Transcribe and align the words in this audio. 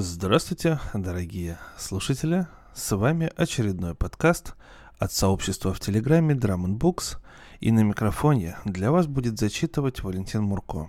Здравствуйте, 0.00 0.78
дорогие 0.94 1.58
слушатели. 1.76 2.46
С 2.72 2.94
вами 2.94 3.32
очередной 3.34 3.96
подкаст 3.96 4.54
от 4.96 5.10
сообщества 5.10 5.74
в 5.74 5.80
Телеграме 5.80 6.36
Drum 6.36 6.78
Books. 6.78 7.16
И 7.58 7.72
на 7.72 7.80
микрофоне 7.80 8.56
для 8.64 8.92
вас 8.92 9.08
будет 9.08 9.40
зачитывать 9.40 10.04
Валентин 10.04 10.44
Мурко. 10.44 10.88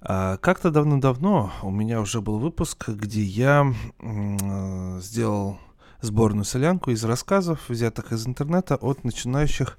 А, 0.00 0.38
как-то 0.38 0.70
давно-давно 0.70 1.52
у 1.62 1.70
меня 1.70 2.00
уже 2.00 2.22
был 2.22 2.38
выпуск, 2.38 2.88
где 2.88 3.20
я 3.20 3.74
м- 3.98 4.98
сделал 5.02 5.58
сборную 6.00 6.46
солянку 6.46 6.92
из 6.92 7.04
рассказов, 7.04 7.68
взятых 7.68 8.12
из 8.12 8.26
интернета 8.26 8.76
от 8.76 9.04
начинающих 9.04 9.76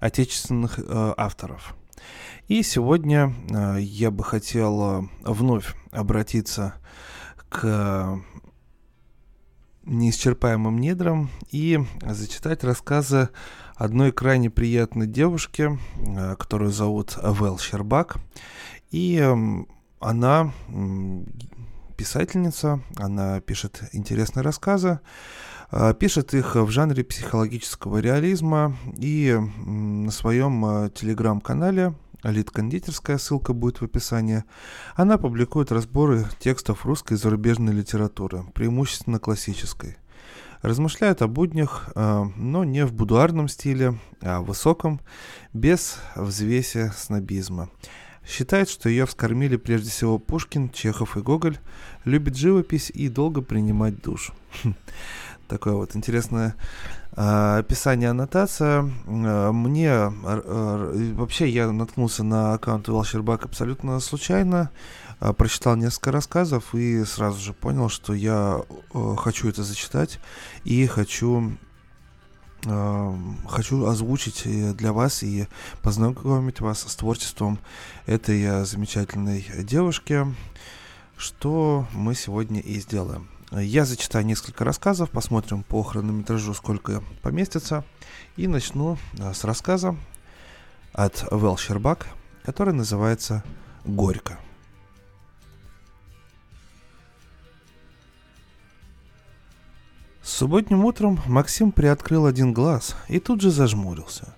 отечественных 0.00 0.78
э, 0.78 1.14
авторов. 1.18 1.76
И 2.46 2.62
сегодня 2.62 3.34
э, 3.50 3.80
я 3.80 4.10
бы 4.10 4.24
хотел 4.24 5.02
э, 5.02 5.08
вновь 5.24 5.74
обратиться 5.90 6.72
к 6.72 6.88
неисчерпаемым 9.88 10.78
недрам 10.78 11.30
и 11.50 11.80
зачитать 12.02 12.62
рассказы 12.64 13.30
одной 13.74 14.12
крайне 14.12 14.50
приятной 14.50 15.06
девушки, 15.06 15.78
э, 15.96 16.36
которую 16.36 16.70
зовут 16.70 17.16
Вэл 17.16 17.58
Щербак. 17.58 18.16
И 18.90 19.16
эм, 19.16 19.68
она 20.00 20.52
писательница, 21.96 22.80
она 22.96 23.40
пишет 23.40 23.82
интересные 23.92 24.42
рассказы, 24.42 25.00
э, 25.70 25.94
пишет 25.98 26.34
их 26.34 26.56
в 26.56 26.68
жанре 26.70 27.04
психологического 27.04 27.98
реализма 27.98 28.76
и 28.96 29.36
на 29.64 30.10
своем 30.10 30.64
э, 30.64 30.90
телеграм-канале 30.90 31.94
Лид 32.22 32.50
Кондитерская, 32.50 33.18
ссылка 33.18 33.52
будет 33.52 33.80
в 33.80 33.84
описании. 33.84 34.44
Она 34.96 35.18
публикует 35.18 35.70
разборы 35.70 36.26
текстов 36.40 36.84
русской 36.84 37.14
и 37.14 37.16
зарубежной 37.16 37.72
литературы, 37.72 38.44
преимущественно 38.54 39.18
классической. 39.18 39.96
Размышляет 40.62 41.22
о 41.22 41.28
буднях, 41.28 41.90
э, 41.94 42.24
но 42.36 42.64
не 42.64 42.84
в 42.84 42.92
будуарном 42.92 43.46
стиле, 43.46 43.98
а 44.20 44.40
в 44.40 44.46
высоком, 44.46 45.00
без 45.52 45.98
взвеси 46.16 46.90
снобизма. 46.96 47.70
Считает, 48.26 48.68
что 48.68 48.88
ее 48.88 49.06
вскормили 49.06 49.56
прежде 49.56 49.90
всего 49.90 50.18
Пушкин, 50.18 50.68
Чехов 50.70 51.16
и 51.16 51.20
Гоголь, 51.20 51.58
любит 52.04 52.36
живопись 52.36 52.90
и 52.90 53.08
долго 53.08 53.40
принимать 53.40 54.02
душ. 54.02 54.32
Такое 55.48 55.72
вот 55.72 55.96
интересное 55.96 56.54
а, 57.12 57.58
описание, 57.58 58.10
аннотация. 58.10 58.88
А, 59.06 59.50
мне 59.50 59.90
а, 59.90 61.12
вообще 61.14 61.48
я 61.48 61.72
наткнулся 61.72 62.22
на 62.22 62.52
аккаунт 62.54 62.86
Велшербак 62.86 63.46
абсолютно 63.46 63.98
случайно. 64.00 64.70
Прочитал 65.36 65.74
несколько 65.74 66.12
рассказов 66.12 66.76
и 66.76 67.02
сразу 67.04 67.40
же 67.40 67.52
понял, 67.52 67.88
что 67.88 68.14
я 68.14 68.62
хочу 69.16 69.48
это 69.48 69.64
зачитать 69.64 70.20
и 70.62 70.86
хочу 70.86 71.56
хочу 73.48 73.86
озвучить 73.86 74.44
для 74.76 74.92
вас 74.92 75.24
и 75.24 75.48
познакомить 75.82 76.60
вас 76.60 76.84
с 76.86 76.94
творчеством 76.94 77.58
этой 78.06 78.64
замечательной 78.64 79.44
девушки, 79.58 80.24
что 81.16 81.86
мы 81.92 82.14
сегодня 82.14 82.60
и 82.60 82.78
сделаем. 82.78 83.28
Я 83.50 83.86
зачитаю 83.86 84.26
несколько 84.26 84.64
рассказов, 84.64 85.10
посмотрим 85.10 85.62
по 85.62 85.82
хронометражу, 85.82 86.52
сколько 86.52 87.02
поместится. 87.22 87.82
И 88.36 88.46
начну 88.46 88.98
э, 89.18 89.32
с 89.32 89.42
рассказа 89.44 89.96
от 90.92 91.26
Вэл 91.30 91.56
Щербак, 91.56 92.08
который 92.44 92.74
называется 92.74 93.42
«Горько». 93.84 94.38
Субботним 100.22 100.84
утром 100.84 101.18
Максим 101.26 101.72
приоткрыл 101.72 102.26
один 102.26 102.52
глаз 102.52 102.96
и 103.08 103.18
тут 103.18 103.40
же 103.40 103.50
зажмурился. 103.50 104.34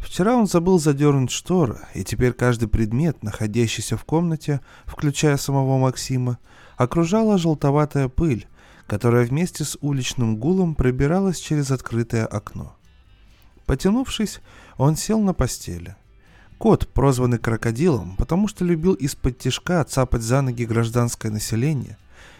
Вчера 0.00 0.34
он 0.34 0.46
забыл 0.46 0.78
задернуть 0.78 1.30
шторы, 1.30 1.80
и 1.94 2.04
теперь 2.04 2.32
каждый 2.32 2.68
предмет, 2.68 3.22
находящийся 3.22 3.98
в 3.98 4.04
комнате, 4.04 4.60
включая 4.86 5.36
самого 5.36 5.78
Максима, 5.78 6.38
окружала 6.76 7.38
желтоватая 7.38 8.08
пыль, 8.08 8.46
которая 8.86 9.26
вместе 9.26 9.64
с 9.64 9.76
уличным 9.80 10.36
гулом 10.36 10.74
пробиралась 10.74 11.38
через 11.38 11.70
открытое 11.70 12.26
окно. 12.26 12.76
Потянувшись, 13.66 14.40
он 14.76 14.96
сел 14.96 15.20
на 15.20 15.34
постели. 15.34 15.96
Кот, 16.58 16.88
прозванный 16.88 17.38
крокодилом, 17.38 18.16
потому 18.16 18.48
что 18.48 18.64
любил 18.64 18.94
из-под 18.94 19.38
тишка 19.38 19.84
цапать 19.84 20.22
за 20.22 20.40
ноги 20.40 20.64
гражданское 20.64 21.30
население, 21.30 21.98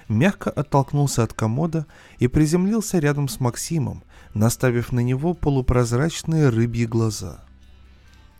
мягко 0.09 0.51
оттолкнулся 0.51 1.23
от 1.23 1.35
комода 1.35 1.87
и 2.19 2.29
приземлился 2.29 2.99
рядом 2.99 3.29
с 3.29 3.41
Максимом, 3.41 4.05
наставив 4.33 4.93
на 4.93 5.01
него 5.01 5.35
полупрозрачные 5.35 6.49
рыбьи 6.49 6.87
глаза. 6.87 7.45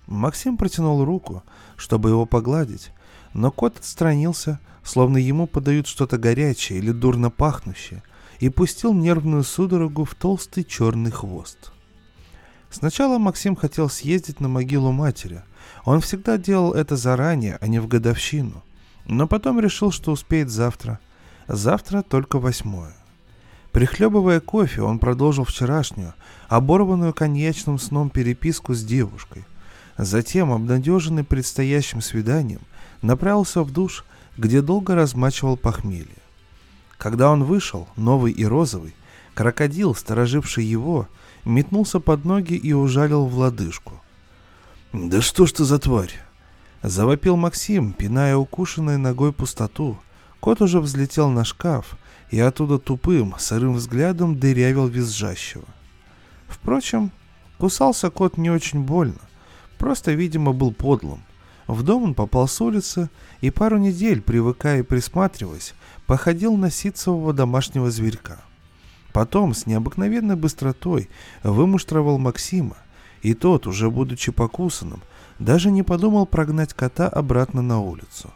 Максим 0.07 0.57
протянул 0.57 1.05
руку, 1.05 1.43
чтобы 1.77 2.11
его 2.11 2.25
погладить, 2.25 2.93
но 3.35 3.51
кот 3.51 3.79
отстранился, 3.79 4.61
словно 4.87 5.19
ему 5.19 5.47
подают 5.49 5.89
что-то 5.89 6.17
горячее 6.17 6.79
или 6.79 6.93
дурно 6.93 7.29
пахнущее, 7.29 8.03
и 8.39 8.49
пустил 8.49 8.95
нервную 8.95 9.43
судорогу 9.43 10.05
в 10.05 10.15
толстый 10.15 10.63
черный 10.63 11.11
хвост. 11.11 11.73
Сначала 12.71 13.19
Максим 13.19 13.57
хотел 13.57 13.89
съездить 13.89 14.41
на 14.41 14.49
могилу 14.49 14.93
матери. 14.93 15.43
Он 15.85 16.01
всегда 16.01 16.39
делал 16.39 16.73
это 16.73 16.95
заранее, 16.97 17.59
а 17.61 17.67
не 17.67 17.81
в 17.81 17.89
годовщину. 17.89 18.63
Но 19.07 19.27
потом 19.27 19.59
решил, 19.61 19.91
что 19.91 20.13
успеет 20.13 20.51
завтра. 20.51 21.01
Завтра 21.49 22.03
только 22.03 22.39
восьмое. 22.39 22.95
Прихлебывая 23.73 24.41
кофе, 24.41 24.83
он 24.83 24.99
продолжил 24.99 25.45
вчерашнюю, 25.45 26.15
оборванную 26.49 27.13
коньячным 27.13 27.79
сном 27.79 28.11
переписку 28.11 28.75
с 28.75 28.85
девушкой. 28.85 29.45
Затем, 29.97 30.53
обнадеженный 30.53 31.25
предстоящим 31.25 32.01
свиданием, 32.01 32.61
направился 33.03 33.63
в 33.63 33.71
душ, 33.73 34.05
где 34.37 34.63
долго 34.63 34.95
размачивал 34.95 35.57
похмелье. 35.57 36.17
Когда 36.99 37.31
он 37.31 37.45
вышел, 37.45 37.89
новый 37.97 38.33
и 38.33 38.45
розовый, 38.45 38.95
крокодил, 39.35 39.95
стороживший 39.95 40.65
его, 40.65 41.09
метнулся 41.45 42.01
под 42.01 42.25
ноги 42.25 42.55
и 42.55 42.73
ужалил 42.73 43.27
в 43.27 43.37
лодыжку. 43.39 44.01
«Да 44.93 45.21
что 45.21 45.47
ж 45.47 45.53
ты 45.53 45.65
за 45.65 45.79
тварь?» 45.79 46.15
Завопил 46.83 47.37
Максим, 47.37 47.93
пиная 47.93 48.37
укушенной 48.37 48.97
ногой 48.97 49.33
пустоту. 49.33 49.99
Кот 50.41 50.63
уже 50.63 50.81
взлетел 50.81 51.31
на 51.31 51.45
шкаф 51.45 51.97
и 52.31 52.39
оттуда 52.39 52.79
тупым, 52.79 53.35
сырым 53.39 53.75
взглядом 53.75 54.39
дырявил 54.39 54.87
визжащего. 54.87 55.65
Впрочем, 56.47 57.11
кусался 57.59 58.11
кот 58.11 58.37
не 58.37 58.51
очень 58.51 58.83
больно, 58.83 59.21
просто, 59.79 60.13
видимо, 60.13 60.53
был 60.53 60.73
подлым. 60.73 61.23
В 61.67 61.83
дом 61.83 62.05
он 62.05 62.15
попал 62.15 62.47
с 62.47 62.61
улицы 62.61 63.11
и 63.41 63.51
пару 63.51 63.79
недель, 63.79 64.21
привыкая 64.21 64.81
и 64.81 64.83
присматриваясь, 64.83 65.75
походил 66.07 66.57
на 66.57 66.71
ситцевого 66.71 67.33
домашнего 67.33 67.91
зверька. 67.91 68.39
Потом 69.13 69.55
с 69.55 69.67
необыкновенной 69.67 70.37
быстротой 70.37 71.09
вымуштровал 71.43 72.19
Максима, 72.19 72.77
и 73.23 73.35
тот, 73.35 73.67
уже 73.67 73.91
будучи 73.91 74.31
покусанным, 74.31 75.03
даже 75.39 75.71
не 75.71 75.83
подумал 75.83 76.27
прогнать 76.27 76.75
кота 76.75 77.09
обратно 77.09 77.63
на 77.63 77.81
улицу. 77.81 78.31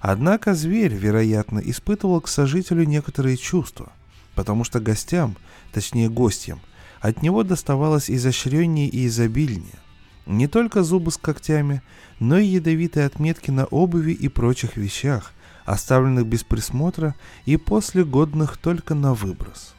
Однако 0.00 0.54
зверь, 0.54 0.94
вероятно, 0.94 1.58
испытывал 1.58 2.20
к 2.20 2.28
сожителю 2.28 2.84
некоторые 2.84 3.36
чувства, 3.36 3.92
потому 4.34 4.64
что 4.64 4.80
гостям, 4.80 5.36
точнее 5.72 6.08
гостям, 6.08 6.60
от 7.00 7.22
него 7.22 7.42
доставалось 7.42 8.10
изощреннее 8.10 8.88
и 8.88 9.06
изобильнее. 9.06 9.78
Не 10.26 10.46
только 10.46 10.82
зубы 10.82 11.10
с 11.10 11.18
когтями, 11.18 11.82
но 12.20 12.38
и 12.38 12.46
ядовитые 12.46 13.06
отметки 13.06 13.50
на 13.50 13.64
обуви 13.66 14.12
и 14.12 14.28
прочих 14.28 14.76
вещах, 14.76 15.32
оставленных 15.64 16.26
без 16.26 16.44
присмотра 16.44 17.14
и 17.46 17.56
после 17.56 18.04
годных 18.04 18.56
только 18.56 18.94
на 18.94 19.14
выброс. 19.14 19.74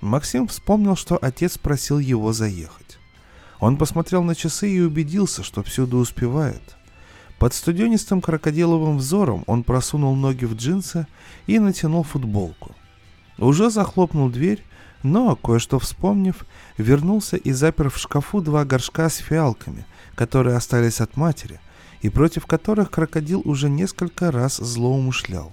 Максим 0.00 0.46
вспомнил, 0.46 0.96
что 0.96 1.18
отец 1.20 1.58
просил 1.58 1.98
его 1.98 2.32
заехать. 2.32 2.98
Он 3.58 3.76
посмотрел 3.76 4.22
на 4.22 4.34
часы 4.34 4.70
и 4.70 4.80
убедился, 4.80 5.42
что 5.42 5.62
всюду 5.62 5.98
успевает. 5.98 6.76
Под 7.38 7.54
студенистым 7.54 8.20
крокодиловым 8.20 8.98
взором 8.98 9.44
он 9.46 9.62
просунул 9.62 10.14
ноги 10.14 10.44
в 10.44 10.54
джинсы 10.54 11.06
и 11.46 11.58
натянул 11.58 12.02
футболку. 12.02 12.74
Уже 13.38 13.70
захлопнул 13.70 14.30
дверь, 14.30 14.62
но, 15.02 15.36
кое-что 15.36 15.78
вспомнив, 15.78 16.46
вернулся 16.78 17.36
и 17.36 17.52
запер 17.52 17.90
в 17.90 17.98
шкафу 17.98 18.40
два 18.40 18.64
горшка 18.64 19.08
с 19.08 19.16
фиалками, 19.16 19.86
которые 20.16 20.56
остались 20.56 21.00
от 21.00 21.16
матери, 21.16 21.60
и 22.00 22.08
против 22.08 22.46
которых 22.46 22.90
крокодил 22.90 23.42
уже 23.44 23.68
несколько 23.70 24.32
раз 24.32 24.56
злоумышлял. 24.56 25.52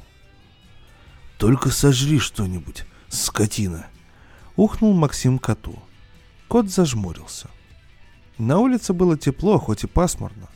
«Только 1.38 1.70
сожри 1.70 2.20
что-нибудь, 2.20 2.86
скотина!»— 3.10 3.86
ухнул 4.56 4.94
Максим 4.94 5.38
коту. 5.38 5.78
Кот 6.48 6.70
зажмурился. 6.70 7.50
На 8.38 8.60
улице 8.60 8.94
было 8.94 9.18
тепло, 9.18 9.60
хоть 9.60 9.84
и 9.84 9.88
пасмурно. 9.88 10.48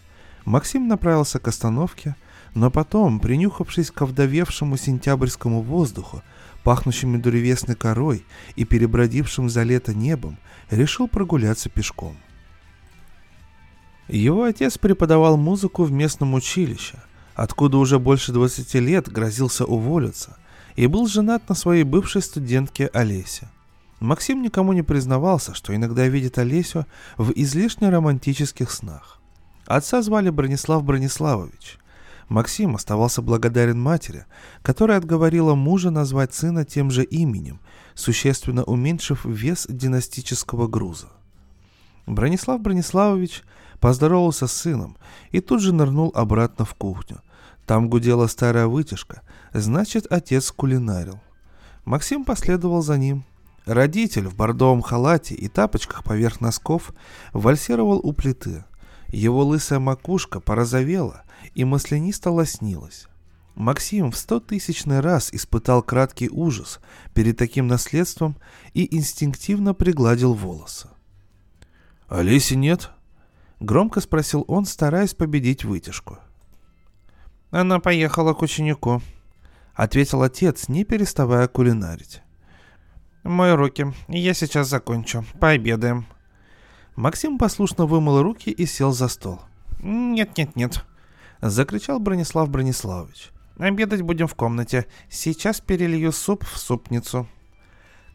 Максим 0.45 0.88
направился 0.88 1.39
к 1.39 1.48
остановке, 1.48 2.15
Но 2.54 2.71
потом, 2.71 3.19
принюхавшись 3.19 3.92
к 3.92 4.01
овдовевшему 4.01 4.77
сентябрьскому 4.77 5.62
воздуху, 5.62 6.24
пахнущему 6.63 7.19
древесной 7.19 7.75
корой 7.75 8.25
и 8.56 8.65
перебродившим 8.65 9.48
за 9.48 9.62
лето 9.62 9.94
небом, 9.94 10.39
решил 10.71 11.07
прогуляться 11.07 11.69
пешком. 11.69 12.18
Его 14.07 14.44
отец 14.44 14.77
преподавал 14.77 15.38
музыку 15.38 15.83
в 15.83 15.92
местном 15.92 16.33
училище, 16.33 16.98
откуда 17.36 17.77
уже 17.77 18.00
больше 18.00 18.31
20 18.31 18.74
лет 18.75 19.09
грозился 19.09 19.65
уволиться, 19.65 20.38
и 20.75 20.88
был 20.88 21.07
женат 21.07 21.50
на 21.50 21.56
своей 21.56 21.83
бывшей 21.83 22.21
студентке 22.21 22.89
Олесе. 22.94 23.50
Максим 24.00 24.42
никому 24.42 24.74
не 24.74 24.83
признавался, 24.83 25.54
что 25.54 25.75
иногда 25.75 26.07
видит 26.07 26.38
Олесю 26.38 26.86
в 27.18 27.31
излишне 27.31 27.89
романтических 27.89 28.71
снах. 28.71 29.19
Отца 29.65 30.01
звали 30.01 30.30
Бронислав 30.30 30.83
Брониславович. 30.83 31.77
Максим 32.30 32.75
оставался 32.75 33.21
благодарен 33.21 33.80
матери, 33.80 34.25
которая 34.62 34.98
отговорила 34.98 35.56
мужа 35.56 35.89
назвать 35.89 36.33
сына 36.33 36.63
тем 36.63 36.92
же 36.92 37.04
именем, 37.04 37.59
существенно 37.95 38.63
уменьшив 38.63 39.25
вес 39.25 39.65
династического 39.69 40.68
груза. 40.68 41.07
Бронислав 42.06 42.62
Брониславович 42.62 43.44
поздоровался 43.79 44.47
с 44.47 44.53
сыном 44.53 44.97
и 45.31 45.39
тут 45.39 45.62
же 45.62 45.74
нырнул 45.74 46.12
обратно 46.15 46.65
в 46.65 46.74
кухню. 46.74 47.21
Там 47.65 47.89
гудела 47.89 48.27
старая 48.27 48.68
вытяжка, 48.68 49.21
значит, 49.53 50.07
отец 50.09 50.51
кулинарил. 50.51 51.19
Максим 51.85 52.25
последовал 52.25 52.81
за 52.81 52.97
ним. 52.97 53.25
Родитель 53.65 54.27
в 54.27 54.35
бордовом 54.35 54.81
халате 54.81 55.35
и 55.35 55.50
тапочках 55.50 56.03
поверх 56.03 56.39
носков 56.39 56.94
вальсировал 57.33 58.00
у 58.01 58.13
плиты. 58.13 58.63
Его 59.09 59.44
лысая 59.44 59.80
макушка 59.80 60.39
порозовела 60.39 61.23
и 61.53 61.65
маслянисто 61.65 62.31
лоснилась. 62.31 63.07
Максим 63.56 64.12
в 64.12 64.18
стотысячный 64.18 65.00
раз 65.00 65.33
испытал 65.33 65.81
краткий 65.81 66.30
ужас 66.30 66.80
перед 67.13 67.38
таким 67.38 67.68
наследством 67.68 68.38
и 68.73 68.95
инстинктивно 68.95 69.73
пригладил 69.73 70.33
волосы. 70.33 70.89
«Олеси 72.07 72.53
нет?»— 72.53 72.91
громко 73.59 74.01
спросил 74.01 74.45
он, 74.48 74.65
стараясь 74.65 75.13
победить 75.13 75.63
вытяжку. 75.63 76.19
«Она 77.51 77.80
поехала 77.80 78.33
к 78.33 78.42
ученику»,— 78.42 79.01
ответил 79.74 80.21
отец, 80.21 80.68
не 80.68 80.83
переставая 80.83 81.48
кулинарить. 81.48 82.21
«Мой 83.24 83.56
руки, 83.56 83.94
я 84.07 84.33
сейчас 84.33 84.68
закончу, 84.68 85.25
пообедаем». 85.39 86.06
Максим 86.95 87.38
послушно 87.38 87.86
вымыл 87.86 88.21
руки 88.24 88.50
и 88.50 88.65
сел 88.65 88.92
за 88.92 89.07
стол. 89.07 89.39
«Нет-нет-нет»,— 89.81 90.83
закричал 91.42 92.00
Бронислав 92.00 92.50
Брониславович. 92.50 93.30
«Обедать 93.57 94.01
будем 94.01 94.27
в 94.27 94.36
комнате. 94.36 94.88
Сейчас 95.09 95.62
перелью 95.62 96.12
суп 96.12 96.44
в 96.45 96.57
супницу». 96.57 97.27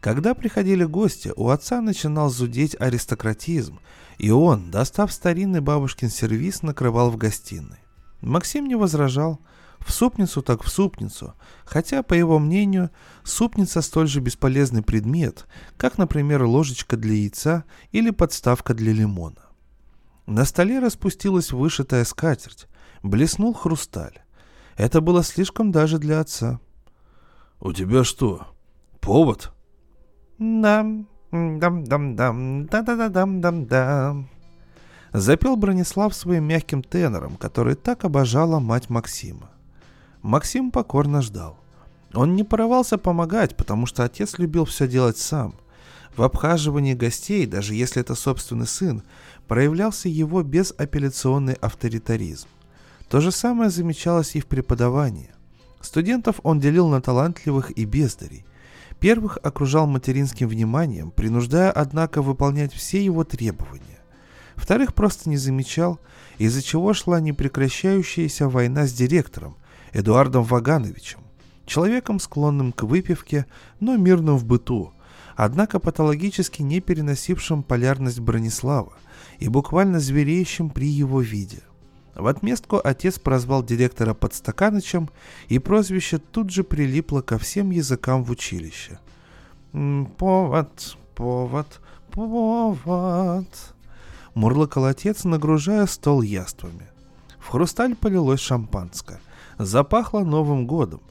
Когда 0.03 0.33
приходили 0.33 0.83
гости, 0.83 1.31
у 1.33 1.47
отца 1.47 1.79
начинал 1.79 2.29
зудеть 2.29 2.75
аристократизм, 2.77 3.79
и 4.17 4.31
он, 4.31 4.69
достав 4.69 5.13
старинный 5.13 5.61
бабушкин 5.61 6.09
сервиз, 6.09 6.61
накрывал 6.61 7.09
в 7.09 7.15
гостиной. 7.15 7.77
Максим 8.19 8.67
не 8.67 8.75
возражал. 8.75 9.39
В 9.79 9.93
супницу 9.93 10.41
так 10.41 10.61
в 10.61 10.67
супницу, 10.67 11.35
хотя, 11.63 12.03
по 12.03 12.13
его 12.13 12.37
мнению, 12.37 12.89
супница 13.23 13.81
столь 13.81 14.09
же 14.09 14.19
бесполезный 14.19 14.81
предмет, 14.81 15.47
как, 15.77 15.97
например, 15.97 16.43
ложечка 16.43 16.97
для 16.97 17.13
яйца 17.13 17.63
или 17.93 18.09
подставка 18.09 18.73
для 18.73 18.91
лимона. 18.91 19.45
На 20.25 20.43
столе 20.43 20.79
распустилась 20.79 21.53
вышитая 21.53 22.03
скатерть, 22.03 22.67
блеснул 23.03 23.53
хрусталь. 23.53 24.21
Это 24.75 24.99
было 24.99 25.23
слишком 25.23 25.71
даже 25.71 25.97
для 25.97 26.19
отца. 26.19 26.59
«У 27.61 27.71
тебя 27.71 28.03
что, 28.03 28.47
повод?» 28.99 29.53
«Дам, 30.43 31.07
дам-дам-дам, 31.31 32.65
да-да-да-дам-дам-дам». 32.65 34.27
Запел 35.13 35.55
Бронислав 35.55 36.13
своим 36.13 36.43
мягким 36.43 36.83
тенором, 36.83 37.37
который 37.37 37.75
так 37.75 38.03
обожала 38.03 38.59
мать 38.59 38.89
Максима. 38.89 39.49
Максим 40.21 40.71
покорно 40.71 41.21
ждал. 41.21 41.57
Он 42.13 42.35
не 42.35 42.43
порывался 42.43 42.97
помогать, 42.97 43.55
потому 43.55 43.85
что 43.85 44.03
отец 44.03 44.37
любил 44.37 44.65
все 44.65 44.85
делать 44.85 45.17
сам. 45.17 45.55
В 46.17 46.23
обхаживании 46.23 46.93
гостей, 46.93 47.45
даже 47.45 47.73
если 47.73 48.01
это 48.01 48.13
собственный 48.13 48.67
сын, 48.67 49.01
проявлялся 49.47 50.09
его 50.09 50.43
безапелляционный 50.43 51.53
авторитаризм. 51.53 52.49
То 53.07 53.21
же 53.21 53.31
самое 53.31 53.69
замечалось 53.69 54.35
и 54.35 54.41
в 54.41 54.47
преподавании. 54.47 55.31
Студентов 55.79 56.41
он 56.43 56.59
делил 56.59 56.89
на 56.89 57.01
талантливых 57.01 57.71
и 57.71 57.85
бездарей. 57.85 58.45
Первых 59.03 59.37
окружал 59.43 59.85
материнским 59.85 60.47
вниманием, 60.47 61.11
принуждая, 61.11 61.71
однако, 61.71 62.21
выполнять 62.21 62.71
все 62.71 63.03
его 63.03 63.25
требования. 63.25 63.99
Вторых 64.55 64.93
просто 64.93 65.29
не 65.29 65.35
замечал, 65.35 65.99
из-за 66.37 66.61
чего 66.61 66.93
шла 66.93 67.19
непрекращающаяся 67.19 68.47
война 68.47 68.87
с 68.87 68.93
директором, 68.93 69.57
Эдуардом 69.91 70.45
Вагановичем, 70.45 71.19
человеком, 71.65 72.17
склонным 72.17 72.71
к 72.71 72.83
выпивке, 72.83 73.45
но 73.81 73.97
мирным 73.97 74.37
в 74.37 74.45
быту, 74.45 74.93
однако 75.35 75.81
патологически 75.81 76.61
не 76.61 76.79
переносившим 76.79 77.61
полярность 77.63 78.21
Бронислава 78.21 78.93
и 79.37 79.49
буквально 79.49 79.99
звереющим 79.99 80.69
при 80.69 80.87
его 80.87 81.19
виде. 81.19 81.59
В 82.15 82.27
отместку 82.27 82.79
отец 82.83 83.17
прозвал 83.17 83.63
директора 83.63 84.13
Подстаканычем, 84.13 85.09
и 85.47 85.59
прозвище 85.59 86.19
тут 86.19 86.51
же 86.51 86.63
прилипло 86.63 87.21
ко 87.21 87.39
всем 87.39 87.71
языкам 87.71 88.23
в 88.23 88.31
училище. 88.31 88.99
«Повод, 90.17 90.97
повод, 91.15 91.81
повод»,— 92.11 93.47
мурлыкал 94.35 94.85
отец, 94.85 95.23
нагружая 95.23 95.87
стол 95.87 96.21
яствами. 96.21 96.87
В 97.39 97.49
хрусталь 97.49 97.95
полилось 97.95 98.39
шампанское. 98.39 99.19
Запахло 99.57 100.19
Новым 100.19 100.67
годом. 100.67 101.01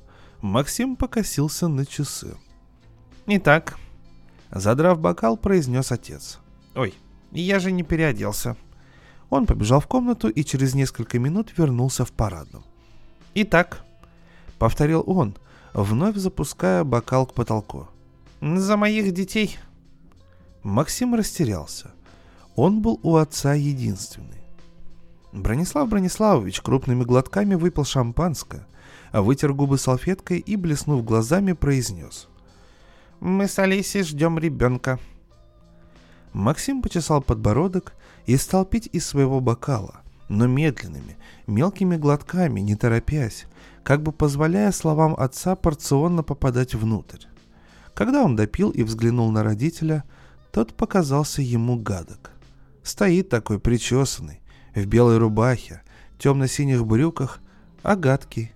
Максим 0.40 0.96
покосился 0.96 1.68
на 1.68 1.84
часы. 1.84 2.36
«Итак»,— 3.26 3.76
задрав 4.50 5.00
бокал, 5.00 5.36
произнес 5.36 5.92
отец. 5.92 6.38
«Ой, 6.74 6.94
я 7.32 7.58
же 7.58 7.72
не 7.72 7.82
переоделся»,— 7.82 8.56
он 9.32 9.46
побежал 9.46 9.80
в 9.80 9.86
комнату 9.86 10.28
и 10.28 10.44
через 10.44 10.74
несколько 10.74 11.18
минут 11.18 11.56
вернулся 11.56 12.04
в 12.04 12.12
парадном. 12.12 12.64
«Итак»,— 13.34 13.82
повторил 14.58 15.02
он, 15.06 15.34
вновь 15.72 16.16
запуская 16.16 16.84
бокал 16.84 17.24
к 17.24 17.32
потолку. 17.32 17.88
«За 18.42 18.76
моих 18.76 19.14
детей». 19.14 19.56
Максим 20.62 21.14
растерялся. 21.14 21.92
Он 22.56 22.82
был 22.82 23.00
у 23.02 23.16
отца 23.16 23.54
единственный. 23.54 24.42
Бронислав 25.32 25.88
Брониславович 25.88 26.60
крупными 26.60 27.02
глотками 27.02 27.54
выпил 27.54 27.86
шампанское, 27.86 28.66
вытер 29.14 29.54
губы 29.54 29.78
салфеткой 29.78 30.40
и, 30.40 30.56
блеснув 30.56 31.06
глазами, 31.06 31.54
произнес. 31.54 32.28
«Мы 33.20 33.48
с 33.48 33.58
Олесей 33.58 34.02
ждем 34.02 34.38
ребенка». 34.38 34.98
Максим 36.34 36.82
почесал 36.82 37.22
подбородок 37.22 37.94
и 38.26 38.36
стал 38.36 38.64
пить 38.64 38.88
из 38.92 39.06
своего 39.06 39.40
бокала, 39.40 40.02
но 40.28 40.46
медленными, 40.46 41.16
мелкими 41.46 41.96
глотками, 41.96 42.60
не 42.60 42.76
торопясь, 42.76 43.46
как 43.82 44.02
бы 44.02 44.12
позволяя 44.12 44.72
словам 44.72 45.14
отца 45.16 45.56
порционно 45.56 46.22
попадать 46.22 46.74
внутрь. 46.74 47.26
Когда 47.94 48.22
он 48.22 48.36
допил 48.36 48.70
и 48.70 48.82
взглянул 48.82 49.30
на 49.30 49.42
родителя, 49.42 50.04
тот 50.50 50.74
показался 50.74 51.42
ему 51.42 51.76
гадок. 51.76 52.30
Стоит 52.82 53.28
такой 53.28 53.58
причесанный, 53.58 54.40
в 54.74 54.86
белой 54.86 55.18
рубахе, 55.18 55.82
темно-синих 56.18 56.86
брюках, 56.86 57.40
а 57.82 57.96
гадкий. 57.96 58.52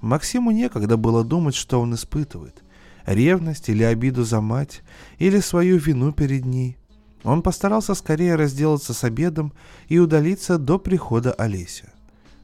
Максиму 0.00 0.50
некогда 0.50 0.96
было 0.96 1.24
думать, 1.24 1.54
что 1.54 1.80
он 1.80 1.94
испытывает. 1.94 2.62
Ревность 3.06 3.68
или 3.68 3.82
обиду 3.82 4.24
за 4.24 4.40
мать, 4.40 4.82
или 5.18 5.40
свою 5.40 5.78
вину 5.78 6.12
перед 6.12 6.44
ней. 6.44 6.76
Он 7.22 7.42
постарался 7.42 7.94
скорее 7.94 8.34
разделаться 8.36 8.94
с 8.94 9.04
обедом 9.04 9.52
и 9.88 9.98
удалиться 9.98 10.58
до 10.58 10.78
прихода 10.78 11.32
Олеси. 11.32 11.88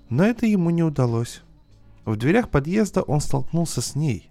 Но 0.08 0.24
это 0.24 0.46
ему 0.46 0.70
не 0.70 0.82
удалось. 0.82 1.42
В 2.04 2.16
дверях 2.16 2.50
подъезда 2.50 3.02
он 3.02 3.20
столкнулся 3.20 3.80
с 3.80 3.94
ней, 3.94 4.30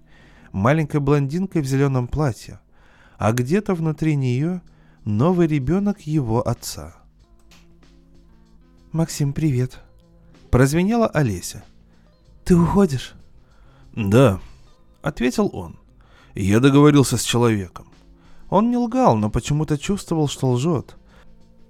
маленькой 0.51 1.01
блондинкой 1.01 1.61
в 1.61 1.65
зеленом 1.65 2.07
платье, 2.07 2.59
а 3.17 3.31
где-то 3.31 3.73
внутри 3.73 4.15
нее 4.15 4.61
новый 5.03 5.47
ребенок 5.47 6.01
его 6.01 6.47
отца. 6.47 6.95
«Максим, 8.91 9.33
привет!» 9.33 9.81
Прозвенела 10.51 11.07
Олеся. 11.07 11.65
«Ты 12.45 12.55
уходишь?» 12.55 13.13
«Да»,— 13.93 14.39
ответил 15.01 15.49
он. 15.51 15.77
«Я 16.33 16.61
договорился 16.61 17.17
с 17.17 17.23
человеком. 17.23 17.87
Он 18.49 18.69
не 18.69 18.77
лгал, 18.77 19.15
но 19.15 19.29
почему-то 19.29 19.77
чувствовал, 19.77 20.27
что 20.27 20.51
лжет. 20.51 20.97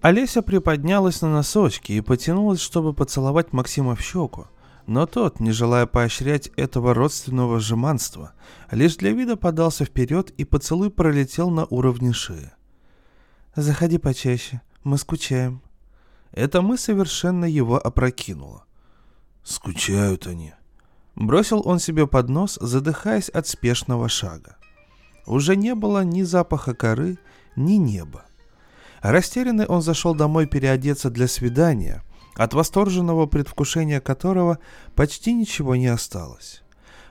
Олеся 0.01 0.41
приподнялась 0.41 1.22
на 1.22 1.32
носочки 1.32 1.94
и 1.94 2.01
потянулась, 2.01 2.60
чтобы 2.60 2.94
поцеловать 2.94 3.53
Максима 3.53 3.96
в 3.96 4.01
щеку, 4.01 4.48
Но 4.86 5.08
тот, 5.08 5.39
не 5.39 5.51
желая 5.51 5.88
поощрять 5.88 6.50
этого 6.58 6.94
родственного 6.94 7.60
жеманства, 7.60 8.34
лишь 8.70 8.98
для 8.98 9.12
вида 9.12 9.36
подался 9.36 9.84
вперед 9.86 10.29
и 10.32 10.46
поцелуй 10.46 10.91
пролетел 10.91 11.50
на 11.50 11.65
уровне 11.65 12.13
шеи. 12.13 12.51
«Заходи 13.55 13.98
почаще, 13.98 14.62
мы 14.84 14.98
скучаем». 14.98 15.62
Эта 16.32 16.62
мы 16.62 16.77
совершенно 16.77 17.46
его 17.46 17.77
опрокинула. 17.77 18.65
«Скучают 19.44 20.27
они», 20.27 20.53
Бросил 21.15 21.62
он 21.65 21.79
себе 21.79 22.08
под 22.08 22.29
нос, 22.29 22.58
задыхаясь 22.62 23.29
от 23.29 23.48
спешного 23.48 24.10
шага. 24.10 24.58
Уже 25.25 25.55
не 25.55 25.75
было 25.75 26.03
ни 26.03 26.22
запаха 26.24 26.74
коры, 26.74 27.17
ни 27.55 27.74
неба. 27.74 28.25
Растерянный 29.01 29.65
он 29.65 29.82
зашел 29.82 30.15
домой 30.15 30.46
переодеться 30.48 31.10
для 31.10 31.27
свидания, 31.27 32.03
от 32.36 32.53
восторженного 32.53 33.27
предвкушения 33.27 34.00
которого 34.01 34.60
почти 34.94 35.34
ничего 35.34 35.75
не 35.75 35.88
осталось. 35.88 36.63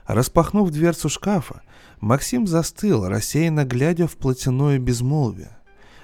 Распахнув 0.05 0.69
дверцу 0.69 1.09
шкафа, 1.09 1.61
Максим 1.99 2.45
застыл, 2.45 3.07
рассеянно 3.07 3.65
глядя 3.65 4.07
в 4.07 4.17
плотяное 4.17 4.77
безмолвие. 4.77 5.57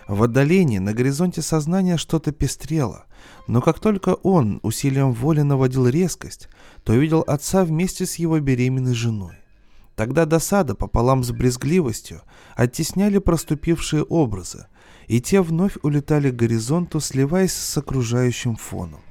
В 0.08 0.24
отдалении 0.24 0.80
на 0.80 0.94
горизонте 0.94 1.42
сознания 1.42 1.98
что-то 1.98 2.32
пестрело, 2.32 3.06
но 3.48 3.62
как 3.62 3.80
только 3.80 4.16
он 4.16 4.60
усилием 4.64 5.14
воли 5.14 5.42
наводил 5.42 5.88
резкость, 5.88 6.50
то 6.84 6.94
видел 6.94 7.24
отца 7.28 7.64
вместе 7.64 8.06
с 8.06 8.16
его 8.16 8.40
беременной 8.40 8.94
женой. 8.94 9.41
Тогда 10.02 10.26
досада 10.26 10.74
пополам 10.74 11.24
с 11.24 11.30
брезгливостью 11.30 12.24
оттесняли 12.56 13.20
проступившие 13.20 14.02
образы, 14.02 14.66
и 15.06 15.22
те 15.22 15.42
вновь 15.42 15.78
улетали 15.84 16.32
к 16.32 16.36
горизонту, 16.36 17.00
сливаясь 17.00 17.54
с 17.54 17.78
окружающим 17.78 18.56
фоном. 18.56 19.02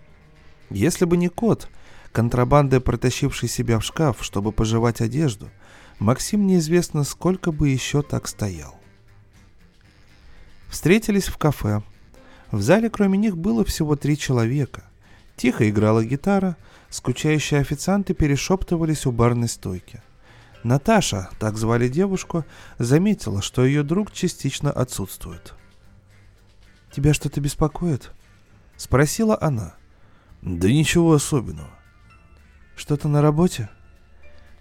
Если 0.69 1.05
бы 1.05 1.17
не 1.17 1.29
кот, 1.29 1.69
контрабандой 2.11 2.81
протащивший 2.81 3.49
себя 3.49 3.79
в 3.79 3.85
шкаф, 3.85 4.17
чтобы 4.21 4.51
пожевать 4.51 5.01
одежду, 5.01 5.49
Максим 6.01 6.45
неизвестно 6.45 7.05
сколько 7.05 7.53
бы 7.53 7.69
еще 7.69 8.03
так 8.03 8.27
стоял. 8.27 8.75
Встретились 10.71 11.29
в 11.29 11.39
кафе. 11.39 11.85
В 12.51 12.63
зале 12.63 12.91
кроме 12.91 13.17
них 13.17 13.39
было 13.39 13.65
всего 13.65 13.95
три 13.95 14.19
человека. 14.19 14.83
Тихо 15.37 15.71
играла 15.71 16.05
гитара, 16.05 16.57
скучающие 16.89 17.61
официанты 17.61 18.13
перешептывались 18.13 19.07
у 19.07 19.13
барной 19.13 19.47
стойки. 19.49 20.03
Наташа, 20.62 21.31
так 21.38 21.57
звали 21.57 21.88
девушку, 21.88 22.45
заметила, 22.79 23.40
что 23.40 23.64
ее 23.64 23.83
друг 23.83 24.12
частично 24.12 24.71
отсутствует. 24.71 25.55
«Тебя 26.93 27.14
что-то 27.14 27.40
беспокоит?»— 27.40 28.12
спросила 28.76 29.38
она. 29.40 29.75
«Да 30.43 30.69
ничего 30.69 31.14
особенного». 31.14 31.71
«Что-то 32.76 33.09
на 33.09 33.23
работе?» 33.23 33.71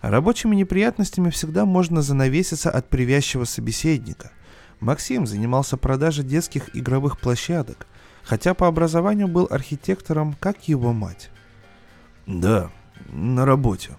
Рабочими 0.01 0.55
неприятностями 0.55 1.29
всегда 1.29 1.65
можно 1.65 2.01
занавеситься 2.01 2.69
от 2.69 2.87
привязчивого 2.89 3.45
собеседника. 3.45 4.31
Максим 4.79 5.27
занимался 5.27 5.75
продажей 5.75 6.23
детских 6.23 6.73
игровых 6.73 7.19
площадок, 7.19 7.85
хотя 8.23 8.53
по 8.53 8.67
образованию 8.67 9.27
был 9.27 9.47
архитектором, 9.49 10.37
как 10.39 10.69
его 10.69 10.93
мать. 10.93 11.31
«Да, 12.25 12.71
на 13.11 13.45
работе». 13.45 13.97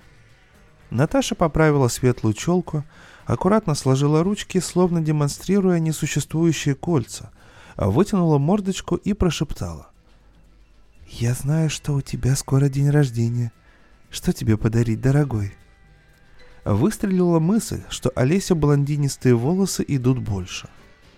Наташа 0.90 1.34
поправила 1.34 1.88
светлую 1.88 2.34
челку, 2.34 2.84
аккуратно 3.24 3.74
сложила 3.74 4.22
ручки, 4.22 4.58
словно 4.58 5.00
демонстрируя 5.00 5.78
несуществующие 5.78 6.74
кольца, 6.74 7.30
вытянула 7.76 8.38
мордочку 8.38 8.96
и 8.96 9.12
прошептала. 9.12 9.88
«Я 11.08 11.34
знаю, 11.34 11.70
что 11.70 11.94
у 11.94 12.00
тебя 12.00 12.36
скоро 12.36 12.68
день 12.68 12.90
рождения. 12.90 13.52
Что 14.10 14.32
тебе 14.32 14.56
подарить, 14.56 15.00
дорогой?» 15.00 15.54
Выстрелила 16.64 17.38
мысль, 17.38 17.82
что 17.88 18.12
Олеся 18.14 18.54
блондинистые 18.54 19.34
волосы 19.34 19.84
идут 19.86 20.18
больше. 20.18 20.68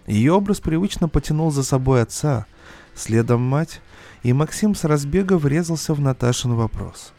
Ее 0.07 0.33
образ 0.33 0.61
привычно 0.61 1.09
потянул 1.09 1.51
за 1.51 1.63
собой 1.63 2.03
отца, 2.03 2.47
следом 2.95 3.43
мать, 3.43 3.81
и 4.23 4.33
Максим 4.33 4.75
с 4.75 4.85
разбега 4.85 5.39
врезался 5.39 5.95
в 5.95 6.01
Наташин 6.01 6.55
вопрос. 6.55 7.13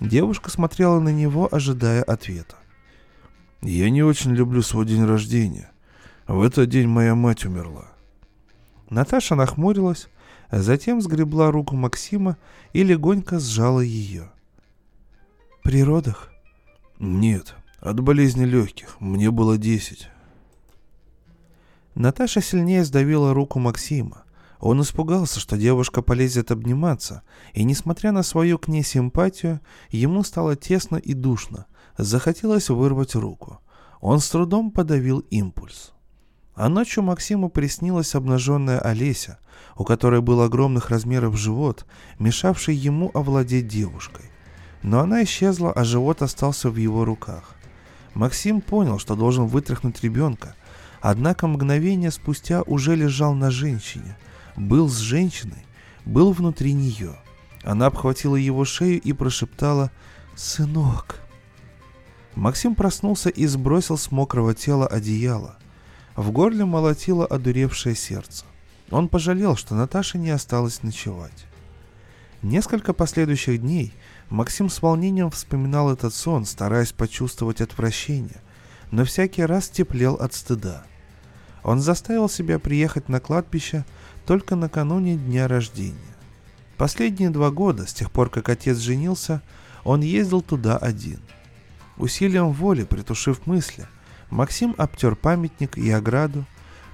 Девушка 0.00 0.50
смотрела 0.50 1.00
на 1.00 1.10
него, 1.10 1.48
ожидая 1.50 2.02
ответа. 2.02 2.56
«Я 3.62 3.88
не 3.90 4.02
очень 4.02 4.32
люблю 4.32 4.62
свой 4.62 4.86
день 4.86 5.04
рождения. 5.04 5.70
В 6.26 6.42
этот 6.42 6.68
день 6.68 6.88
моя 6.88 7.14
мать 7.14 7.44
умерла». 7.44 7.88
Наташа 8.90 9.34
нахмурилась, 9.34 10.08
а 10.48 10.60
затем 10.60 11.00
сгребла 11.00 11.50
руку 11.50 11.74
Максима 11.76 12.36
и 12.72 12.82
легонько 12.82 13.38
сжала 13.38 13.80
ее. 13.80 14.30
«При 15.62 15.82
родах?» 15.82 16.30
Нет, 16.98 17.54
от 17.80 18.00
болезни 18.00 18.44
легких. 18.44 19.00
Мне 19.00 19.30
было 19.30 19.58
десять. 19.58 20.08
Наташа 21.94 22.40
сильнее 22.40 22.84
сдавила 22.84 23.34
руку 23.34 23.58
Максима. 23.58 24.23
Он 24.64 24.80
испугался, 24.80 25.40
что 25.40 25.58
девушка 25.58 26.00
полезет 26.00 26.50
обниматься, 26.50 27.20
и, 27.52 27.64
несмотря 27.64 28.12
на 28.12 28.22
свою 28.22 28.58
к 28.58 28.66
ней 28.66 28.82
симпатию, 28.82 29.60
ему 29.90 30.24
стало 30.24 30.56
тесно 30.56 30.96
и 30.96 31.12
душно. 31.12 31.66
Захотелось 31.98 32.70
вырвать 32.70 33.14
руку. 33.14 33.60
Он 34.00 34.20
с 34.20 34.30
трудом 34.30 34.70
подавил 34.70 35.18
импульс. 35.18 35.92
А 36.54 36.70
ночью 36.70 37.02
Максиму 37.02 37.50
приснилась 37.50 38.14
обнаженная 38.14 38.78
Олеся, 38.78 39.38
у 39.76 39.84
которой 39.84 40.22
был 40.22 40.40
огромных 40.40 40.88
размеров 40.88 41.36
живот, 41.36 41.84
мешавший 42.18 42.74
ему 42.74 43.10
овладеть 43.12 43.68
девушкой. 43.68 44.30
Но 44.82 45.00
она 45.00 45.24
исчезла, 45.24 45.72
а 45.72 45.84
живот 45.84 46.22
остался 46.22 46.70
в 46.70 46.76
его 46.76 47.04
руках. 47.04 47.54
Максим 48.14 48.62
понял, 48.62 48.98
что 48.98 49.14
должен 49.14 49.44
вытряхнуть 49.44 50.02
ребенка, 50.02 50.54
однако 51.02 51.48
мгновение 51.48 52.10
спустя 52.10 52.62
уже 52.62 52.96
лежал 52.96 53.34
на 53.34 53.50
женщине, 53.50 54.16
был 54.56 54.88
с 54.88 54.98
женщиной, 54.98 55.64
был 56.04 56.32
внутри 56.32 56.72
нее. 56.72 57.16
Она 57.62 57.86
обхватила 57.86 58.36
его 58.36 58.64
шею 58.64 59.00
и 59.00 59.12
прошептала 59.12 59.90
«Сынок». 60.36 61.20
Максим 62.34 62.74
проснулся 62.74 63.30
и 63.30 63.46
сбросил 63.46 63.96
с 63.96 64.10
мокрого 64.10 64.54
тела 64.54 64.86
одеяло. 64.86 65.56
В 66.16 66.30
горле 66.30 66.64
молотило 66.64 67.26
одуревшее 67.26 67.94
сердце. 67.94 68.44
Он 68.90 69.08
пожалел, 69.08 69.56
что 69.56 69.74
Наташа 69.74 70.18
не 70.18 70.30
осталась 70.30 70.82
ночевать. 70.82 71.46
Несколько 72.42 72.92
последующих 72.92 73.60
дней 73.60 73.94
Максим 74.28 74.68
с 74.68 74.82
волнением 74.82 75.30
вспоминал 75.30 75.90
этот 75.90 76.14
сон, 76.14 76.44
стараясь 76.44 76.92
почувствовать 76.92 77.60
отвращение, 77.60 78.42
но 78.90 79.04
всякий 79.04 79.44
раз 79.44 79.68
теплел 79.68 80.14
от 80.14 80.34
стыда. 80.34 80.84
Он 81.62 81.80
заставил 81.80 82.28
себя 82.28 82.58
приехать 82.58 83.08
на 83.08 83.20
кладбище 83.20 83.84
только 84.26 84.56
накануне 84.56 85.16
дня 85.16 85.48
рождения. 85.48 85.94
Последние 86.76 87.30
два 87.30 87.50
года, 87.50 87.86
с 87.86 87.94
тех 87.94 88.10
пор, 88.10 88.30
как 88.30 88.48
отец 88.48 88.78
женился, 88.78 89.42
он 89.84 90.00
ездил 90.00 90.42
туда 90.42 90.76
один. 90.76 91.20
Усилием 91.96 92.52
воли, 92.52 92.84
притушив 92.84 93.46
мысли, 93.46 93.86
Максим 94.30 94.74
обтер 94.78 95.14
памятник 95.14 95.78
и 95.78 95.90
ограду, 95.90 96.44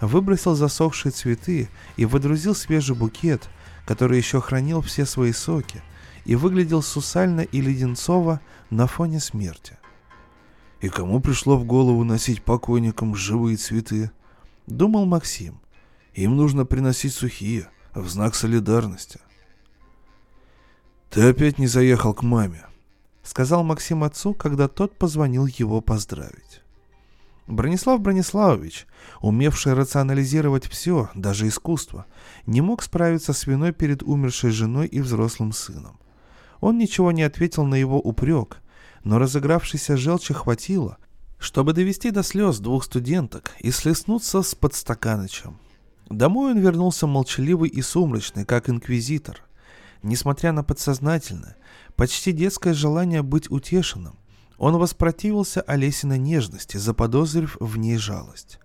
выбросил 0.00 0.54
засохшие 0.54 1.12
цветы 1.12 1.70
и 1.96 2.04
выдрузил 2.04 2.54
свежий 2.54 2.96
букет– 2.96 3.48
который 3.90 4.18
еще 4.18 4.40
хранил 4.40 4.82
все 4.82 5.04
свои 5.04 5.32
соки 5.32 5.82
и 6.24 6.36
выглядел 6.36 6.80
сусально 6.80 7.40
и 7.40 7.60
леденцово 7.60 8.40
на 8.70 8.86
фоне 8.86 9.18
смерти. 9.18 9.76
«И 10.80 10.88
кому 10.88 11.18
пришло 11.20 11.56
в 11.56 11.64
голову 11.64 12.04
носить 12.04 12.42
покойникам 12.42 13.16
живые 13.16 13.56
цветы?»— 13.56 14.12
думал 14.68 15.06
Максим. 15.06 15.59
«Им 16.20 16.36
нужно 16.36 16.66
приносить 16.66 17.14
сухие, 17.14 17.70
в 17.94 18.06
знак 18.06 18.34
солидарности». 18.34 19.20
«Ты 21.08 21.30
опять 21.30 21.58
не 21.58 21.66
заехал 21.66 22.12
к 22.12 22.22
маме»,— 22.22 22.66
сказал 23.22 23.64
Максим 23.64 24.04
отцу, 24.04 24.34
когда 24.34 24.68
тот 24.68 24.98
позвонил 24.98 25.46
его 25.46 25.80
поздравить. 25.80 26.60
Бронислав 27.46 28.02
Брониславович, 28.02 28.86
умевший 29.22 29.72
рационализировать 29.72 30.66
все, 30.66 31.08
даже 31.14 31.48
искусство, 31.48 32.04
не 32.44 32.60
мог 32.60 32.82
справиться 32.82 33.32
с 33.32 33.46
виной 33.46 33.72
перед 33.72 34.02
умершей 34.02 34.50
женой 34.50 34.88
и 34.88 35.00
взрослым 35.00 35.52
сыном. 35.52 35.98
Он 36.60 36.76
ничего 36.76 37.12
не 37.12 37.22
ответил 37.22 37.64
на 37.64 37.76
его 37.76 37.98
упрек, 37.98 38.58
но 39.04 39.18
разыгравшейся 39.18 39.96
желчи 39.96 40.34
хватило, 40.34 40.98
чтобы 41.38 41.72
довести 41.72 42.10
до 42.10 42.22
слез 42.22 42.58
двух 42.58 42.84
студенток 42.84 43.52
и 43.60 43.70
слеснуться 43.70 44.42
с 44.42 44.54
подстаканычем. 44.54 45.56
Домой 46.10 46.52
он 46.52 46.58
вернулся 46.58 47.06
молчаливый 47.06 47.70
и 47.70 47.80
сумрачный, 47.82 48.44
как 48.44 48.68
инквизитор. 48.68 49.42
Несмотря 50.02 50.50
на 50.50 50.64
подсознательное, 50.64 51.56
почти 51.94 52.32
детское 52.32 52.74
желание 52.74 53.22
быть 53.22 53.48
утешенным, 53.48 54.18
он 54.58 54.76
воспротивился 54.76 55.60
Олесиной 55.62 56.18
нежности, 56.18 56.76
заподозрив 56.78 57.56
в 57.60 57.76
ней 57.78 57.96
жалость. 57.96 58.58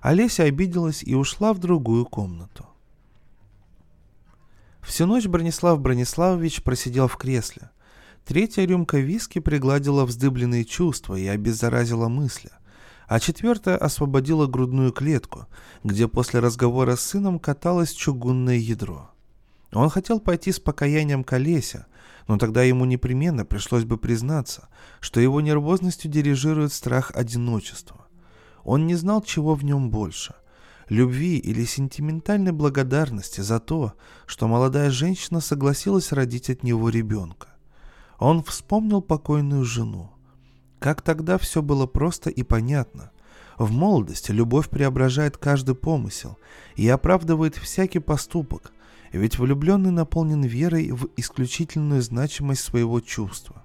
Олеся 0.00 0.42
обиделась 0.42 1.04
и 1.04 1.14
ушла 1.14 1.52
в 1.52 1.58
другую 1.58 2.04
комнату. 2.04 2.66
Всю 4.82 5.06
ночь 5.06 5.26
Бронислав 5.26 5.80
Брониславович 5.80 6.64
просидел 6.64 7.06
в 7.06 7.16
кресле. 7.16 7.70
Третья 8.24 8.64
рюмка 8.64 8.98
виски 8.98 9.38
пригладила 9.38 10.04
вздыбленные 10.04 10.64
чувства 10.64 11.14
и 11.14 11.26
обеззаразила 11.26 12.08
мысли. 12.08 12.50
А 13.06 13.20
четвертая 13.20 13.76
освободила 13.76 14.46
грудную 14.46 14.92
клетку, 14.92 15.46
где 15.84 16.08
после 16.08 16.40
разговора 16.40 16.96
с 16.96 17.00
сыном 17.00 17.38
каталось 17.38 17.92
чугунное 17.92 18.56
ядро. 18.56 19.10
Он 19.72 19.88
хотел 19.90 20.20
пойти 20.20 20.52
с 20.52 20.60
покаянием 20.60 21.24
к 21.24 21.32
Олесе, 21.32 21.86
но 22.28 22.38
тогда 22.38 22.62
ему 22.62 22.84
непременно 22.84 23.44
пришлось 23.44 23.84
бы 23.84 23.98
признаться, 23.98 24.68
что 25.00 25.20
его 25.20 25.40
нервозностью 25.40 26.10
дирижирует 26.10 26.72
страх 26.72 27.10
одиночества. 27.14 28.06
Он 28.64 28.86
не 28.86 28.94
знал, 28.94 29.22
чего 29.22 29.54
в 29.54 29.64
нем 29.64 29.90
больше– 29.90 30.34
любви 30.92 31.38
или 31.38 31.64
сентиментальной 31.64 32.52
благодарности 32.52 33.40
за 33.40 33.58
то, 33.60 33.94
что 34.26 34.46
молодая 34.46 34.90
женщина 34.90 35.40
согласилась 35.40 36.12
родить 36.12 36.50
от 36.50 36.62
него 36.62 36.88
ребенка. 36.88 37.48
Он 38.18 38.42
вспомнил 38.44 39.00
покойную 39.00 39.64
жену. 39.64 40.11
Как 40.82 41.00
тогда 41.00 41.38
все 41.38 41.62
было 41.62 41.86
просто 41.86 42.28
и 42.28 42.42
понятно. 42.42 43.12
В 43.56 43.70
молодости 43.70 44.32
любовь 44.32 44.68
преображает 44.68 45.36
каждый 45.36 45.76
помысел 45.76 46.38
и 46.74 46.88
оправдывает 46.88 47.54
всякий 47.54 48.00
поступок, 48.00 48.72
ведь 49.12 49.38
влюбленный 49.38 49.92
наполнен 49.92 50.42
верой 50.42 50.90
в 50.90 51.08
исключительную 51.16 52.02
значимость 52.02 52.62
своего 52.62 52.98
чувства. 52.98 53.62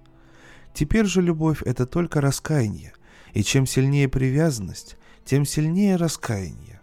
Теперь 0.75 1.07
же 1.07 1.23
любовь– 1.23 1.63
это 1.65 1.87
только 1.87 2.21
раскаяние, 2.21 2.93
и 3.33 3.41
чем 3.41 3.65
сильнее 3.65 4.07
привязанность, 4.07 4.95
тем 5.25 5.43
сильнее 5.43 5.95
раскаяние. 5.95 6.81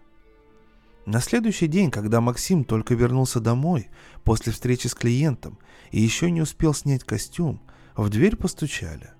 На 1.06 1.20
следующий 1.20 1.68
день, 1.68 1.92
когда 1.92 2.20
Максим 2.20 2.64
только 2.64 2.96
вернулся 2.96 3.38
домой 3.38 3.88
после 4.24 4.52
встречи 4.52 4.88
с 4.88 4.94
клиентом 4.96 5.60
и 5.92 6.00
еще 6.00 6.28
не 6.32 6.40
успел 6.40 6.74
снять 6.74 7.04
костюм, 7.04 7.60
в 7.94 8.08
дверь 8.08 8.34
постучали. 8.34 9.10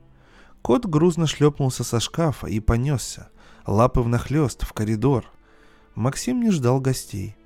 Кот 0.65 0.87
грузно 0.87 1.29
шлепнулся 1.29 1.85
со 1.85 2.01
шкафа 2.01 2.49
и 2.49 2.59
понесся, 2.59 3.29
лапы 3.67 4.01
внахлёст, 4.01 4.65
в 4.65 4.73
коридор. 4.73 5.27
Максим 5.95 6.43
не 6.43 6.51
ждал 6.51 6.81
гостей– 6.81 7.37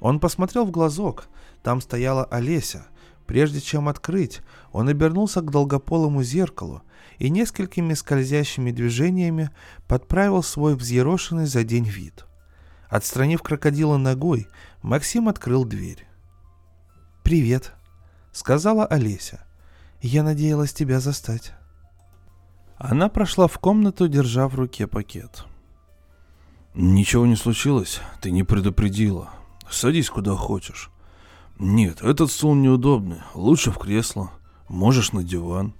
он 0.00 0.20
посмотрел 0.20 0.64
в 0.64 0.70
глазок. 0.70 1.28
Там 1.62 1.80
стояла 1.80 2.24
Олеся. 2.24 2.86
Прежде 3.26 3.60
чем 3.60 3.88
открыть, 3.88 4.40
он 4.72 4.88
обернулся 4.88 5.40
к 5.42 5.50
долгополому 5.50 6.22
зеркалу 6.22 6.82
и 7.18 7.28
несколькими 7.28 7.94
скользящими 7.94 8.70
движениями 8.70 9.50
подправил 9.86 10.42
свой 10.42 10.76
взъерошенный 10.76 11.46
за 11.46 11.62
день 11.62 11.84
вид. 11.84 12.24
Отстранив 12.88 13.42
крокодила 13.42 13.98
ногой, 13.98 14.48
Максим 14.80 15.28
открыл 15.28 15.66
дверь. 15.66 16.06
«Привет»,— 17.22 17.74
сказала 18.32 18.86
Олеся. 18.86 19.44
«Я 20.00 20.22
надеялась 20.22 20.72
тебя 20.72 21.00
застать». 21.00 21.57
Она 22.78 23.08
прошла 23.08 23.48
в 23.48 23.58
комнату, 23.58 24.08
держа 24.08 24.48
в 24.48 24.54
руке 24.54 24.86
пакет. 24.86 25.44
«Ничего 26.74 27.26
не 27.26 27.36
случилось? 27.36 28.00
Ты 28.20 28.30
не 28.30 28.44
предупредила», 28.44 29.30
Садись 29.70 30.08
куда 30.08 30.34
хочешь. 30.34 30.90
Нет, 31.58 32.02
этот 32.02 32.30
стул 32.30 32.54
неудобный. 32.54 33.20
Лучше 33.34 33.70
в 33.70 33.78
кресло. 33.78 34.30
Можешь 34.68 35.12
на 35.12 35.22
диван. 35.22 35.74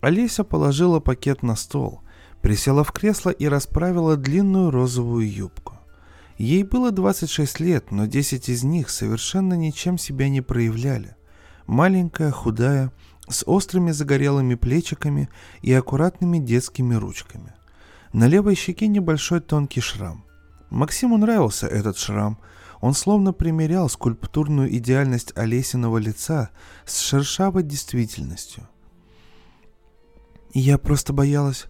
Олеся 0.00 0.44
положила 0.44 1.00
пакет 1.00 1.42
на 1.42 1.56
стол, 1.56 2.00
присела 2.40 2.84
в 2.84 2.92
кресло 2.92 3.30
и 3.30 3.46
расправила 3.46 4.16
длинную 4.16 4.70
розовую 4.70 5.30
юбку. 5.30 5.74
Ей 6.38 6.64
было 6.64 6.90
26 6.90 7.60
лет, 7.60 7.92
но 7.92 8.06
10 8.06 8.48
из 8.48 8.64
них 8.64 8.90
совершенно 8.90 9.54
ничем 9.54 9.98
себя 9.98 10.28
не 10.28 10.40
проявляли. 10.40 11.16
Маленькая, 11.66 12.32
худая, 12.32 12.92
с 13.28 13.44
острыми 13.46 13.92
загорелыми 13.92 14.54
плечиками 14.54 15.28
и 15.60 15.72
аккуратными 15.72 16.38
детскими 16.38 16.94
ручками. 16.94 17.54
На 18.12 18.26
левой 18.26 18.54
щеке 18.54 18.88
небольшой 18.88 19.40
тонкий 19.40 19.80
шрам. 19.80 20.24
Максиму 20.70 21.16
нравился 21.18 21.66
этот 21.66 21.96
шрам– 21.96 22.38
он 22.82 22.94
словно 22.94 23.32
примерял 23.32 23.88
скульптурную 23.88 24.76
идеальность 24.76 25.32
Олесиного 25.36 25.98
лица 25.98 26.50
с 26.84 26.98
шершавой 26.98 27.62
действительностью. 27.62 28.68
«Я 30.52 30.76
просто 30.78 31.12
боялась... 31.12 31.66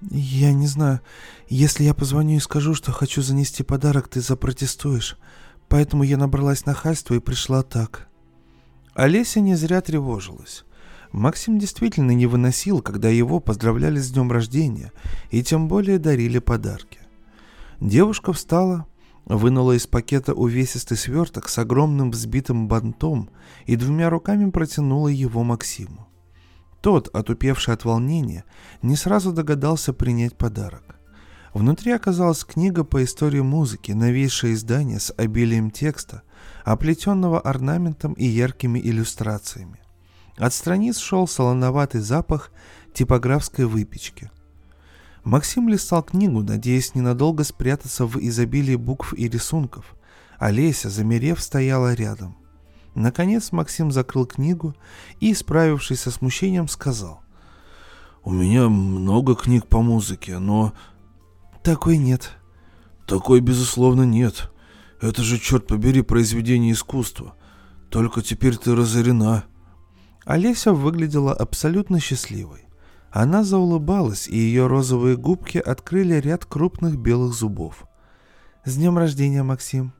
Я 0.00 0.54
не 0.54 0.66
знаю, 0.66 1.02
если 1.50 1.84
я 1.84 1.92
позвоню 1.92 2.36
и 2.36 2.40
скажу, 2.40 2.74
что 2.74 2.90
хочу 2.90 3.20
занести 3.20 3.62
подарок, 3.62 4.08
ты 4.08 4.22
запротестуешь. 4.22 5.18
Поэтому 5.68 6.04
я 6.04 6.16
набралась 6.16 6.64
нахальства 6.64 7.14
и 7.14 7.20
пришла 7.20 7.62
так». 7.62 8.08
Олеся 8.94 9.40
не 9.40 9.56
зря 9.56 9.82
тревожилась. 9.82 10.64
Максим 11.12 11.58
действительно 11.58 12.12
не 12.12 12.26
выносил, 12.26 12.80
когда 12.82 13.08
его 13.08 13.40
поздравляли 13.40 13.98
с 13.98 14.10
днем 14.12 14.30
рождения 14.30 14.92
и 15.30 15.42
тем 15.42 15.66
более 15.66 15.98
дарили 15.98 16.38
подарки. 16.38 17.00
Девушка 17.80 18.32
встала, 18.32 18.86
вынула 19.24 19.76
из 19.76 19.86
пакета 19.86 20.34
увесистый 20.34 20.96
сверток 20.96 21.48
с 21.48 21.58
огромным 21.58 22.10
взбитым 22.10 22.68
бантом 22.68 23.30
и 23.66 23.76
двумя 23.76 24.08
руками 24.10 24.50
протянула 24.50 25.08
его 25.08 25.42
Максиму. 25.42 26.06
Тот, 26.80 27.08
отупевший 27.14 27.74
от 27.74 27.84
волнения, 27.84 28.44
не 28.80 28.96
сразу 28.96 29.32
догадался 29.32 29.92
принять 29.92 30.36
подарок. 30.36 30.96
Внутри 31.52 31.90
оказалась 31.92 32.44
книга 32.44 32.84
по 32.84 33.02
истории 33.02 33.40
музыки, 33.40 33.90
новейшее 33.92 34.54
издание 34.54 35.00
с 35.00 35.12
обилием 35.16 35.70
текста, 35.70 36.22
оплетенного 36.64 37.40
орнаментом 37.40 38.12
и 38.12 38.24
яркими 38.24 38.78
иллюстрациями. 38.78 39.79
От 40.40 40.52
страниц 40.52 40.98
шел 40.98 41.28
солоноватый 41.28 42.00
запах 42.00 42.50
типографской 42.92 43.66
выпечки– 43.66 44.28
Максим 45.24 45.68
листал 45.68 46.02
книгу, 46.02 46.42
надеясь 46.42 46.94
ненадолго 46.94 47.44
спрятаться 47.44 48.06
в 48.06 48.16
изобилии 48.18 48.76
букв 48.76 49.12
и 49.14 49.28
рисунков. 49.28 49.96
Олеся, 50.38 50.88
замерев, 50.88 51.40
стояла 51.42 51.92
рядом. 51.92 52.36
Наконец 52.94 53.52
Максим 53.52 53.92
закрыл 53.92 54.26
книгу 54.26 54.74
и, 55.20 55.34
справившись 55.34 56.00
со 56.00 56.10
смущением, 56.10 56.68
сказал. 56.68 57.20
«У 58.24 58.32
меня 58.32 58.68
много 58.68 59.34
книг 59.34 59.66
по 59.66 59.82
музыке, 59.82 60.38
но...» 60.38 60.72
«Такой 61.62 61.98
нет». 61.98 62.32
«Такой, 63.06 63.40
безусловно, 63.40 64.02
нет. 64.02 64.50
Это 65.00 65.22
же, 65.22 65.38
черт 65.38 65.66
побери, 65.66 66.02
произведение 66.02 66.72
искусства. 66.72 67.34
Только 67.90 68.22
теперь 68.22 68.56
ты 68.56 68.74
разорена». 68.74 69.44
Олеся 70.24 70.72
выглядела 70.72 71.32
абсолютно 71.32 71.98
счастливой. 72.00 72.66
Она 73.10 73.42
заулыбалась, 73.42 74.28
и 74.28 74.36
ее 74.36 74.66
розовые 74.66 75.16
губки 75.16 75.58
открыли 75.58 76.14
ряд 76.14 76.44
крупных 76.44 76.96
белых 76.96 77.34
зубов. 77.34 77.86
«С 78.64 78.76
днем 78.76 78.98
рождения, 78.98 79.42
Максим!» 79.42 79.92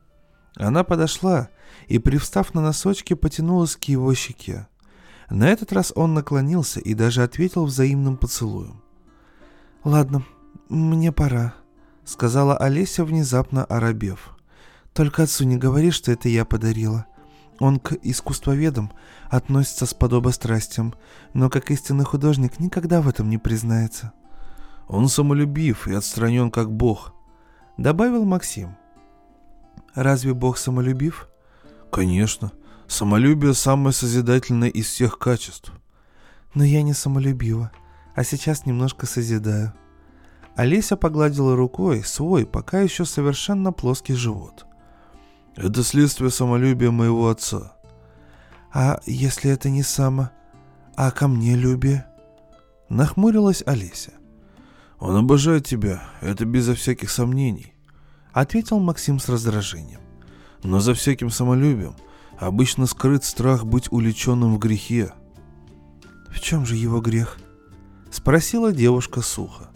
Она 0.57 0.85
подошла 0.85 1.49
и, 1.89 1.99
привстав 1.99 2.55
на 2.55 2.61
носочки, 2.61 3.15
потянулась 3.15 3.77
к 3.77 3.85
его 3.85 4.15
щеке. 4.15 4.69
На 5.31 5.49
этот 5.49 5.73
раз 5.73 5.93
он 5.95 6.15
наклонился 6.15 6.81
и 6.81 6.95
даже 6.95 7.23
ответил 7.23 7.65
взаимным 7.65 8.17
поцелуем. 8.17 8.83
«Ладно, 9.85 10.25
мне 10.69 11.13
пора»,— 11.13 11.55
сказала 12.05 12.57
Олеся, 12.57 13.05
внезапно 13.05 13.65
оробев. 13.65 14.37
«Только 14.93 15.23
отцу 15.23 15.45
не 15.45 15.57
говори, 15.57 15.91
что 15.91 16.13
это 16.13 16.29
я 16.29 16.45
подарила. 16.45 17.07
Он 17.61 17.79
к 17.79 17.93
искусствоведам 18.03 18.91
относится 19.29 19.85
с 19.85 19.93
подобострастием, 19.93 20.95
но 21.35 21.51
как 21.51 21.71
истинный 21.71 22.07
художник 22.07 22.59
никогда 22.59 23.03
в 23.03 23.09
этом 23.09 23.29
не 23.29 23.37
признается. 23.37 24.13
Он 24.89 25.09
самолюбив 25.09 25.87
и 25.87 25.93
отстранен 25.93 26.51
как 26.51 26.73
бог, 26.73 27.13
добавил 27.77 28.25
Максим. 28.25 28.77
Разве 29.95 30.33
бог 30.33 30.57
самолюбив? 30.57 31.29
Конечно. 31.93 32.51
Самолюбие 32.89 33.55
самое 33.55 33.93
созидательное 33.93 34.71
из 34.71 34.87
всех 34.87 35.19
качеств. 35.19 35.73
Но 36.55 36.65
я 36.65 36.83
не 36.83 36.95
самолюбива, 36.95 37.71
а 38.17 38.25
сейчас 38.25 38.65
немножко 38.65 39.07
созидаю. 39.07 39.75
Олеся 40.57 40.97
погладила 40.97 41.55
рукой 41.55 42.03
свой 42.05 42.47
пока 42.47 42.81
еще 42.81 43.05
совершенно 43.05 43.71
плоский 43.71 44.15
живот– 44.15 44.67
это 45.57 45.83
следствие 45.83 46.31
самолюбия 46.31 46.91
моего 46.91 47.29
отца. 47.29 47.73
А 48.73 49.01
если 49.05 49.51
это 49.51 49.69
не 49.69 49.83
само, 49.83 50.31
а 50.97 51.11
ко 51.11 51.29
мне 51.29 51.57
любие? 51.57 52.07
Нахмурилась 52.89 53.63
Олеся. 53.67 54.13
Он 54.99 55.17
обожает 55.17 55.67
тебя, 55.67 56.03
это 56.21 56.45
безо 56.45 56.75
всяких 56.75 57.11
сомнений. 57.11 57.75
Ответил 58.33 58.79
Максим 58.79 59.19
с 59.19 59.29
раздражением. 59.29 60.01
Но 60.63 60.81
за 60.81 60.95
всяким 60.95 61.31
самолюбием 61.31 61.97
обычно 62.39 62.87
скрыт 62.87 63.25
страх 63.25 63.65
быть 63.65 63.91
уличенным 63.91 64.55
в 64.55 64.59
грехе. 64.59 65.15
В 66.29 66.39
чем 66.41 66.67
же 66.67 66.77
его 66.77 67.01
грех? 67.01 67.39
Спросила 68.11 68.73
девушка 68.73 69.21
сухо. 69.23 69.71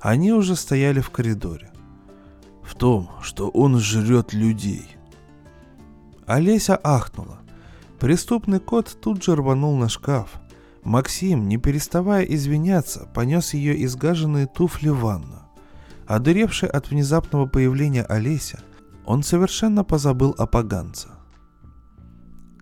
Они 0.00 0.32
уже 0.32 0.56
стояли 0.56 1.00
в 1.00 1.10
коридоре. 1.10 1.72
В 2.62 2.74
том, 2.74 3.10
что 3.22 3.48
он 3.48 3.78
жрет 3.78 4.32
людей. 4.32 4.86
Олеся 6.26 6.78
ахнула. 6.82 7.38
Преступный 8.00 8.60
кот 8.60 8.96
тут 9.00 9.22
же 9.22 9.34
рванул 9.34 9.76
на 9.76 9.88
шкаф. 9.88 10.40
Максим, 10.82 11.48
не 11.48 11.56
переставая 11.56 12.24
извиняться, 12.24 13.08
понес 13.14 13.54
ее 13.54 13.84
изгаженные 13.84 14.46
туфли 14.46 14.88
в 14.90 15.00
ванну. 15.00 15.42
Одуревший 16.06 16.68
от 16.68 16.90
внезапного 16.90 17.46
появления 17.46 18.02
Олеся, 18.02 18.60
он 19.06 19.22
совершенно 19.22 19.84
позабыл 19.84 20.34
о 20.36 20.46
поганце. 20.46 21.08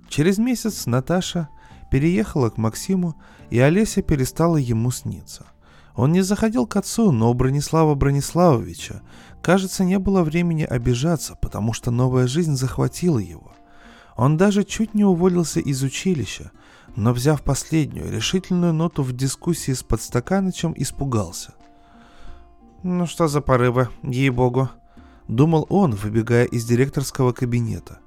Через 0.09 0.39
месяц 0.39 0.87
Наташа 0.87 1.49
переехала 1.91 2.51
к 2.51 2.59
Максиму, 2.59 3.21
и 3.51 3.59
Олеся 3.59 4.03
перестала 4.03 4.57
ему 4.57 4.91
сниться. 4.91 5.47
Он 5.95 6.13
не 6.13 6.23
заходил 6.23 6.67
к 6.67 6.77
отцу, 6.77 7.13
но 7.13 7.31
у 7.31 7.35
Бронислава 7.35 7.95
Брониславовича, 7.95 9.03
кажется, 9.43 9.85
не 9.85 9.99
было 9.99 10.23
времени 10.23 10.63
обижаться, 10.63 11.37
потому 11.41 11.73
что 11.73 11.91
новая 11.91 12.27
жизнь 12.27 12.57
захватила 12.57 13.19
его. 13.19 13.53
Он 14.17 14.37
даже 14.37 14.65
чуть 14.65 14.95
не 14.95 15.05
уволился 15.05 15.61
из 15.61 15.83
училища, 15.83 16.53
но, 16.97 17.13
взяв 17.13 17.43
последнюю 17.43 18.11
решительную 18.11 18.73
ноту 18.73 19.03
в 19.03 19.13
дискуссии 19.13 19.73
с 19.73 19.83
подстаканычем, 19.83 20.75
испугался. 20.77 21.55
«Ну 22.83 23.07
что 23.07 23.29
за 23.29 23.41
порывы, 23.41 23.89
ей-богу!»— 24.03 24.71
думал 25.29 25.67
он, 25.69 25.95
выбегая 25.95 26.45
из 26.45 26.65
директорского 26.65 27.33
кабинета. 27.33 27.99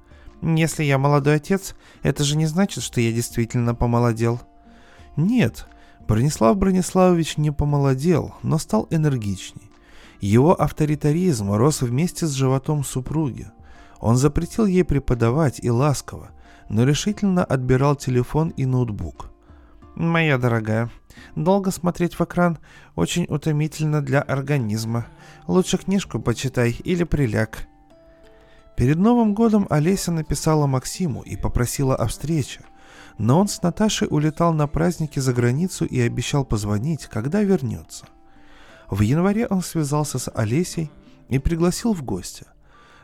«Если 0.42 0.84
я 0.84 0.98
молодой 0.98 1.36
отец, 1.36 1.76
это 2.04 2.24
же 2.24 2.38
не 2.38 2.46
значит, 2.46 2.84
что 2.84 3.02
я 3.02 3.12
действительно 3.12 3.74
помолодел». 3.74 4.42
«Нет, 5.16 5.68
Бронислав 6.08 6.58
Брониславович 6.58 7.38
не 7.38 7.52
помолодел, 7.52 8.36
но 8.44 8.58
стал 8.58 8.88
энергичней. 8.92 9.72
Его 10.20 10.60
авторитаризм 10.60 11.52
рос 11.52 11.82
вместе 11.82 12.26
с 12.26 12.32
животом 12.32 12.84
супруги. 12.84 13.48
Он 14.00 14.16
запретил 14.16 14.66
ей 14.66 14.84
преподавать 14.84 15.60
и 15.62 15.70
ласково, 15.70 16.30
но 16.70 16.84
решительно 16.84 17.44
отбирал 17.44 17.96
телефон 17.96 18.50
и 18.50 18.66
ноутбук. 18.66 19.32
«Моя 19.96 20.38
дорогая, 20.38 20.90
долго 21.36 21.72
смотреть 21.72 22.16
в 22.16 22.22
экран 22.22 22.58
очень 22.96 23.26
утомительно 23.30 24.02
для 24.02 24.22
организма. 24.22 25.08
Лучше 25.48 25.78
книжку 25.78 26.20
почитай 26.20 26.72
или 26.84 27.04
приляг». 27.04 27.68
Перед 28.76 28.98
Новым 28.98 29.34
годом 29.34 29.68
Олеся 29.70 30.12
написала 30.12 30.68
Максиму 30.68 31.22
и 31.22 31.38
попросила 31.38 31.96
о 31.96 32.08
встрече– 32.08 32.62
но 33.18 33.40
он 33.40 33.48
с 33.48 33.62
Наташей 33.62 34.08
улетал 34.10 34.54
на 34.54 34.68
праздники 34.68 35.20
за 35.20 35.34
границу 35.34 35.86
и 35.86 36.00
обещал 36.00 36.46
позвонить, 36.46 37.06
когда 37.06 37.42
вернется. 37.42 38.06
В 38.90 39.02
январе 39.02 39.48
он 39.48 39.62
связался 39.62 40.20
с 40.20 40.32
Олесей 40.34 40.92
и 41.30 41.40
пригласил 41.40 41.94
в 41.94 42.04
гости. 42.04 42.46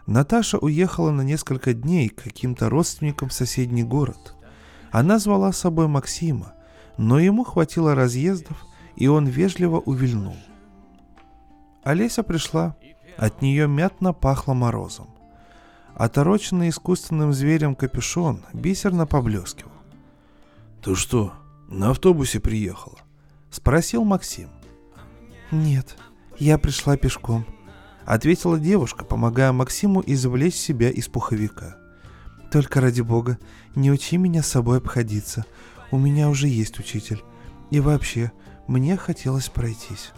Наташа 0.07 0.57
уехала 0.57 1.11
на 1.11 1.21
несколько 1.21 1.73
дней 1.73 2.09
к 2.09 2.23
каким-то 2.23 2.69
родственникам 2.69 3.29
в 3.29 3.33
соседний 3.33 3.83
город. 3.83 4.35
Она 4.91 5.19
звала 5.19 5.51
с 5.51 5.57
собой 5.57 5.87
Максима, 5.87 6.53
но 6.97 7.19
ему 7.19 7.43
хватило 7.43 7.95
разъездов, 7.95 8.57
и 8.95 9.07
он 9.07 9.25
вежливо 9.25 9.79
увильнул. 9.79 10.35
Олеся 11.83 12.23
пришла, 12.23 12.75
от 13.17 13.41
нее 13.41 13.67
мятно 13.67 14.13
пахло 14.13 14.53
морозом. 14.53 15.07
Отороченный 15.95 16.69
искусственным 16.69 17.33
зверем 17.33 17.75
капюшон 17.75 18.43
бисерно 18.53 19.05
поблескивал. 19.05 19.71
«Ты 20.81 20.95
что, 20.95 21.33
на 21.67 21.91
автобусе 21.91 22.39
приехала?»— 22.39 22.97
спросил 23.51 24.03
Максим. 24.03 24.49
«Нет, 25.51 25.97
я 26.39 26.57
пришла 26.57 26.95
пешком»,— 26.95 27.45
ответила 28.05 28.57
девушка, 28.57 29.03
помогая 29.03 29.51
Максиму 29.51 30.01
извлечь 30.05 30.55
себя 30.55 30.89
из 30.89 31.09
пуховика. 31.09 31.75
«Только 32.51 32.79
ради 32.79 33.01
бога, 33.01 33.37
не 33.75 33.91
учи 33.91 34.15
меня 34.15 34.43
с 34.43 34.47
собой 34.47 34.77
обходиться. 34.77 35.45
У 35.91 35.97
меня 35.97 36.29
уже 36.29 36.47
есть 36.47 36.79
учитель. 36.79 37.21
И 37.69 37.81
вообще, 37.81 38.31
мне 38.67 38.95
хотелось 38.95 39.49
пройтись». 39.49 40.11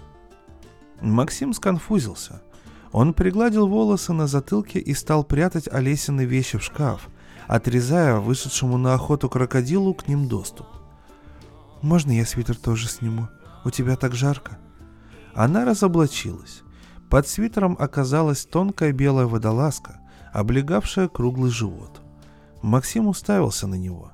Максим 1.01 1.53
сконфузился. 1.53 2.43
Он 2.91 3.15
пригладил 3.15 3.67
волосы 3.67 4.13
на 4.13 4.27
затылке 4.27 4.79
и 4.79 4.93
стал 4.93 5.23
прятать 5.23 5.67
Олесины 5.67 6.25
вещи 6.25 6.59
в 6.59 6.63
шкаф, 6.63 7.09
отрезая 7.47 8.17
вышедшему 8.17 8.77
на 8.77 8.93
охоту 8.93 9.29
крокодилу 9.29 9.95
к 9.95 10.07
ним 10.07 10.27
доступ. 10.27 10.67
«Можно 11.81 12.11
я 12.11 12.23
свитер 12.23 12.55
тоже 12.55 12.87
сниму? 12.87 13.29
У 13.65 13.71
тебя 13.71 13.95
так 13.95 14.13
жарко?» 14.13 14.59
Она 15.35 15.65
разоблачилась. 15.65 16.61
Под 17.09 17.27
свитером 17.27 17.75
оказалась 17.79 18.45
тонкая 18.45 18.91
белая 18.91 19.25
водолазка, 19.25 19.99
облегавшая 20.31 21.07
круглый 21.07 21.51
живот. 21.51 22.01
Максим 22.61 23.07
уставился 23.07 23.67
на 23.67 23.75
него. 23.75 24.11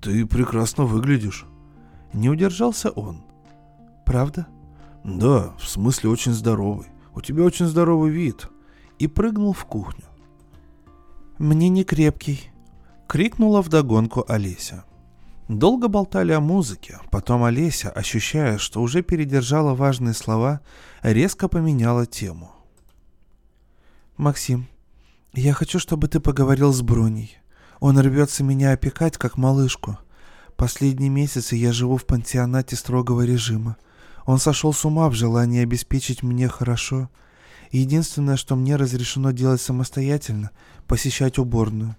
«Ты 0.00 0.26
прекрасно 0.26 0.84
выглядишь». 0.84 1.46
Не 2.12 2.28
удержался 2.28 2.90
он. 2.90 3.22
«Правда?» 4.04 4.46
«Да, 5.04 5.54
в 5.58 5.68
смысле 5.68 6.10
очень 6.10 6.32
здоровый. 6.32 6.86
У 7.14 7.20
тебя 7.20 7.44
очень 7.44 7.66
здоровый 7.66 8.10
вид». 8.10 8.48
И 8.98 9.06
прыгнул 9.06 9.52
в 9.52 9.64
кухню. 9.64 10.04
«Мне 11.38 11.68
не 11.68 11.82
крепкий»,— 11.82 12.50
крикнула 13.08 13.62
вдогонку 13.62 14.24
Олеся. 14.28 14.84
Долго 15.52 15.88
болтали 15.88 16.32
о 16.32 16.40
музыке, 16.40 16.98
потом 17.10 17.44
Олеся, 17.44 17.90
ощущая, 17.90 18.56
что 18.56 18.80
уже 18.80 19.02
передержала 19.02 19.74
важные 19.74 20.14
слова, 20.14 20.62
резко 21.02 21.46
поменяла 21.46 22.06
тему. 22.06 22.52
«Максим, 24.16 24.66
я 25.34 25.52
хочу, 25.52 25.78
чтобы 25.78 26.08
ты 26.08 26.20
поговорил 26.20 26.72
с 26.72 26.80
Броней. 26.80 27.36
Он 27.80 27.98
рвется 27.98 28.42
меня 28.42 28.72
опекать, 28.72 29.18
как 29.18 29.36
малышку. 29.36 29.98
Последние 30.56 31.10
месяцы 31.10 31.54
я 31.54 31.70
живу 31.70 31.98
в 31.98 32.06
пансионате 32.06 32.74
строгого 32.74 33.26
режима. 33.26 33.76
Он 34.24 34.38
сошел 34.38 34.72
с 34.72 34.86
ума 34.86 35.10
в 35.10 35.12
желании 35.12 35.62
обеспечить 35.62 36.22
мне 36.22 36.48
хорошо. 36.48 37.10
Единственное, 37.70 38.38
что 38.38 38.56
мне 38.56 38.76
разрешено 38.76 39.32
делать 39.32 39.60
самостоятельно, 39.60 40.50
посещать 40.86 41.36
уборную. 41.36 41.94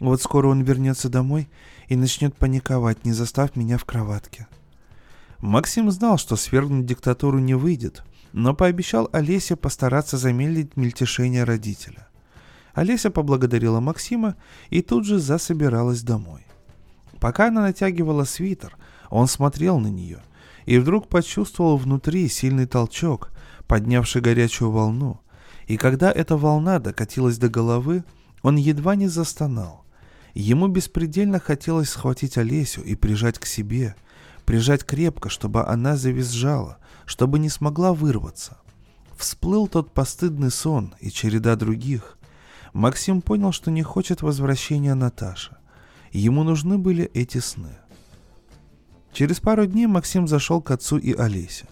Вот 0.00 0.20
скоро 0.20 0.48
он 0.48 0.62
вернется 0.62 1.08
домой 1.08 1.48
и 1.88 1.96
начнет 1.96 2.36
паниковать, 2.36 3.04
не 3.04 3.12
застав 3.12 3.56
меня 3.56 3.78
в 3.78 3.84
кроватке. 3.84 4.46
Максим 5.40 5.90
знал, 5.90 6.18
что 6.18 6.36
свергнуть 6.36 6.86
диктатуру 6.86 7.38
не 7.38 7.54
выйдет, 7.54 8.02
но 8.32 8.54
пообещал 8.54 9.08
Олесе 9.12 9.56
постараться 9.56 10.16
замедлить 10.16 10.76
мельтешение 10.76 11.44
родителя. 11.44 12.08
Олеся 12.74 13.10
поблагодарила 13.10 13.80
Максима 13.80 14.36
и 14.68 14.82
тут 14.82 15.06
же 15.06 15.18
засобиралась 15.18 16.02
домой. 16.02 16.46
Пока 17.20 17.48
она 17.48 17.62
натягивала 17.62 18.24
свитер, 18.24 18.76
он 19.08 19.26
смотрел 19.28 19.78
на 19.78 19.88
нее 19.88 20.22
и 20.66 20.78
вдруг 20.78 21.08
почувствовал 21.08 21.76
внутри 21.78 22.28
сильный 22.28 22.66
толчок, 22.66 23.30
поднявший 23.66 24.20
горячую 24.20 24.70
волну, 24.70 25.20
и 25.66 25.76
когда 25.76 26.10
эта 26.10 26.36
волна 26.36 26.78
докатилась 26.78 27.38
до 27.38 27.48
головы, 27.48 28.04
он 28.42 28.56
едва 28.56 28.94
не 28.94 29.08
застонал. 29.08 29.85
Ему 30.38 30.68
беспредельно 30.68 31.40
хотелось 31.40 31.88
схватить 31.88 32.36
Олесю 32.36 32.82
и 32.82 32.94
прижать 32.94 33.38
к 33.38 33.46
себе, 33.46 33.96
прижать 34.44 34.84
крепко, 34.84 35.30
чтобы 35.30 35.64
она 35.66 35.96
завизжала, 35.96 36.76
чтобы 37.06 37.38
не 37.38 37.48
смогла 37.48 37.94
вырваться. 37.94 38.58
Всплыл 39.16 39.66
тот 39.66 39.94
постыдный 39.94 40.50
сон 40.50 40.94
и 41.00 41.10
череда 41.10 41.56
других. 41.56 42.18
Максим 42.74 43.22
понял, 43.22 43.50
что 43.50 43.70
не 43.70 43.82
хочет 43.82 44.20
возвращения 44.20 44.92
Наташи. 44.94 45.56
Ему 46.12 46.42
нужны 46.42 46.76
были 46.76 47.10
эти 47.14 47.38
сны. 47.38 47.78
Через 49.14 49.40
пару 49.40 49.64
дней 49.64 49.86
Максим 49.86 50.28
зашел 50.28 50.60
к 50.60 50.70
отцу 50.70 50.98
и 50.98 51.14
Олесе. 51.14 51.64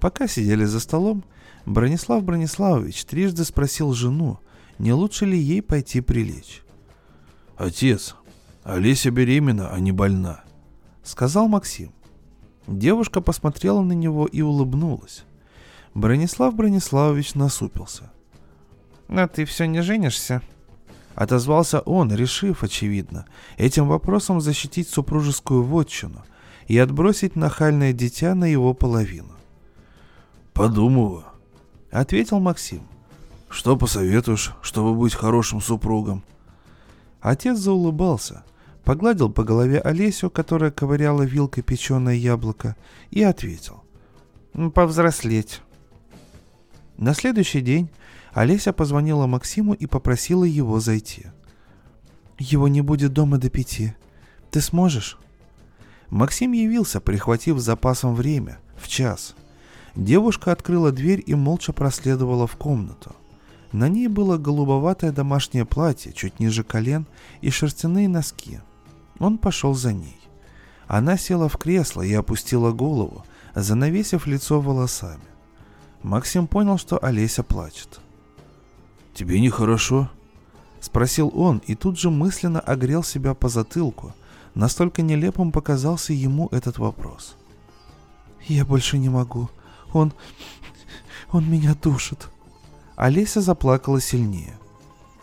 Пока 0.00 0.26
сидели 0.26 0.64
за 0.64 0.80
столом, 0.80 1.22
Бронислав 1.64 2.24
Брониславович 2.24 3.04
трижды 3.04 3.44
спросил 3.44 3.92
жену, 3.92 4.40
не 4.80 4.92
лучше 4.92 5.26
ли 5.26 5.38
ей 5.38 5.62
пойти 5.62 6.00
прилечь. 6.00 6.64
«Отец, 7.60 8.16
Олеся 8.64 9.10
беременна, 9.10 9.68
а 9.68 9.78
не 9.80 9.92
больна»,— 9.92 10.40
сказал 11.02 11.46
Максим. 11.46 11.92
Девушка 12.66 13.20
посмотрела 13.20 13.82
на 13.82 13.92
него 13.92 14.24
и 14.24 14.40
улыбнулась. 14.40 15.24
Бронислав 15.92 16.54
Брониславович 16.54 17.34
насупился. 17.34 18.10
«А 19.08 19.28
ты 19.28 19.44
все 19.44 19.66
не 19.66 19.82
женишься?» 19.82 20.40
Отозвался 21.14 21.80
он, 21.80 22.14
решив, 22.14 22.62
очевидно, 22.62 23.26
этим 23.58 23.88
вопросом 23.88 24.40
защитить 24.40 24.88
супружескую 24.88 25.62
вотчину 25.62 26.24
и 26.66 26.78
отбросить 26.78 27.36
нахальное 27.36 27.92
дитя 27.92 28.34
на 28.34 28.46
его 28.46 28.72
половину. 28.72 29.34
«Подумываю»,— 30.54 31.24
ответил 31.90 32.40
Максим. 32.40 32.80
«Что 33.50 33.76
посоветуешь, 33.76 34.52
чтобы 34.62 34.94
быть 34.94 35.12
хорошим 35.12 35.60
супругом?» 35.60 36.24
Отец 37.20 37.58
заулыбался, 37.58 38.44
погладил 38.84 39.30
по 39.30 39.44
голове 39.44 39.78
Олесю, 39.80 40.30
которая 40.30 40.70
ковыряла 40.70 41.22
вилкой 41.22 41.62
печеное 41.62 42.14
яблоко, 42.14 42.76
и 43.10 43.22
ответил. 43.22 43.82
«Повзрослеть». 44.74 45.62
На 46.96 47.14
следующий 47.14 47.60
день 47.60 47.88
Олеся 48.32 48.72
позвонила 48.72 49.26
Максиму 49.26 49.74
и 49.74 49.86
попросила 49.86 50.44
его 50.44 50.80
зайти. 50.80 51.26
«Его 52.38 52.68
не 52.68 52.80
будет 52.80 53.12
дома 53.12 53.38
до 53.38 53.50
пяти. 53.50 53.94
Ты 54.50 54.60
сможешь?» 54.60 55.18
Максим 56.08 56.52
явился, 56.52 57.00
прихватив 57.00 57.58
с 57.58 57.64
запасом 57.64 58.14
время, 58.14 58.58
в 58.76 58.88
час. 58.88 59.36
Девушка 59.94 60.52
открыла 60.52 60.90
дверь 60.90 61.22
и 61.24 61.34
молча 61.34 61.72
проследовала 61.72 62.46
в 62.46 62.56
комнату. 62.56 63.14
На 63.72 63.88
ней 63.88 64.08
было 64.08 64.36
голубоватое 64.36 65.12
домашнее 65.12 65.64
платье, 65.64 66.12
чуть 66.12 66.40
ниже 66.40 66.64
колен, 66.64 67.06
и 67.40 67.50
шерстяные 67.50 68.08
носки. 68.08 68.60
Он 69.18 69.38
пошел 69.38 69.74
за 69.74 69.92
ней. 69.92 70.18
Она 70.88 71.16
села 71.16 71.48
в 71.48 71.56
кресло 71.56 72.02
и 72.02 72.12
опустила 72.12 72.72
голову, 72.72 73.24
занавесив 73.54 74.26
лицо 74.26 74.60
волосами. 74.60 75.22
Максим 76.02 76.48
понял, 76.48 76.78
что 76.78 76.98
Олеся 77.02 77.44
плачет. 77.44 78.00
«Тебе 79.14 79.40
нехорошо?»— 79.40 80.10
спросил 80.80 81.30
он 81.34 81.58
и 81.58 81.74
тут 81.74 81.98
же 81.98 82.10
мысленно 82.10 82.58
огрел 82.58 83.04
себя 83.04 83.34
по 83.34 83.48
затылку. 83.48 84.14
Настолько 84.54 85.02
нелепым 85.02 85.52
показался 85.52 86.12
ему 86.12 86.48
этот 86.50 86.78
вопрос. 86.78 87.36
«Я 88.48 88.64
больше 88.64 88.98
не 88.98 89.08
могу. 89.08 89.48
Он... 89.92 90.12
он 91.30 91.48
меня 91.48 91.76
душит». 91.80 92.30
Олеся 93.00 93.40
заплакала 93.40 93.98
сильнее. 93.98 94.58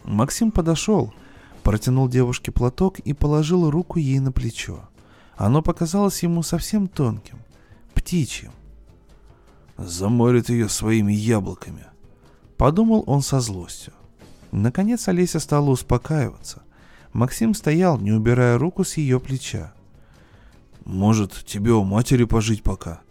Максим 0.03 0.49
подошел, 0.49 1.13
протянул 1.61 2.09
девушке 2.09 2.51
платок 2.51 2.97
и 2.97 3.13
положил 3.13 3.69
руку 3.69 3.99
ей 3.99 4.17
на 4.17 4.31
плечо. 4.31 4.89
Оно 5.35 5.61
показалось 5.61 6.23
ему 6.23 6.41
совсем 6.41 6.87
тонким, 6.87 7.37
птичьим. 7.93 8.51
Заморит 9.77 10.49
ее 10.49 10.69
своими 10.69 11.13
яблоками. 11.13 11.85
Подумал 12.57 13.03
он 13.05 13.21
со 13.21 13.41
злостью. 13.41 13.93
Наконец 14.51 15.07
Олеся 15.07 15.39
стала 15.39 15.69
успокаиваться. 15.69 16.63
Максим 17.13 17.53
стоял, 17.53 17.99
не 17.99 18.11
убирая 18.11 18.57
руку 18.57 18.83
с 18.85 18.97
ее 18.97 19.19
плеча. 19.19 19.71
«Может, 20.83 21.45
тебе 21.45 21.73
у 21.73 21.83
матери 21.83 22.23
пожить 22.23 22.63
пока?» 22.63 23.01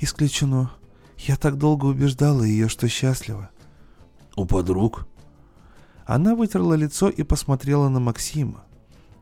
«Исключено. 0.00 0.72
Я 1.16 1.36
так 1.36 1.58
долго 1.58 1.86
убеждала 1.86 2.42
ее, 2.42 2.68
что 2.68 2.88
счастлива». 2.88 3.50
«У 4.36 4.44
подруг?» 4.46 5.06
Она 6.06 6.34
вытерла 6.34 6.74
лицо 6.74 7.08
и 7.08 7.22
посмотрела 7.22 7.88
на 7.88 8.00
Максима. 8.00 8.64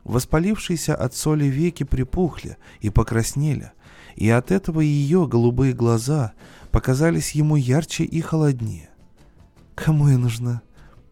Воспалившиеся 0.03 0.95
от 0.95 1.15
соли 1.15 1.45
веки 1.45 1.83
припухли 1.83 2.57
и 2.81 2.89
покраснели, 2.89 3.71
и 4.15 4.29
от 4.29 4.51
этого 4.51 4.81
ее 4.81 5.27
голубые 5.27 5.73
глаза 5.73 6.33
показались 6.71 7.31
ему 7.31 7.55
ярче 7.55 8.03
и 8.03 8.19
холоднее. 8.19 8.89
«Кому 9.75 10.09
я 10.09 10.17
нужна? 10.17 10.61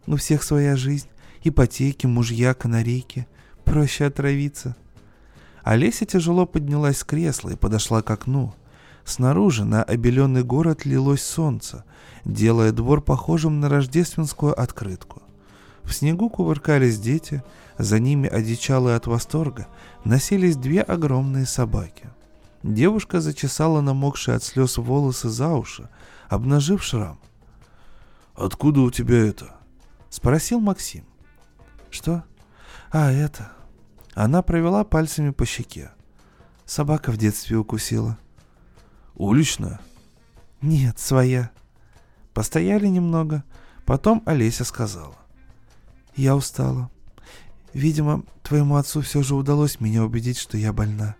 У 0.07 0.17
всех 0.17 0.43
своя 0.43 0.75
жизнь, 0.75 1.07
ипотеки, 1.43 2.05
мужья, 2.05 2.53
канарейки. 2.53 3.27
Проще 3.63 4.05
отравиться». 4.05 4.75
Олеся 5.63 6.05
тяжело 6.05 6.45
поднялась 6.45 6.97
с 6.97 7.03
кресла 7.03 7.51
и 7.51 7.55
подошла 7.55 8.01
к 8.01 8.09
окну. 8.09 8.53
Снаружи 9.05 9.65
на 9.65 9.83
обеленный 9.83 10.43
город 10.43 10.85
лилось 10.85 11.23
солнце, 11.23 11.83
делая 12.23 12.71
двор 12.71 13.01
похожим 13.01 13.59
на 13.59 13.69
рождественскую 13.69 14.59
открытку. 14.59 15.21
В 15.83 15.93
снегу 15.93 16.29
кувыркались 16.29 16.99
дети, 16.99 17.43
за 17.77 17.99
ними, 17.99 18.27
одичалые 18.27 18.95
от 18.95 19.07
восторга, 19.07 19.67
носились 20.05 20.55
две 20.55 20.81
огромные 20.81 21.45
собаки. 21.45 22.09
Девушка 22.63 23.21
зачесала 23.21 23.81
намокшие 23.81 24.35
от 24.35 24.43
слез 24.43 24.77
волосы 24.77 25.29
за 25.29 25.49
уши, 25.49 25.89
обнажив 26.29 26.83
шрам. 26.83 27.19
«Откуда 28.35 28.81
у 28.81 28.91
тебя 28.91 29.17
это?»— 29.17 29.55
спросил 30.09 30.59
Максим. 30.59 31.05
«Что? 31.89 32.23
А, 32.91 33.11
это...» 33.11 33.51
Она 34.13 34.41
провела 34.41 34.83
пальцами 34.83 35.31
по 35.31 35.45
щеке. 35.45 35.91
Собака 36.65 37.11
в 37.11 37.17
детстве 37.17 37.57
укусила. 37.57 38.17
«Уличная?» 39.15 39.79
«Нет, 40.61 40.99
своя». 40.99 41.51
Постояли 42.33 42.87
немного, 42.87 43.43
потом 43.85 44.23
Олеся 44.25 44.63
сказала. 44.63 45.15
«Я 46.15 46.35
устала. 46.35 46.89
Видимо, 47.73 48.23
твоему 48.43 48.75
отцу 48.75 49.01
все 49.01 49.23
же 49.23 49.35
удалось 49.35 49.79
меня 49.79 50.03
убедить, 50.03 50.37
что 50.37 50.57
я 50.57 50.73
больна. 50.73 51.15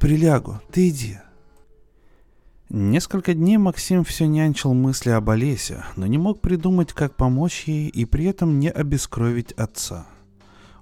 Прилягу, 0.00 0.60
ты 0.72 0.88
иди. 0.88 1.18
Несколько 2.68 3.34
дней 3.34 3.58
Максим 3.58 4.02
все 4.02 4.26
нянчил 4.26 4.72
мысли 4.74 5.10
об 5.10 5.28
Олесе, 5.28 5.84
но 5.94 6.06
не 6.06 6.18
мог 6.18 6.40
придумать, 6.40 6.92
как 6.92 7.14
помочь 7.16 7.64
ей 7.66 7.88
и 7.88 8.04
при 8.06 8.24
этом 8.24 8.58
не 8.58 8.70
обескровить 8.70 9.52
отца. 9.52 10.06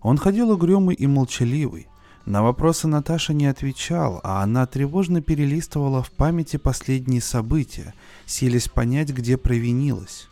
Он 0.01 0.17
ходил 0.17 0.51
угрюмый 0.51 0.95
и 0.95 1.07
молчаливый. 1.07 1.89
На 2.27 2.43
вопросы 2.43 2.87
Наташа 2.87 3.33
не 3.33 3.47
отвечал, 3.47 4.21
а 4.23 4.43
она 4.43 4.67
тревожно 4.67 5.23
перелистывала 5.23 6.03
в 6.03 6.11
памяти 6.11 6.59
последние 6.59 7.23
события, 7.23 7.95
силясь 8.27 8.69
понять, 8.69 9.11
где 9.11 9.37
провинилась. 9.37 10.29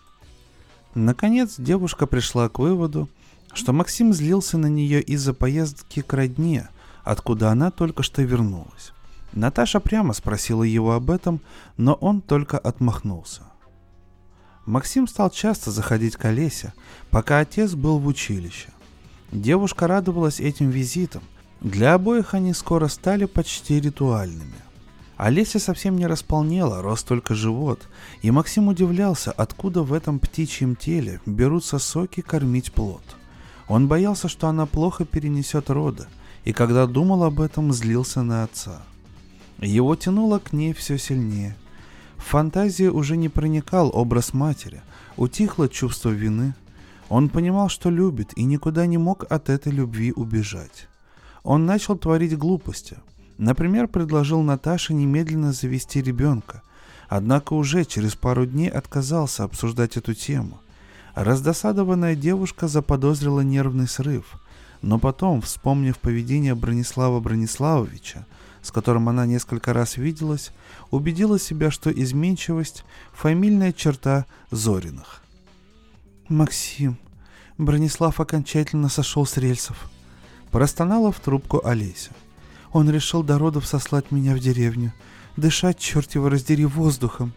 Наконец 0.94 1.56
девушка 1.58 2.06
пришла 2.06 2.48
к 2.48 2.58
выводу, 2.58 3.08
что 3.52 3.72
Максим 3.72 4.12
злился 4.12 4.58
на 4.58 4.66
нее 4.66 5.00
из-за 5.00 5.32
поездки 5.32 6.02
к 6.02 6.12
родне, 6.12 6.68
откуда 7.04 7.50
она 7.50 7.70
только 7.70 8.02
что 8.02 8.22
вернулась. 8.22 8.92
Наташа 9.32 9.80
прямо 9.80 10.12
спросила 10.12 10.62
его 10.62 10.92
об 10.92 11.10
этом, 11.10 11.40
но 11.76 11.94
он 11.94 12.20
только 12.20 12.58
отмахнулся. 12.58 13.42
Максим 14.66 15.06
стал 15.08 15.30
часто 15.30 15.70
заходить 15.70 16.16
к 16.16 16.24
Олесе, 16.26 16.74
пока 17.10 17.38
отец 17.38 17.74
был 17.74 17.98
в 17.98 18.06
училище. 18.06 18.68
Девушка 19.32 19.86
радовалась 19.86 20.40
этим 20.40 20.70
визитам. 20.70 21.22
Для 21.60 21.94
обоих 21.94 22.34
они 22.34 22.52
скоро 22.52 22.88
стали 22.88 23.24
почти 23.24 23.80
ритуальными. 23.80 24.54
Олеся 25.16 25.58
совсем 25.58 25.96
не 25.96 26.06
располнела, 26.06 26.82
рос 26.82 27.02
только 27.02 27.34
живот, 27.34 27.88
и 28.22 28.30
Максим 28.30 28.68
удивлялся, 28.68 29.32
откуда 29.32 29.82
в 29.82 29.92
этом 29.92 30.20
птичьем 30.20 30.76
теле 30.76 31.20
берутся 31.26 31.78
соки 31.78 32.20
кормить 32.20 32.72
плод– 32.72 33.02
он 33.68 33.86
боялся, 33.86 34.28
что 34.28 34.48
она 34.48 34.66
плохо 34.66 35.04
перенесет 35.04 35.70
роды, 35.70 36.06
и 36.44 36.52
когда 36.52 36.86
думал 36.86 37.22
об 37.22 37.40
этом, 37.40 37.72
злился 37.72 38.22
на 38.22 38.42
отца. 38.42 38.82
Его 39.58 39.94
тянуло 39.94 40.38
к 40.38 40.52
ней 40.52 40.72
все 40.72 40.98
сильнее. 40.98 41.54
В 42.16 42.22
фантазии 42.22 42.86
уже 42.86 43.16
не 43.16 43.28
проникал 43.28 43.90
образ 43.92 44.32
матери, 44.32 44.80
утихло 45.16 45.68
чувство 45.68 46.08
вины. 46.08 46.54
Он 47.08 47.28
понимал, 47.28 47.68
что 47.68 47.90
любит, 47.90 48.36
и 48.36 48.44
никуда 48.44 48.86
не 48.86 48.98
мог 48.98 49.30
от 49.30 49.50
этой 49.50 49.72
любви 49.72 50.12
убежать. 50.12 50.88
Он 51.48 51.64
начал 51.64 51.96
творить 51.96 52.36
глупости. 52.36 52.98
Например, 53.38 53.88
предложил 53.88 54.42
Наташе 54.42 54.92
немедленно 54.92 55.52
завести 55.52 56.02
ребенка, 56.02 56.62
однако 57.08 57.54
уже 57.54 57.84
через 57.84 58.14
пару 58.14 58.44
дней 58.44 58.68
отказался 58.68 59.44
обсуждать 59.44 59.96
эту 59.96 60.14
тему– 60.14 60.60
Раздосадованная 61.18 62.14
девушка 62.14 62.68
заподозрила 62.68 63.40
нервный 63.40 63.88
срыв, 63.88 64.38
но 64.82 65.00
потом, 65.00 65.40
вспомнив 65.42 65.98
поведение 65.98 66.54
Бронислава 66.54 67.18
Брониславовича, 67.18 68.24
с 68.62 68.70
которым 68.70 69.08
она 69.08 69.26
несколько 69.26 69.72
раз 69.72 69.96
виделась, 69.96 70.52
убедила 70.92 71.40
себя, 71.40 71.72
что 71.72 71.90
изменчивость– 71.90 72.84
фамильная 73.12 73.72
черта 73.72 74.26
Зориных. 74.52 75.24
«Максим, 76.28 76.98
Бронислав 77.56 78.20
окончательно 78.20 78.88
сошел 78.88 79.26
с 79.26 79.36
рельсов»,– 79.38 79.90
простонала 80.50 81.12
в 81.12 81.20
трубку 81.20 81.60
Олеся. 81.64 82.10
«Он 82.72 82.90
решил 82.90 83.22
до 83.22 83.38
родов 83.38 83.66
сослать 83.66 84.10
меня 84.10 84.34
в 84.34 84.40
деревню, 84.40 84.92
дышать, 85.36 85.78
черт 85.78 86.14
его 86.14 86.28
раздери, 86.28 86.64
воздухом». 86.64 87.32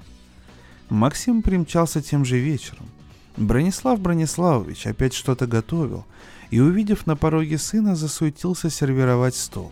Максим 0.89 1.41
примчался 1.41 2.01
тем 2.01 2.25
же 2.25 2.37
вечером– 2.37 2.87
Бронислав 3.37 3.99
Брониславович 3.99 4.87
опять 4.87 5.13
что-то 5.13 5.47
готовил 5.47 6.05
и, 6.49 6.59
увидев 6.59 7.07
на 7.07 7.15
пороге 7.15 7.57
сына, 7.57 7.95
засуетился 7.95 8.69
сервировать 8.69 9.35
стол. 9.35 9.71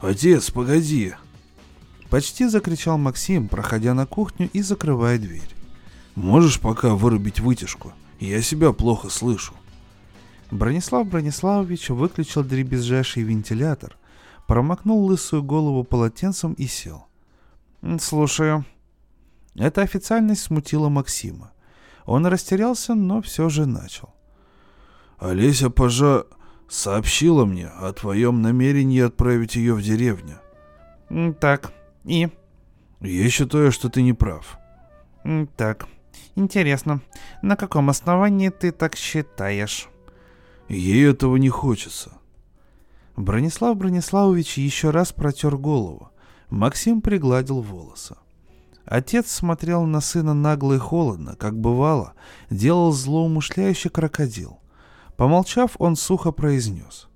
«Отец, 0.00 0.50
погоди!» 0.50 1.14
Почти 2.08 2.48
закричал 2.48 2.98
Максим, 2.98 3.46
проходя 3.46 3.94
на 3.94 4.04
кухню 4.04 4.50
и 4.52 4.62
закрывая 4.62 5.18
дверь. 5.18 5.54
«Можешь 6.16 6.58
пока 6.58 6.94
вырубить 6.94 7.38
вытяжку? 7.38 7.92
Я 8.18 8.42
себя 8.42 8.72
плохо 8.72 9.08
слышу». 9.10 9.54
Бронислав 10.50 11.06
Брониславович 11.06 11.90
выключил 11.90 12.42
дребезжащий 12.42 13.22
вентилятор, 13.22 13.96
промокнул 14.46 15.04
лысую 15.04 15.42
голову 15.42 15.84
полотенцем 15.84 16.54
и 16.54 16.66
сел. 16.66 17.06
«Слушаю». 18.00 18.64
Эта 19.54 19.82
официальность 19.82 20.42
смутила 20.42 20.88
Максима. 20.88 21.52
Он 22.04 22.26
растерялся, 22.26 22.94
но 22.94 23.22
все 23.22 23.48
же 23.48 23.66
начал. 23.66 24.12
«Олеся 25.18 25.70
Пажа 25.70 26.24
сообщила 26.68 27.44
мне 27.44 27.66
о 27.66 27.92
твоем 27.92 28.42
намерении 28.42 29.00
отправить 29.00 29.56
ее 29.56 29.74
в 29.74 29.82
деревню». 29.82 30.38
«Так, 31.40 31.72
и?» 32.04 32.28
«Я 33.00 33.30
считаю, 33.30 33.70
что 33.70 33.88
ты 33.88 34.02
не 34.02 34.12
прав». 34.12 34.58
«Так, 35.56 35.86
интересно, 36.34 37.00
на 37.42 37.56
каком 37.56 37.88
основании 37.90 38.48
ты 38.48 38.72
так 38.72 38.96
считаешь?» 38.96 39.88
«Ей 40.70 41.10
этого 41.10 41.34
не 41.34 41.48
хочется». 41.48 42.12
Бронислав 43.16 43.76
Брониславович 43.76 44.58
еще 44.58 44.90
раз 44.90 45.12
протер 45.12 45.56
голову. 45.56 46.10
Максим 46.48 47.00
пригладил 47.00 47.60
волосы. 47.60 48.16
Отец 48.84 49.32
смотрел 49.32 49.84
на 49.84 50.00
сына 50.00 50.32
нагло 50.32 50.74
и 50.74 50.78
холодно, 50.78 51.34
как 51.34 51.58
бывало, 51.58 52.14
делал 52.50 52.92
злоумышляющий 52.92 53.90
крокодил. 53.90 54.60
Помолчав, 55.16 55.72
он 55.80 55.96
сухо 55.96 56.30
произнес. 56.30 57.08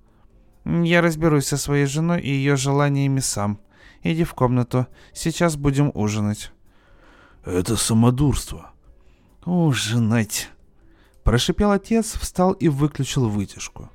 «Я 0.65 1.01
разберусь 1.01 1.47
со 1.47 1.55
своей 1.55 1.85
женой 1.85 2.21
и 2.21 2.29
ее 2.29 2.57
желаниями 2.57 3.21
сам. 3.21 3.59
Иди 4.03 4.25
в 4.25 4.33
комнату, 4.33 4.85
сейчас 5.13 5.55
будем 5.55 5.91
ужинать». 5.93 6.51
«Это 7.45 7.77
самодурство». 7.77 8.71
«Ужинать!» 9.45 10.49
Прошипел 11.25 11.71
отец, 11.71 12.13
встал 12.13 12.53
и 12.53 12.67
выключил 12.67 13.27
вытяжку. 13.27 13.89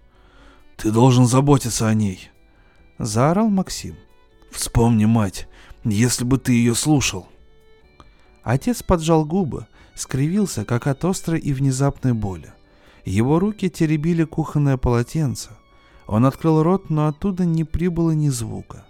«Ты 0.77 0.91
должен 0.91 1.27
заботиться 1.27 1.87
о 1.87 1.95
ней!» 1.95 2.29
Заорал 2.99 3.49
Максим. 3.49 3.95
«Вспомни, 4.51 5.05
мать, 5.05 5.47
если 5.85 6.25
бы 6.25 6.39
ты 6.39 6.53
ее 6.53 6.75
слушал!» 6.75 7.29
Отец 8.43 8.83
поджал 8.83 9.25
губы, 9.25 9.69
скривился, 9.95 10.65
как 10.65 10.89
от 10.89 11.05
острой 11.05 11.39
и 11.39 11.53
внезапной 11.53 12.15
боли. 12.15 12.53
Его 13.05 13.39
руки 13.39 13.71
теребили 13.71 14.25
кухонное 14.25 14.77
полотенце. 14.77 15.51
Он 16.09 16.27
открыл 16.27 16.65
рот, 16.65 16.91
но 16.91 17.07
оттуда 17.07 17.45
не 17.45 17.63
прибыло 17.63 18.11
ни 18.11 18.29
звука. 18.29 18.85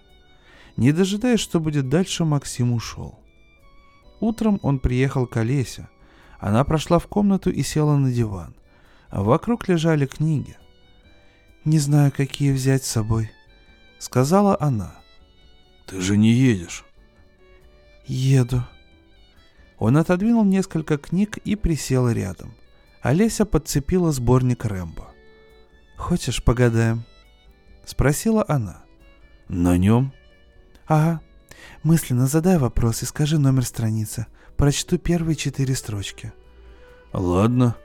Не 0.79 0.93
дожидаясь, 0.93 1.41
что 1.41 1.61
будет 1.61 1.91
дальше, 1.91 2.25
Максим 2.25 2.73
ушел. 2.73 3.19
Утром 4.19 4.59
он 4.63 4.79
приехал 4.79 5.27
к 5.27 5.37
Олесе. 5.37 5.91
Она 6.41 6.65
прошла 6.65 6.99
в 6.99 7.07
комнату 7.07 7.51
и 7.51 7.63
села 7.63 7.97
на 7.97 8.11
диван. 8.11 8.55
А 9.11 9.23
вокруг 9.23 9.69
лежали 9.69 10.07
книги. 10.07 10.57
«Не 11.65 11.79
знаю, 11.79 12.11
какие 12.17 12.53
взять 12.53 12.85
с 12.85 12.91
собой»,— 12.91 13.31
сказала 13.99 14.57
она. 14.59 14.95
«Ты 15.87 16.01
же 16.01 16.17
не 16.17 16.33
едешь». 16.33 16.85
«Еду». 18.07 18.65
Он 19.79 19.97
отодвинул 19.99 20.45
несколько 20.45 20.97
книг 20.97 21.37
и 21.39 21.57
присел 21.57 22.09
рядом. 22.11 22.55
Олеся 23.03 23.45
подцепила 23.45 24.13
сборник 24.13 24.65
Рэмбо. 24.65 25.09
«Хочешь, 25.97 26.43
погадаем?»— 26.43 27.05
спросила 27.85 28.45
она. 28.49 28.83
«На 29.49 29.77
нем?» 29.77 30.13
«Ага. 30.87 31.21
Мысленно 31.83 32.27
задай 32.27 32.59
вопрос 32.59 33.03
и 33.03 33.07
скажи 33.07 33.39
номер 33.39 33.65
страницы. 33.65 34.27
Прочту 34.61 34.99
первые 34.99 35.37
четыре 35.37 35.75
строчки». 35.75 36.33
«Ладно. 37.13 37.77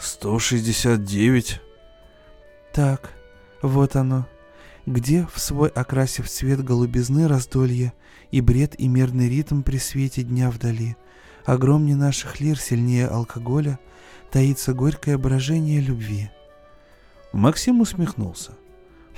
169». 0.00 1.60
«Так, 2.72 3.12
вот 3.60 3.94
оно. 3.94 4.26
Где 4.86 5.28
в 5.32 5.38
свой 5.38 5.68
окрасив 5.68 6.28
цвет 6.28 6.64
голубизны 6.64 7.28
раздолье 7.28 7.92
и 8.30 8.40
бред 8.40 8.74
и 8.80 8.88
мерный 8.88 9.28
ритм 9.28 9.62
при 9.62 9.76
свете 9.76 10.22
дня 10.22 10.50
вдали, 10.50 10.96
огромнее 11.44 11.94
наших 11.94 12.40
лир 12.40 12.58
сильнее 12.58 13.06
алкоголя— 13.06 13.78
таится 14.34 14.74
горькое 14.74 15.16
брожение 15.16 15.80
любви. 15.80 16.28
Максим 17.32 17.80
усмехнулся. 17.80 18.52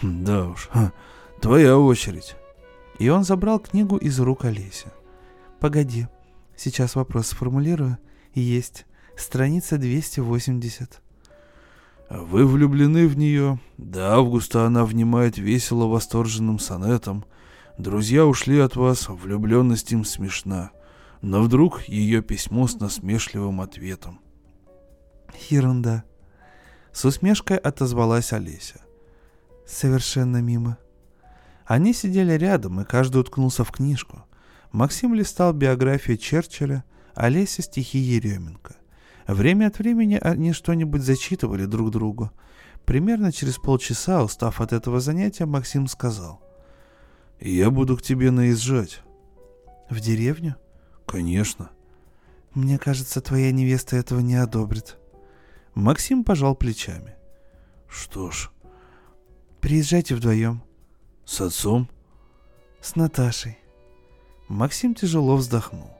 «Хм, 0.03 0.25
да 0.25 0.49
уж, 0.49 0.69
ха, 0.71 0.93
твоя 1.41 1.79
очередь. 1.79 2.37
И 2.99 3.09
он 3.09 3.25
забрал 3.25 3.59
книгу 3.59 3.97
из 3.97 4.21
рук 4.21 4.45
Олеся. 4.45 4.93
Погоди, 5.59 6.07
сейчас 6.57 6.95
вопрос 6.95 7.29
сформулирую. 7.29 7.99
Есть. 8.35 8.87
Страница 9.17 9.79
280. 9.79 11.01
Вы 12.11 12.47
влюблены 12.47 13.09
в 13.09 13.17
нее. 13.17 13.59
До 13.79 14.15
августа 14.15 14.67
она 14.67 14.85
внимает 14.85 15.39
весело 15.39 15.87
восторженным 15.87 16.59
сонетом. 16.59 17.25
Друзья 17.79 18.25
ушли 18.25 18.59
от 18.59 18.77
вас, 18.77 19.09
влюбленность 19.09 19.93
им 19.93 20.05
смешна. 20.05 20.71
Но 21.23 21.43
вдруг 21.43 21.83
ее 21.89 22.23
письмо 22.23 22.69
с 22.69 22.79
насмешливым 22.79 23.61
ответом. 23.61 24.21
Ерунда. 25.51 26.05
С 26.93 27.05
усмешкой 27.05 27.57
отозвалась 27.57 28.33
Олеся. 28.33 28.81
Совершенно 29.67 30.41
мимо. 30.41 30.79
Они 31.67 31.93
сидели 31.93 32.33
рядом, 32.35 32.81
и 32.81 32.85
каждый 32.85 33.21
уткнулся 33.21 33.65
в 33.65 33.73
книжку. 33.73 34.25
Максим 34.73 35.15
листал 35.15 35.53
биографию 35.53 36.17
Черчилля, 36.17 36.85
Олеся 37.15 37.63
стихи 37.63 37.99
Еременко. 37.99 38.77
Время 39.27 39.67
от 39.69 39.79
времени 39.79 40.19
они 40.21 40.53
что-нибудь 40.53 41.03
зачитывали 41.03 41.65
друг 41.65 41.91
другу. 41.91 42.31
Примерно 42.85 43.33
через 43.33 43.57
полчаса, 43.57 44.23
устав 44.23 44.61
от 44.61 44.73
этого 44.73 45.01
занятия, 45.01 45.47
Максим 45.47 45.87
сказал. 45.87 46.41
«Я 47.41 47.71
буду 47.71 47.97
к 47.97 48.03
тебе 48.03 48.31
наезжать». 48.31 49.03
«В 49.91 50.01
деревню?» 50.01 50.57
«Конечно». 51.07 51.71
«Мне 52.55 52.79
кажется, 52.79 53.21
твоя 53.21 53.53
невеста 53.53 53.97
этого 53.97 54.21
не 54.21 54.37
одобрит», 54.37 54.97
Максим 55.77 56.25
пожал 56.25 56.55
плечами. 56.55 57.17
Что 57.87 58.31
ж, 58.31 58.51
приезжайте 59.61 60.15
вдвоем. 60.15 60.63
С 61.27 61.43
отцом? 61.43 61.91
С 62.81 62.97
Наташей. 62.97 63.59
Максим 64.49 64.95
тяжело 64.95 65.37
вздохнул. 65.37 65.91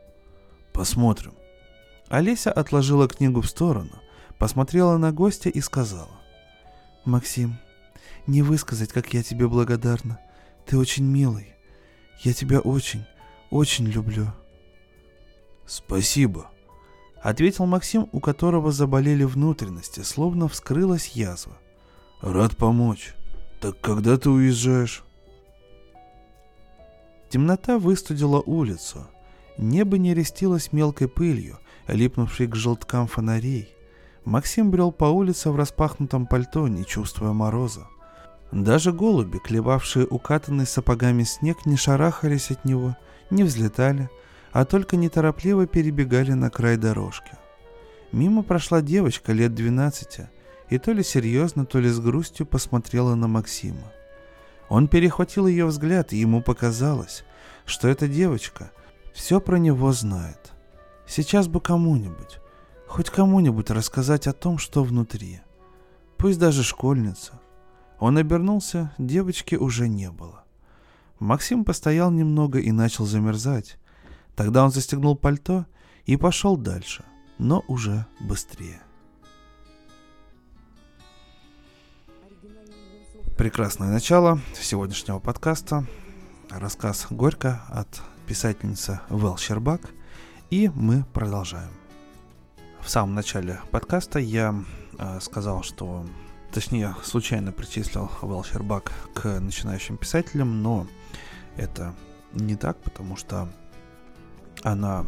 Посмотрим. 0.73 1.35
Олеся 2.09 2.53
отложила 2.53 3.09
книгу 3.09 3.41
в 3.41 3.49
сторону, 3.49 4.01
посмотрела 4.39 4.97
на 4.99 5.13
гостя 5.13 5.49
и 5.49 5.61
сказала. 5.61 6.21
«Максим, 7.05 7.59
не 8.27 8.43
высказать, 8.43 8.93
как 8.93 9.13
я 9.15 9.23
тебе 9.23 9.49
благодарна. 9.49 10.21
Ты 10.67 10.79
очень 10.79 11.05
милый. 11.05 11.55
Я 12.21 12.33
тебя 12.33 12.61
очень, 12.61 13.05
очень 13.51 13.87
люблю». 13.87 14.33
«Спасибо», 15.67 16.51
ответил 17.23 17.67
Максим, 17.67 18.09
у 18.13 18.21
которого 18.21 18.71
заболели 18.71 19.25
внутренности, 19.25 20.01
словно 20.01 20.49
вскрылась 20.49 21.09
язва. 21.09 21.59
Рад 22.21 22.57
помочь. 22.57 23.15
Так 23.61 23.81
когда 23.81 24.17
ты 24.17 24.31
уезжаешь? 24.31 25.05
Темнота 27.29 27.79
выстудила 27.79 28.41
улицу. 28.41 29.07
Небо 29.59 29.99
не 29.99 30.15
рестилось 30.15 30.73
мелкой 30.73 31.09
пылью, 31.09 31.59
липнувшей 31.89 32.47
к 32.47 32.55
желткам 32.55 33.07
фонарей. 33.07 33.75
Максим 34.25 34.71
брел 34.71 34.93
по 34.93 35.07
улице 35.07 35.51
в 35.51 35.57
распахнутом 35.57 36.27
пальто, 36.27 36.69
не 36.69 36.85
чувствуя 36.85 37.33
мороза. 37.33 37.87
Даже 38.53 38.93
голуби, 38.93 39.39
клевавшие 39.39 40.07
укатанный 40.07 40.67
сапогами 40.67 41.25
снег, 41.25 41.67
не 41.67 41.77
шарахались 41.77 42.51
от 42.51 42.65
него, 42.65 42.97
не 43.31 43.43
взлетали, 43.43 44.09
а 44.53 44.65
только 44.65 44.97
неторопливо 44.97 45.67
перебегали 45.67 46.33
на 46.33 46.51
край 46.51 46.77
дорожки. 46.77 47.33
Мимо 48.13 48.43
прошла 48.43 48.81
девочка 48.83 49.33
лет 49.33 49.55
12 49.55 50.21
и 50.71 50.79
то 50.79 50.93
ли 50.93 51.03
серьезно, 51.03 51.67
то 51.67 51.79
ли 51.79 51.89
с 51.89 51.99
грустью 51.99 52.47
посмотрела 52.47 53.15
на 53.15 53.29
Максима. 53.29 53.93
Он 54.69 54.89
перехватил 54.89 55.47
ее 55.47 55.67
взгляд, 55.67 56.13
и 56.13 56.17
ему 56.17 56.43
показалось, 56.43 57.25
что 57.65 57.89
эта 57.89 58.09
девочка 58.09 58.71
все 59.15 59.41
про 59.41 59.57
него 59.57 59.93
знает. 59.93 60.53
Сейчас 61.07 61.49
бы 61.49 61.61
кому-нибудь, 61.61 62.41
хоть 62.87 63.11
кому-нибудь 63.11 63.71
рассказать 63.71 64.27
о 64.27 64.33
том, 64.33 64.59
что 64.59 64.83
внутри. 64.83 65.41
Пусть 66.17 66.39
даже 66.39 66.63
школьница. 66.63 67.41
Он 67.99 68.19
обернулся, 68.19 68.93
девочки 68.99 69.55
уже 69.55 69.89
не 69.89 70.11
было. 70.11 70.45
Максим 71.19 71.65
постоял 71.65 72.11
немного 72.11 72.59
и 72.59 72.73
начал 72.73 73.07
замерзать, 73.07 73.79
Тогда 74.37 74.65
он 74.65 74.71
застегнул 74.71 75.17
пальто 75.17 75.65
и 76.05 76.17
пошел 76.17 76.57
дальше, 76.57 77.05
но 77.39 77.65
уже 77.67 78.07
быстрее. 78.21 78.81
Прекрасное 83.37 83.91
начало 83.91 84.41
сегодняшнего 84.59 85.19
подкаста. 85.19 85.85
Рассказ 86.49 87.07
«Горько» 87.11 87.61
от 87.69 87.87
писательницы 88.27 89.01
Вэл 89.11 89.37
Щербак. 89.37 89.83
И 90.49 90.71
мы 90.75 91.05
продолжаем. 91.13 91.69
В 92.81 92.89
самом 92.89 93.15
начале 93.15 93.61
подкаста 93.71 94.19
я 94.19 94.55
э, 94.99 95.21
сказал, 95.21 95.63
что... 95.63 96.07
Точнее, 96.51 96.97
случайно 97.05 97.53
причислил 97.53 98.11
Вэл 98.23 98.43
Щербак 98.43 98.91
к 99.15 99.39
начинающим 99.39 99.99
писателям, 99.99 100.63
но 100.63 100.87
это 101.59 101.95
не 102.33 102.57
так, 102.57 102.79
потому 102.79 103.17
что 103.19 103.51
она 104.63 105.05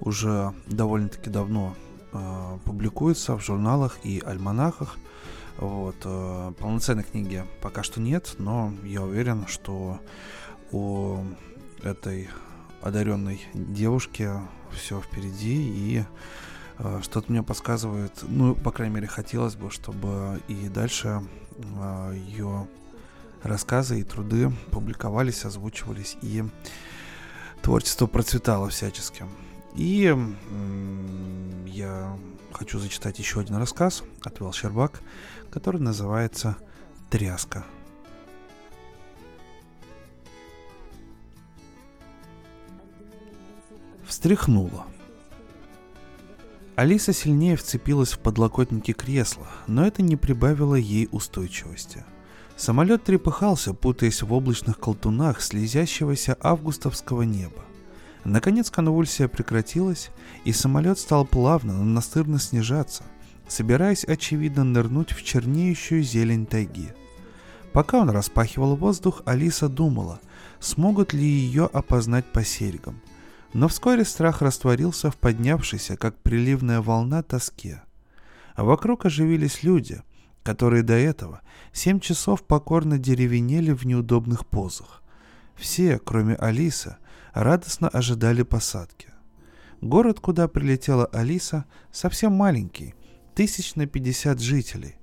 уже 0.00 0.52
довольно-таки 0.66 1.30
давно 1.30 1.76
э, 2.12 2.58
публикуется 2.64 3.36
в 3.36 3.40
журналах 3.40 3.98
и 4.02 4.20
альманахах. 4.26 4.96
Вот, 5.58 5.96
э, 6.04 6.52
полноценной 6.58 7.02
книги 7.02 7.44
пока 7.62 7.82
что 7.82 8.00
нет, 8.00 8.34
но 8.38 8.74
я 8.84 9.02
уверен, 9.02 9.46
что 9.46 10.00
у 10.70 11.18
этой 11.82 12.28
одаренной 12.82 13.40
девушки 13.54 14.30
все 14.72 15.00
впереди 15.00 15.56
и 15.56 16.04
э, 16.78 17.00
что-то 17.02 17.32
мне 17.32 17.42
подсказывает, 17.42 18.12
ну, 18.22 18.54
по 18.54 18.70
крайней 18.70 18.96
мере, 18.96 19.06
хотелось 19.06 19.56
бы, 19.56 19.70
чтобы 19.70 20.42
и 20.48 20.68
дальше 20.68 21.22
э, 21.58 22.14
ее 22.28 22.68
рассказы 23.42 24.00
и 24.00 24.04
труды 24.04 24.52
публиковались, 24.72 25.44
озвучивались, 25.44 26.18
и 26.20 26.44
творчество 27.62 28.06
процветало 28.06 28.68
всячески. 28.68 29.24
И 29.74 30.14
я 31.66 32.18
хочу 32.52 32.78
зачитать 32.78 33.18
еще 33.18 33.40
один 33.40 33.56
рассказ 33.56 34.02
от 34.22 34.40
Вел 34.40 34.52
Щербак, 34.52 35.02
который 35.50 35.80
называется 35.80 36.56
«Тряска». 37.10 37.64
Встряхнула. 44.06 44.86
Алиса 46.76 47.12
сильнее 47.12 47.56
вцепилась 47.56 48.12
в 48.12 48.18
подлокотники 48.18 48.92
кресла, 48.92 49.46
но 49.66 49.86
это 49.86 50.02
не 50.02 50.16
прибавило 50.16 50.74
ей 50.74 51.08
устойчивости. 51.10 52.04
Самолет 52.56 53.04
трепыхался, 53.04 53.74
путаясь 53.74 54.22
в 54.22 54.32
облачных 54.32 54.78
колтунах 54.78 55.40
слезящегося 55.40 56.36
августовского 56.40 57.22
неба. 57.22 57.64
Наконец 58.24 58.70
конвульсия 58.70 59.28
прекратилась, 59.28 60.10
и 60.44 60.52
самолет 60.52 60.98
стал 60.98 61.24
плавно, 61.24 61.74
но 61.74 61.84
настырно 61.84 62.38
снижаться, 62.38 63.04
собираясь, 63.48 64.04
очевидно, 64.04 64.64
нырнуть 64.64 65.12
в 65.12 65.22
чернеющую 65.22 66.02
зелень 66.02 66.46
тайги. 66.46 66.92
Пока 67.72 67.98
он 67.98 68.10
распахивал 68.10 68.76
воздух, 68.76 69.22
Алиса 69.26 69.68
думала, 69.68 70.20
смогут 70.60 71.12
ли 71.12 71.24
ее 71.24 71.66
опознать 71.66 72.24
по 72.32 72.42
серьгам. 72.42 73.00
Но 73.52 73.68
вскоре 73.68 74.04
страх 74.04 74.42
растворился 74.42 75.10
в 75.10 75.16
поднявшейся, 75.16 75.96
как 75.96 76.16
приливная 76.16 76.80
волна, 76.80 77.22
тоске. 77.22 77.82
А 78.54 78.64
вокруг 78.64 79.06
оживились 79.06 79.62
люди, 79.62 80.02
которые 80.42 80.82
до 80.82 80.94
этого 80.94 81.42
семь 81.72 82.00
часов 82.00 82.42
покорно 82.42 82.98
деревенели 82.98 83.72
в 83.72 83.84
неудобных 83.84 84.46
позах. 84.46 85.02
Все, 85.54 85.98
кроме 85.98 86.34
Алисы, 86.36 86.96
радостно 87.32 87.88
ожидали 87.88 88.42
посадки. 88.42 89.08
Город, 89.80 90.20
куда 90.20 90.48
прилетела 90.48 91.06
Алиса, 91.06 91.66
совсем 91.92 92.32
маленький, 92.32 92.94
тысяч 93.36 93.74
на 93.74 93.84
пятьдесят 93.86 94.40
жителей. 94.40 94.96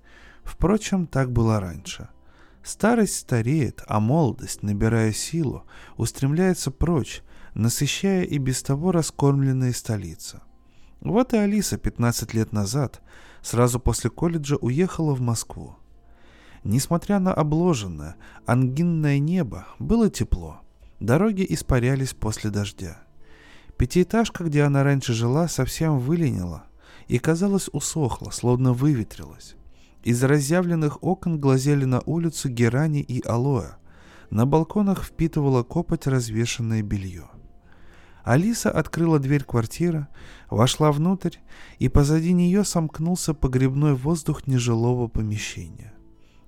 Впрочем, 0.43 1.05
так 1.05 1.31
было 1.31 1.59
раньше. 1.59 2.09
Старость 2.63 3.15
стареет, 3.19 3.83
а 3.87 3.99
молодость, 3.99 4.63
набирая 4.63 5.13
силу, 5.13 5.65
устремляется 5.97 6.71
прочь, 6.71 7.21
насыщая 7.53 8.23
и 8.23 8.39
без 8.39 8.63
того 8.63 8.91
раскормленные 8.91 9.71
столицы. 9.71 10.41
Вот 10.99 11.33
и 11.33 11.37
Алиса 11.37 11.77
15 11.77 12.33
лет 12.33 12.53
назад, 12.53 13.01
сразу 13.43 13.79
после 13.79 14.09
колледжа, 14.09 14.55
уехала 14.55 15.13
в 15.13 15.21
Москву. 15.21 15.75
Несмотря 16.63 17.19
на 17.19 17.33
обложенное, 17.35 18.15
ангинное 18.47 19.19
небо, 19.19 19.67
было 19.77 20.09
тепло. 20.09 20.61
Дороги 20.99 21.45
испарялись 21.47 22.13
после 22.15 22.49
дождя. 22.49 23.03
Пятиэтажка, 23.77 24.45
где 24.45 24.63
она 24.63 24.83
раньше 24.83 25.13
жила, 25.13 25.47
совсем 25.47 25.99
выленила 25.99 26.63
и, 27.07 27.19
казалось, 27.19 27.69
усохла, 27.71 28.31
словно 28.31 28.73
выветрилась. 28.73 29.55
Из 30.03 30.21
разъявленных 30.23 31.01
окон 31.01 31.39
глазели 31.39 31.85
на 31.85 32.01
улицу 32.05 32.49
герани 32.49 33.01
и 33.01 33.21
алоэ. 33.25 33.75
На 34.29 34.45
балконах 34.45 35.03
впитывала 35.03 35.63
копоть 35.63 36.07
развешанное 36.07 36.81
белье. 36.81 37.29
Алиса 38.23 38.71
открыла 38.71 39.19
дверь 39.19 39.43
квартиры, 39.43 40.07
вошла 40.49 40.91
внутрь, 40.91 41.37
и 41.79 41.89
позади 41.89 42.33
нее 42.33 42.63
сомкнулся 42.63 43.33
погребной 43.33 43.95
воздух 43.95 44.47
нежилого 44.47 45.07
помещения. 45.07 45.93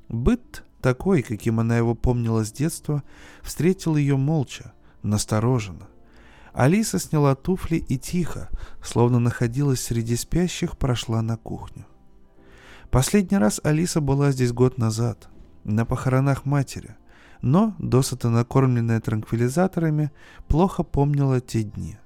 Быт 0.08 0.64
такой, 0.82 1.22
каким 1.22 1.60
она 1.60 1.78
его 1.78 1.96
помнила 1.96 2.46
с 2.46 2.52
детства, 2.52 3.04
встретил 3.42 3.96
ее 3.98 4.18
молча, 4.18 4.74
настороженно. 5.04 5.88
Алиса 6.56 7.00
сняла 7.00 7.36
туфли 7.36 7.76
и 7.76 7.98
тихо, 7.98 8.50
словно 8.82 9.20
находилась 9.20 9.82
среди 9.82 10.16
спящих, 10.16 10.78
прошла 10.78 11.22
на 11.22 11.36
кухню. 11.36 11.86
Последний 12.90 13.38
раз 13.38 13.60
Алиса 13.62 14.00
была 14.00 14.32
здесь 14.32 14.54
год 14.54 14.78
назад, 14.78 15.28
на 15.66 15.86
похоронах 15.86 16.46
матери, 16.46 16.96
но, 17.42 17.76
досыта 17.78 18.30
накормленная 18.30 19.02
транквилизаторами, 19.02 20.12
плохо 20.48 20.84
помнила 20.84 21.42
те 21.42 21.64
дни. 21.64 21.98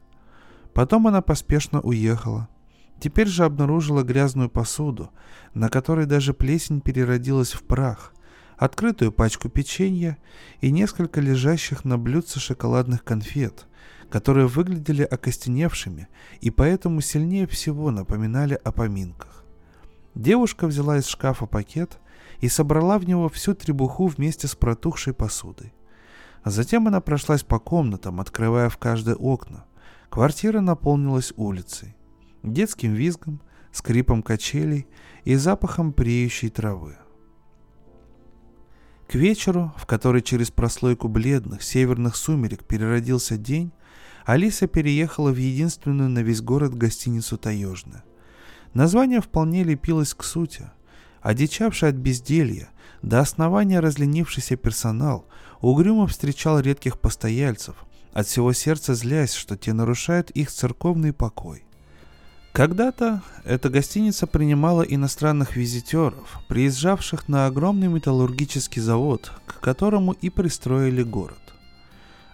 Потом 0.74 1.06
она 1.06 1.22
поспешно 1.22 1.80
уехала. 1.82 2.50
Теперь 3.00 3.28
же 3.28 3.46
обнаружила 3.46 4.02
грязную 4.02 4.50
посуду, 4.50 5.12
на 5.54 5.70
которой 5.70 6.08
даже 6.08 6.34
плесень 6.34 6.82
переродилась 6.82 7.52
в 7.52 7.62
прах, 7.62 8.14
открытую 8.58 9.12
пачку 9.12 9.48
печенья 9.48 10.18
и 10.60 10.72
несколько 10.72 11.22
лежащих 11.22 11.86
на 11.86 12.00
блюдце 12.00 12.40
шоколадных 12.40 13.04
конфет, 13.04 13.68
которые 14.10 14.48
выглядели 14.48 15.04
окостеневшими 15.04 16.08
и 16.42 16.50
поэтому 16.50 17.02
сильнее 17.02 17.48
всего 17.48 17.92
напоминали 17.92 18.60
о 18.64 18.72
поминках. 18.72 19.46
Девушка 20.16 20.68
взяла 20.68 20.98
из 20.98 21.08
шкафа 21.08 21.46
пакет 21.46 22.00
и 22.40 22.50
собрала 22.50 22.98
в 22.98 23.08
него 23.08 23.30
всю 23.30 23.54
требуху 23.54 24.08
вместе 24.08 24.48
с 24.48 24.56
протухшей 24.56 25.14
посудой. 25.14 25.74
А 26.42 26.50
затем 26.50 26.88
она 26.88 27.02
прошлась 27.02 27.44
по 27.44 27.60
комнатам, 27.60 28.20
открывая 28.20 28.70
в 28.70 28.78
каждое 28.78 29.16
окна. 29.16 29.66
Квартира 30.10 30.62
наполнилась 30.62 31.34
улицей, 31.36 31.96
детским 32.42 32.94
визгом, 32.94 33.42
скрипом 33.72 34.24
качелей 34.24 34.88
и 35.24 35.36
запахом 35.36 35.94
преющей 35.94 36.50
травы. 36.50 36.98
К 39.08 39.16
вечеру, 39.16 39.74
в 39.76 39.86
который 39.86 40.22
через 40.22 40.50
прослойку 40.52 41.08
бледных 41.08 41.62
северных 41.64 42.16
сумерек 42.16 42.64
переродился 42.64 43.38
день, 43.38 43.72
Алиса 44.30 44.68
переехала 44.68 45.32
в 45.32 45.38
единственную 45.38 46.08
на 46.08 46.20
весь 46.20 46.44
город 46.44 46.76
гостиницу 46.76 47.36
«Таежная». 47.36 48.04
Название 48.76 49.22
вполне 49.22 49.64
лепилось 49.64 50.14
к 50.14 50.24
сути. 50.24 50.70
Одичавший 51.24 51.90
от 51.90 51.96
безделья, 51.96 52.70
до 53.02 53.22
основания 53.22 53.80
разленившийся 53.80 54.56
персонал 54.56 55.26
угрюмо 55.62 56.06
встречал 56.06 56.60
редких 56.60 57.00
постояльцев, 57.00 57.74
от 58.14 58.28
всего 58.28 58.54
сердца 58.54 58.94
злясь, 58.94 59.34
что 59.34 59.58
те 59.58 59.74
нарушают 59.74 60.30
их 60.30 60.52
церковный 60.52 61.12
покой. 61.12 61.64
Когда-то 62.52 63.24
эта 63.46 63.70
гостиница 63.72 64.28
принимала 64.28 64.84
иностранных 64.84 65.56
визитеров, 65.56 66.40
приезжавших 66.48 67.30
на 67.30 67.48
огромный 67.48 67.88
металлургический 67.88 68.80
завод, 68.80 69.32
к 69.48 69.60
которому 69.60 70.12
и 70.12 70.30
пристроили 70.30 71.02
город. 71.02 71.49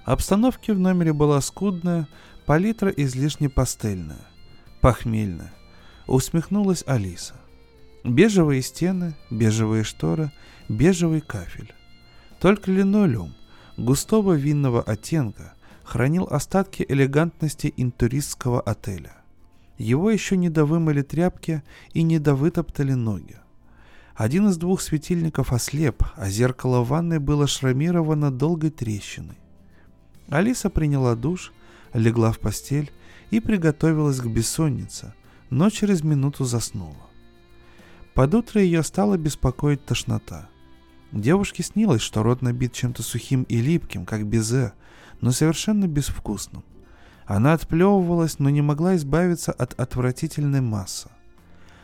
Обстановка 0.06 0.74
в 0.74 0.80
номере 0.80 1.14
была 1.14 1.42
скудная, 1.42 2.08
палитра 2.46 2.90
излишне 2.90 3.50
пастельная, 3.50 4.26
похмельная. 4.82 5.54
Усмехнулась 6.08 6.84
Алиса. 6.88 7.36
Бежевые 8.04 8.62
стены, 8.62 9.16
бежевые 9.32 9.84
шторы, 9.84 10.32
бежевый 10.70 11.22
кафель. 11.22 11.74
Только 12.40 12.72
линолеум 12.72 13.34
густого 13.78 14.34
винного 14.34 14.82
оттенка 14.82 15.56
хранил 15.84 16.28
остатки 16.30 16.86
элегантности 16.88 17.74
интуристского 17.76 18.62
отеля– 18.62 19.18
его 19.78 20.10
еще 20.10 20.38
не 20.38 20.50
довымыли 20.50 21.02
тряпки 21.02 21.64
и 21.94 22.04
не 22.04 22.20
довытоптали 22.20 22.94
ноги. 22.94 23.38
Один 24.16 24.48
из 24.48 24.58
двух 24.58 24.82
светильников 24.82 25.52
ослеп, 25.52 26.04
а 26.16 26.30
зеркало 26.30 26.82
в 26.82 26.88
ванной 26.88 27.20
было 27.20 27.48
шрамировано 27.48 28.32
долгой 28.32 28.70
трещиной. 28.70 29.38
Алиса 30.30 30.70
приняла 30.70 31.16
душ, 31.16 31.54
легла 31.94 32.32
в 32.32 32.40
постель 32.40 32.92
и 33.32 33.40
приготовилась 33.40 34.20
к 34.20 34.26
бессоннице, 34.26 35.14
но 35.50 35.70
через 35.70 36.04
минуту 36.04 36.46
заснула. 36.46 37.10
Под 38.14 38.34
утро 38.34 38.62
ее 38.62 38.82
стала 38.84 39.18
беспокоить 39.18 39.86
тошнота. 39.86 40.50
Девушке 41.12 41.64
снилось, 41.64 42.02
что 42.02 42.24
рот 42.24 42.42
набит 42.42 42.74
чем-то 42.74 43.04
сухим 43.04 43.44
и 43.44 43.58
липким, 43.58 44.06
как 44.06 44.26
безе, 44.26 44.74
но 45.22 45.32
совершенно 45.32 45.88
безвкусным. 45.88 46.64
Она 47.26 47.54
отплевывалась, 47.54 48.40
но 48.40 48.50
не 48.50 48.62
могла 48.62 48.96
избавиться 48.96 49.52
от 49.52 49.80
отвратительной 49.80 50.62
массы. 50.62 51.10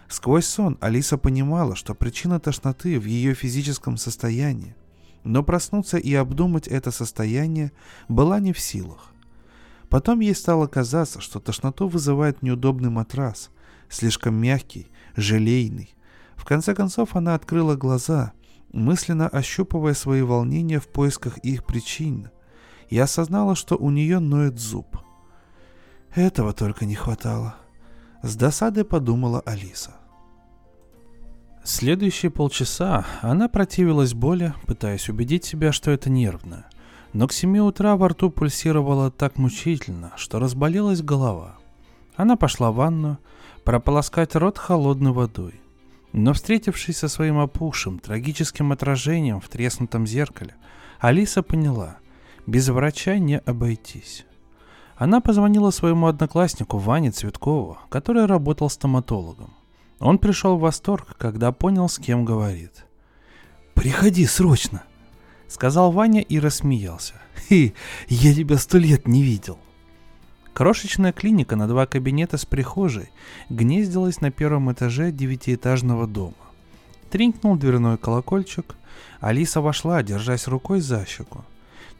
Сквозь 0.07 0.45
сон 0.45 0.77
Алиса 0.81 1.17
понимала, 1.17 1.75
что 1.75 1.95
причина 1.95 2.39
тошноты 2.39 2.99
в 2.99 3.05
ее 3.05 3.33
физическом 3.33 3.97
состоянии, 3.97 4.75
но 5.23 5.43
проснуться 5.43 5.97
и 5.97 6.13
обдумать 6.13 6.67
это 6.67 6.91
состояние 6.91 7.71
была 8.07 8.39
не 8.39 8.53
в 8.53 8.59
силах. 8.59 9.11
Потом 9.89 10.19
ей 10.21 10.35
стало 10.35 10.67
казаться, 10.67 11.21
что 11.21 11.39
тошноту 11.39 11.87
вызывает 11.87 12.41
неудобный 12.41 12.89
матрас, 12.89 13.49
слишком 13.89 14.35
мягкий, 14.35 14.89
желейный. 15.15 15.93
В 16.35 16.45
конце 16.45 16.73
концов 16.73 17.15
она 17.15 17.35
открыла 17.35 17.75
глаза, 17.75 18.33
мысленно 18.71 19.27
ощупывая 19.27 19.93
свои 19.93 20.21
волнения 20.21 20.79
в 20.79 20.87
поисках 20.87 21.37
их 21.39 21.65
причин, 21.65 22.29
и 22.89 22.97
осознала, 22.97 23.55
что 23.55 23.75
у 23.77 23.89
нее 23.89 24.19
ноет 24.19 24.59
зуб– 24.59 24.97
этого 26.15 26.51
только 26.51 26.85
не 26.85 26.95
хватало. 26.95 27.55
С 28.21 28.35
досадой 28.35 28.83
подумала 28.83 29.41
Алиса. 29.45 29.95
Следующие 31.63 32.31
полчаса 32.31 33.05
она 33.21 33.47
противилась 33.47 34.15
боли, 34.15 34.53
пытаясь 34.65 35.09
убедить 35.09 35.45
себя, 35.45 35.71
что 35.71 35.91
это 35.91 36.09
нервно. 36.09 36.65
Но 37.13 37.27
к 37.27 37.33
семи 37.33 37.61
утра 37.61 37.95
во 37.97 38.09
рту 38.09 38.31
пульсировало 38.31 39.11
так 39.11 39.37
мучительно, 39.37 40.11
что 40.15 40.39
разболелась 40.39 41.03
голова. 41.03 41.57
Она 42.15 42.35
пошла 42.35 42.71
в 42.71 42.75
ванну, 42.75 43.19
прополоскать 43.63 44.35
рот 44.35 44.57
холодной 44.57 45.11
водой. 45.11 45.61
Но 46.13 46.33
встретившись 46.33 46.97
со 46.97 47.07
своим 47.07 47.37
опухшим, 47.37 47.99
трагическим 47.99 48.71
отражением 48.71 49.39
в 49.39 49.47
треснутом 49.47 50.07
зеркале, 50.07 50.55
Алиса 50.99 51.43
поняла, 51.43 51.97
без 52.47 52.69
врача 52.69 53.17
не 53.19 53.37
обойтись. 53.37 54.25
Она 54.97 55.21
позвонила 55.21 55.69
своему 55.69 56.07
однокласснику 56.07 56.77
Ване 56.77 57.11
Цветкову, 57.11 57.77
который 57.89 58.25
работал 58.25 58.69
стоматологом. 58.69 59.53
Он 60.01 60.17
пришел 60.17 60.57
в 60.57 60.61
восторг, 60.61 61.15
когда 61.17 61.51
понял, 61.51 61.87
с 61.87 61.99
кем 61.99 62.25
говорит. 62.25 62.85
«Приходи 63.75 64.25
срочно!»— 64.25 64.83
сказал 65.47 65.91
Ваня 65.91 66.21
и 66.21 66.39
рассмеялся. 66.39 67.13
«Хи, 67.47 67.75
я 68.07 68.33
тебя 68.33 68.57
сто 68.57 68.79
лет 68.79 69.07
не 69.07 69.21
видел!» 69.21 69.59
Крошечная 70.53 71.13
клиника 71.13 71.55
на 71.55 71.67
два 71.67 71.85
кабинета 71.85 72.37
с 72.37 72.45
прихожей 72.45 73.11
гнездилась 73.49 74.21
на 74.21 74.31
первом 74.31 74.71
этаже 74.71 75.11
девятиэтажного 75.11 76.07
дома. 76.07 76.33
Тринкнул 77.11 77.55
дверной 77.55 77.97
колокольчик. 77.97 78.75
Алиса 79.19 79.61
вошла, 79.61 80.01
держась 80.01 80.47
рукой 80.47 80.81
за 80.81 81.05
щеку. 81.05 81.45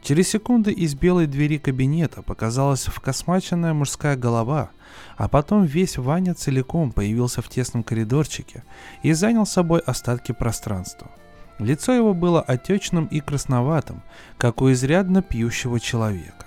Через 0.02 0.28
секунду 0.28 0.70
из 0.70 0.96
белой 0.96 1.28
двери 1.28 1.58
кабинета 1.58 2.22
показалась 2.22 2.86
вкосмаченная 2.86 3.72
мужская 3.72 4.16
голова, 4.16 4.70
а 5.16 5.28
потом 5.28 5.64
весь 5.64 5.98
Ваня 5.98 6.34
целиком 6.34 6.92
появился 6.92 7.42
в 7.42 7.48
тесном 7.48 7.82
коридорчике 7.82 8.64
и 9.02 9.12
занял 9.12 9.46
собой 9.46 9.80
остатки 9.80 10.32
пространства. 10.32 11.10
Лицо 11.58 11.92
его 11.92 12.14
было 12.14 12.40
отечным 12.40 13.06
и 13.06 13.20
красноватым, 13.20 14.02
как 14.38 14.62
у 14.62 14.72
изрядно 14.72 15.22
пьющего 15.22 15.78
человека. 15.78 16.46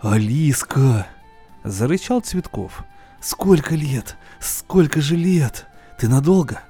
«Алиска!»– 0.00 1.06
зарычал 1.64 2.20
Цветков. 2.20 2.84
«Сколько 3.20 3.74
лет? 3.74 4.16
Сколько 4.38 5.00
же 5.00 5.16
лет? 5.16 5.66
Ты 5.98 6.08
надолго?» 6.08 6.62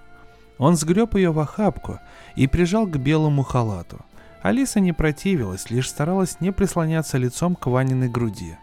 Он 0.59 0.77
сгреб 0.77 1.15
ее 1.15 1.31
в 1.31 1.39
охапку 1.39 1.99
и 2.35 2.47
прижал 2.47 2.87
к 2.87 2.97
белому 2.97 3.43
халату– 3.43 4.05
Алиса 4.43 4.81
не 4.81 4.93
противилась, 4.93 5.71
лишь 5.71 5.89
старалась 5.89 6.41
не 6.41 6.51
прислоняться 6.51 7.19
лицом 7.19 7.55
к 7.55 7.67
Ваниной 7.67 8.09
груди. 8.09 8.57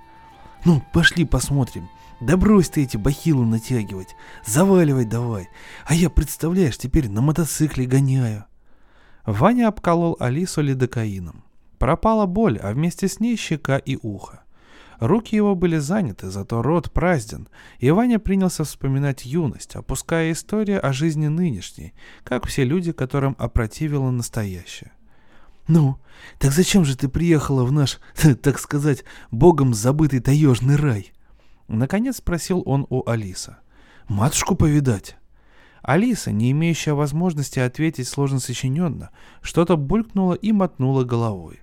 «Ну, 0.66 0.82
пошли 0.92 1.24
посмотрим. 1.24 1.88
Да 2.20 2.36
брось 2.36 2.70
ты 2.70 2.84
эти 2.84 2.98
бахилы 2.98 3.46
натягивать. 3.46 4.16
Заваливай 4.46 5.06
давай. 5.06 5.50
А 5.86 5.94
я, 5.94 6.10
представляешь, 6.10 6.78
теперь 6.78 7.10
на 7.10 7.22
мотоцикле 7.22 7.86
гоняю». 7.86 8.46
Ваня 9.26 9.68
обколол 9.68 10.16
Алису 10.20 10.62
лидокаином. 10.62 11.44
Пропала 11.78 12.26
боль, 12.26 12.58
а 12.58 12.72
вместе 12.72 13.08
с 13.08 13.20
ней 13.20 13.36
щека 13.36 13.78
и 13.78 13.98
ухо. 14.02 14.44
Руки 15.00 15.36
его 15.36 15.54
были 15.54 15.78
заняты, 15.78 16.32
зато 16.32 16.64
рот 16.64 16.92
празден, 16.92 17.48
и 17.78 17.92
Ваня 17.92 18.18
принялся 18.18 18.64
вспоминать 18.64 19.26
юность, 19.26 19.76
опуская 19.76 20.32
историю 20.32 20.84
о 20.84 20.92
жизни 20.92 21.28
нынешней, 21.28 21.94
как 22.24 22.48
все 22.48 22.64
люди, 22.64 22.92
которым 22.94 23.36
опротивило 23.38 24.10
настоящее. 24.10 24.92
«Ну, 25.68 26.00
так 26.40 26.52
зачем 26.52 26.84
же 26.84 26.98
ты 26.98 27.10
приехала 27.10 27.64
в 27.64 27.72
наш, 27.72 28.00
так 28.42 28.58
сказать, 28.58 29.04
богом 29.30 29.76
забытый 29.76 30.20
таежный 30.20 30.78
рай?» 30.78 31.12
Наконец 31.68 32.18
спросил 32.18 32.64
он 32.66 32.86
у 32.90 33.08
Алиса. 33.10 33.60
«Матушку 34.08 34.56
повидать?» 34.56 35.18
Алиса, 35.82 36.32
не 36.32 36.52
имеющая 36.52 36.94
возможности 36.94 37.60
ответить 37.60 38.08
сложно 38.08 38.40
сочиненно, 38.40 39.10
что-то 39.42 39.78
булькнула 39.78 40.34
и 40.34 40.52
мотнула 40.52 41.04
головой. 41.04 41.62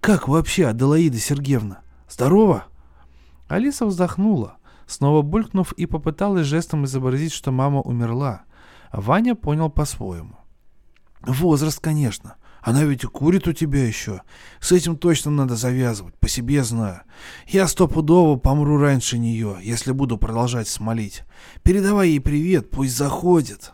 «Как 0.00 0.28
вообще, 0.28 0.66
Аделаида 0.66 1.18
Сергеевна? 1.18 1.80
Здорово?» 2.08 2.66
Алиса 3.48 3.86
вздохнула, 3.86 4.58
снова 4.86 5.22
булькнув 5.22 5.72
и 5.72 5.86
попыталась 5.86 6.46
жестом 6.46 6.84
изобразить, 6.84 7.32
что 7.32 7.50
мама 7.50 7.80
умерла. 7.80 8.42
Ваня 8.92 9.34
понял 9.34 9.70
по-своему. 9.70 10.36
«Возраст, 11.22 11.80
конечно. 11.80 12.36
Она 12.62 12.84
ведь 12.84 13.04
и 13.04 13.06
курит 13.06 13.46
у 13.46 13.52
тебя 13.52 13.86
еще. 13.86 14.22
С 14.60 14.72
этим 14.72 14.96
точно 14.96 15.30
надо 15.30 15.56
завязывать, 15.56 16.14
по 16.18 16.28
себе 16.28 16.64
знаю. 16.64 17.02
Я 17.46 17.68
стопудово 17.68 18.36
помру 18.36 18.78
раньше 18.78 19.18
нее, 19.18 19.58
если 19.62 19.92
буду 19.92 20.18
продолжать 20.18 20.68
смолить. 20.68 21.22
Передавай 21.62 22.10
ей 22.10 22.20
привет, 22.20 22.70
пусть 22.70 22.96
заходит. 22.96 23.72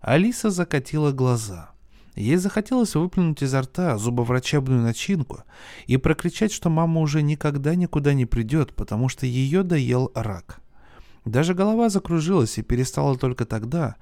Алиса 0.00 0.50
закатила 0.50 1.12
глаза. 1.12 1.70
Ей 2.14 2.36
захотелось 2.36 2.94
выплюнуть 2.94 3.42
изо 3.42 3.60
рта 3.60 3.98
зубоврачебную 3.98 4.80
начинку 4.80 5.42
и 5.86 5.98
прокричать, 5.98 6.50
что 6.50 6.70
мама 6.70 7.02
уже 7.02 7.20
никогда 7.20 7.74
никуда 7.74 8.14
не 8.14 8.24
придет, 8.24 8.74
потому 8.74 9.10
что 9.10 9.26
ее 9.26 9.62
доел 9.62 10.10
рак. 10.14 10.60
Даже 11.26 11.54
голова 11.54 11.88
закружилась 11.88 12.56
и 12.56 12.62
перестала 12.62 13.18
только 13.18 13.44
тогда, 13.46 13.96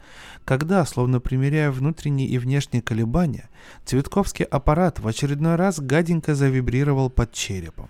когда, 0.45 0.85
словно 0.85 1.21
примеряя 1.21 1.71
внутренние 1.71 2.29
и 2.29 2.37
внешние 2.37 2.83
колебания, 2.83 3.49
цветковский 3.87 4.45
аппарат 4.45 5.01
в 5.01 5.09
очередной 5.09 5.57
раз 5.57 5.81
гаденько 5.81 6.35
завибрировал 6.35 7.09
под 7.09 7.33
черепом. 7.33 7.89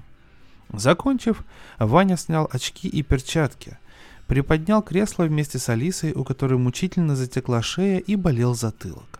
Закончив, 0.72 1.44
Ваня 1.80 2.16
снял 2.16 2.48
очки 2.52 2.86
и 2.86 3.02
перчатки, 3.02 3.76
приподнял 4.28 4.82
кресло 4.82 5.24
вместе 5.24 5.58
с 5.58 5.68
Алисой, 5.68 6.12
у 6.12 6.22
которой 6.22 6.56
мучительно 6.56 7.16
затекла 7.16 7.60
шея 7.60 7.98
и 7.98 8.14
болел 8.14 8.54
затылок. 8.54 9.18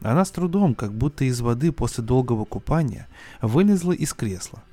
Она 0.00 0.24
с 0.24 0.32
трудом, 0.32 0.74
как 0.74 0.92
будто 0.92 1.24
из 1.24 1.40
воды 1.40 1.70
после 1.70 2.02
долгого 2.02 2.44
купания, 2.44 3.06
вылезла 3.40 3.92
из 3.92 4.12
кресла. 4.12 4.64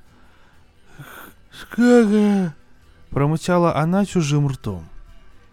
«Как?» 1.70 2.56
Промычала 3.10 3.76
она 3.76 4.06
чужим 4.06 4.48
ртом. 4.48 4.88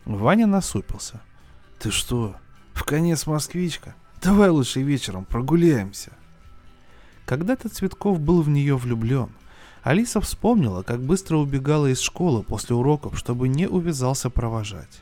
Ваня 0.04 0.46
насупился. 0.46 1.20
«Ты 1.78 1.90
что, 1.90 2.36
в 2.74 2.84
конец 2.84 3.26
москвичка? 3.26 3.94
Давай 4.22 4.50
лучше 4.50 4.82
вечером 4.82 5.24
прогуляемся». 5.24 6.12
Когда-то 7.24 7.68
Цветков 7.68 8.20
был 8.20 8.42
в 8.42 8.48
нее 8.48 8.76
влюблен. 8.76 9.30
Алиса 9.82 10.20
вспомнила, 10.20 10.82
как 10.82 11.00
быстро 11.00 11.36
убегала 11.36 11.86
из 11.86 12.00
школы 12.00 12.42
после 12.42 12.76
уроков, 12.76 13.18
чтобы 13.18 13.48
не 13.48 13.66
увязался 13.66 14.30
провожать. 14.30 15.00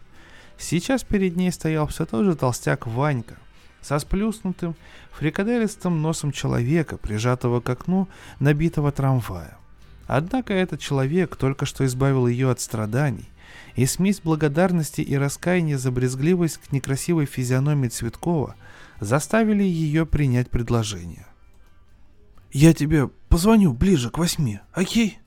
Сейчас 0.59 1.05
перед 1.05 1.37
ней 1.37 1.51
стоял 1.53 1.87
все 1.87 2.07
тот 2.07 2.25
же 2.25 2.35
толстяк 2.35 2.87
Ванька, 2.87 3.37
со 3.81 3.99
сплюснутым, 3.99 4.75
фрикаделистым 5.13 6.01
носом 6.01 6.33
человека, 6.33 6.97
прижатого 6.97 7.61
к 7.61 7.69
окну 7.69 8.09
набитого 8.39 8.93
трамвая. 8.93 9.59
Однако 10.07 10.53
этот 10.53 10.81
человек 10.81 11.37
только 11.37 11.67
что 11.67 11.85
избавил 11.87 12.27
ее 12.27 12.51
от 12.51 12.61
страданий, 12.61 13.29
и 13.75 13.87
смесь 13.87 14.21
благодарности 14.21 15.01
и 15.01 15.17
раскаяния 15.17 15.79
за 15.79 15.91
брезгливость 15.91 16.59
к 16.59 16.73
некрасивой 16.73 17.27
физиономии 17.27 17.89
Цветкова 17.89 18.55
заставили 19.01 19.65
ее 19.65 20.07
принять 20.07 20.51
предложение. 20.51 21.27
«Я 22.53 22.73
тебе 22.73 23.09
позвоню 23.29 23.73
ближе 23.73 24.11
к 24.11 24.19
восьми, 24.19 24.61
окей?» 24.73 25.19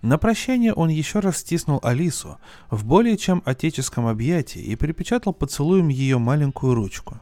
На 0.00 0.18
прощание 0.18 0.74
он 0.74 0.88
еще 0.88 1.20
раз 1.20 1.38
стиснул 1.38 1.78
Алису 1.82 2.38
в 2.70 2.84
более 2.84 3.16
чем 3.16 3.40
отеческом 3.44 4.08
объятии 4.08 4.60
и 4.60 4.74
припечатал 4.74 5.32
поцелуем 5.32 5.88
ее 5.88 6.18
маленькую 6.18 6.74
ручку. 6.74 7.20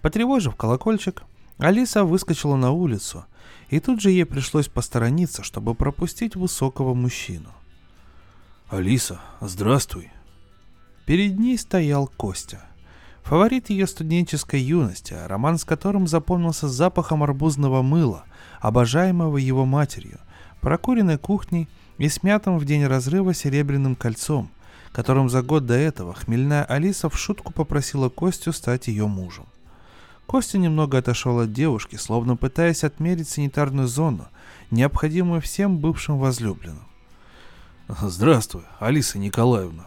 Потревожив 0.00 0.54
колокольчик, 0.54 1.24
Алиса 1.58 2.04
выскочила 2.04 2.56
на 2.56 2.72
улицу 2.72 3.24
и 3.68 3.80
тут 3.80 4.00
же 4.00 4.10
ей 4.10 4.24
пришлось 4.24 4.68
посторониться, 4.68 5.42
чтобы 5.42 5.74
пропустить 5.74 6.36
высокого 6.36 6.94
мужчину. 6.94 7.50
«Алиса, 8.68 9.20
здравствуй!» 9.40 10.10
Перед 11.06 11.38
ней 11.38 11.58
стоял 11.58 12.06
Костя. 12.06 12.64
Фаворит 13.22 13.70
ее 13.70 13.86
студенческой 13.86 14.60
юности, 14.60 15.14
роман 15.26 15.58
с 15.58 15.64
которым 15.64 16.06
запомнился 16.06 16.68
запахом 16.68 17.22
арбузного 17.22 17.82
мыла, 17.82 18.24
обожаемого 18.60 19.38
его 19.38 19.64
матерью, 19.64 20.18
прокуренной 20.60 21.18
кухней 21.18 21.68
и 21.98 22.08
смятым 22.08 22.58
в 22.58 22.64
день 22.64 22.84
разрыва 22.84 23.32
серебряным 23.32 23.96
кольцом, 23.96 24.50
которым 24.92 25.30
за 25.30 25.42
год 25.42 25.66
до 25.66 25.74
этого 25.74 26.14
хмельная 26.14 26.64
Алиса 26.64 27.08
в 27.08 27.18
шутку 27.18 27.52
попросила 27.52 28.08
Костю 28.08 28.52
стать 28.52 28.88
ее 28.88 29.06
мужем. 29.06 29.46
Костя 30.26 30.58
немного 30.58 30.98
отошел 30.98 31.40
от 31.40 31.52
девушки, 31.52 31.96
словно 31.96 32.36
пытаясь 32.36 32.84
отмерить 32.84 33.28
санитарную 33.28 33.86
зону, 33.86 34.26
необходимую 34.70 35.40
всем 35.40 35.78
бывшим 35.78 36.18
возлюбленным. 36.18 36.86
«Здравствуй, 37.88 38.62
Алиса 38.80 39.18
Николаевна». 39.18 39.84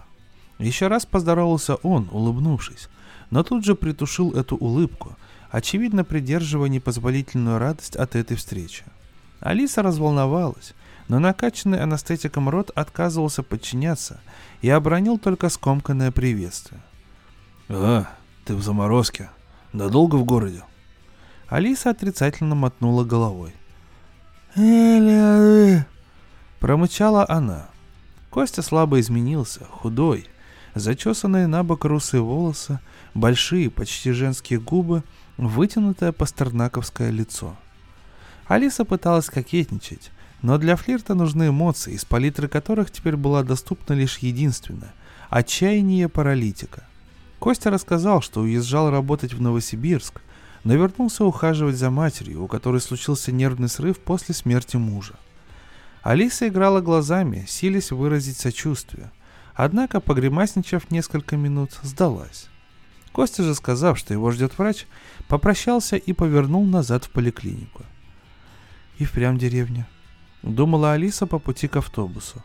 Еще 0.59 0.87
раз 0.87 1.05
поздоровался 1.05 1.75
он, 1.75 2.09
улыбнувшись, 2.11 2.89
но 3.31 3.43
тут 3.43 3.65
же 3.65 3.75
притушил 3.75 4.33
эту 4.33 4.55
улыбку, 4.55 5.15
очевидно 5.49 6.03
придерживая 6.03 6.69
непозволительную 6.69 7.57
радость 7.57 7.95
от 7.95 8.15
этой 8.15 8.37
встречи. 8.37 8.83
Алиса 9.39 9.81
разволновалась, 9.81 10.73
но 11.07 11.19
накачанный 11.19 11.81
анестетиком 11.81 12.49
рот 12.49 12.71
отказывался 12.75 13.43
подчиняться 13.43 14.19
и 14.61 14.69
обронил 14.69 15.17
только 15.17 15.49
скомканное 15.49 16.11
приветствие. 16.11 16.81
«А, 17.69 18.07
ты 18.45 18.55
в 18.55 18.63
заморозке», 18.63 19.29
Надолго 19.73 20.15
в 20.15 20.23
городе?» 20.23 20.63
Алиса 21.47 21.91
отрицательно 21.91 22.55
мотнула 22.55 23.03
головой. 23.03 23.53
Промычала 26.59 27.25
она. 27.29 27.69
Костя 28.29 28.61
слабо 28.61 28.99
изменился, 28.99 29.65
худой, 29.65 30.25
зачесанные 30.73 31.47
на 31.47 31.63
бок 31.63 31.85
русые 31.85 32.21
волосы, 32.21 32.79
большие, 33.13 33.69
почти 33.69 34.11
женские 34.11 34.59
губы, 34.59 35.03
вытянутое 35.37 36.11
пастернаковское 36.11 37.11
лицо. 37.11 37.55
Алиса 38.47 38.85
пыталась 38.85 39.29
кокетничать, 39.29 40.11
но 40.41 40.57
для 40.57 40.75
флирта 40.75 41.13
нужны 41.13 41.49
эмоции, 41.49 41.93
из 41.93 42.05
палитры 42.05 42.47
которых 42.47 42.91
теперь 42.91 43.15
была 43.15 43.43
доступна 43.43 43.93
лишь 43.93 44.19
единственная– 44.19 44.93
отчаяние 45.29 46.09
паралитика. 46.09 46.86
Костя 47.39 47.69
рассказал, 47.69 48.21
что 48.21 48.41
уезжал 48.41 48.89
работать 48.89 49.33
в 49.33 49.41
Новосибирск, 49.41 50.21
но 50.63 50.73
вернулся 50.73 51.23
ухаживать 51.23 51.75
за 51.75 51.89
матерью, 51.89 52.43
у 52.43 52.47
которой 52.47 52.81
случился 52.81 53.31
нервный 53.31 53.69
срыв 53.69 53.99
после 53.99 54.33
смерти 54.33 54.77
мужа. 54.77 55.15
Алиса 56.01 56.47
играла 56.47 56.81
глазами, 56.81 57.45
силясь 57.47 57.91
выразить 57.91 58.37
сочувствие, 58.37 59.11
однако, 59.53 59.99
погремасничав 59.99 60.89
несколько 60.89 61.37
минут, 61.37 61.71
сдалась. 61.83 62.47
Костя 63.11 63.43
же, 63.43 63.55
сказав, 63.55 63.97
что 63.97 64.13
его 64.13 64.31
ждет 64.31 64.57
врач, 64.57 64.85
попрощался 65.27 65.95
и 65.95 66.13
повернул 66.13 66.65
назад 66.65 67.05
в 67.05 67.09
поликлинику. 67.09 67.83
И 68.99 69.05
впрямь 69.05 69.37
деревня. 69.37 69.87
Думала 70.43 70.93
Алиса 70.93 71.25
по 71.27 71.39
пути 71.39 71.67
к 71.67 71.75
автобусу. 71.75 72.43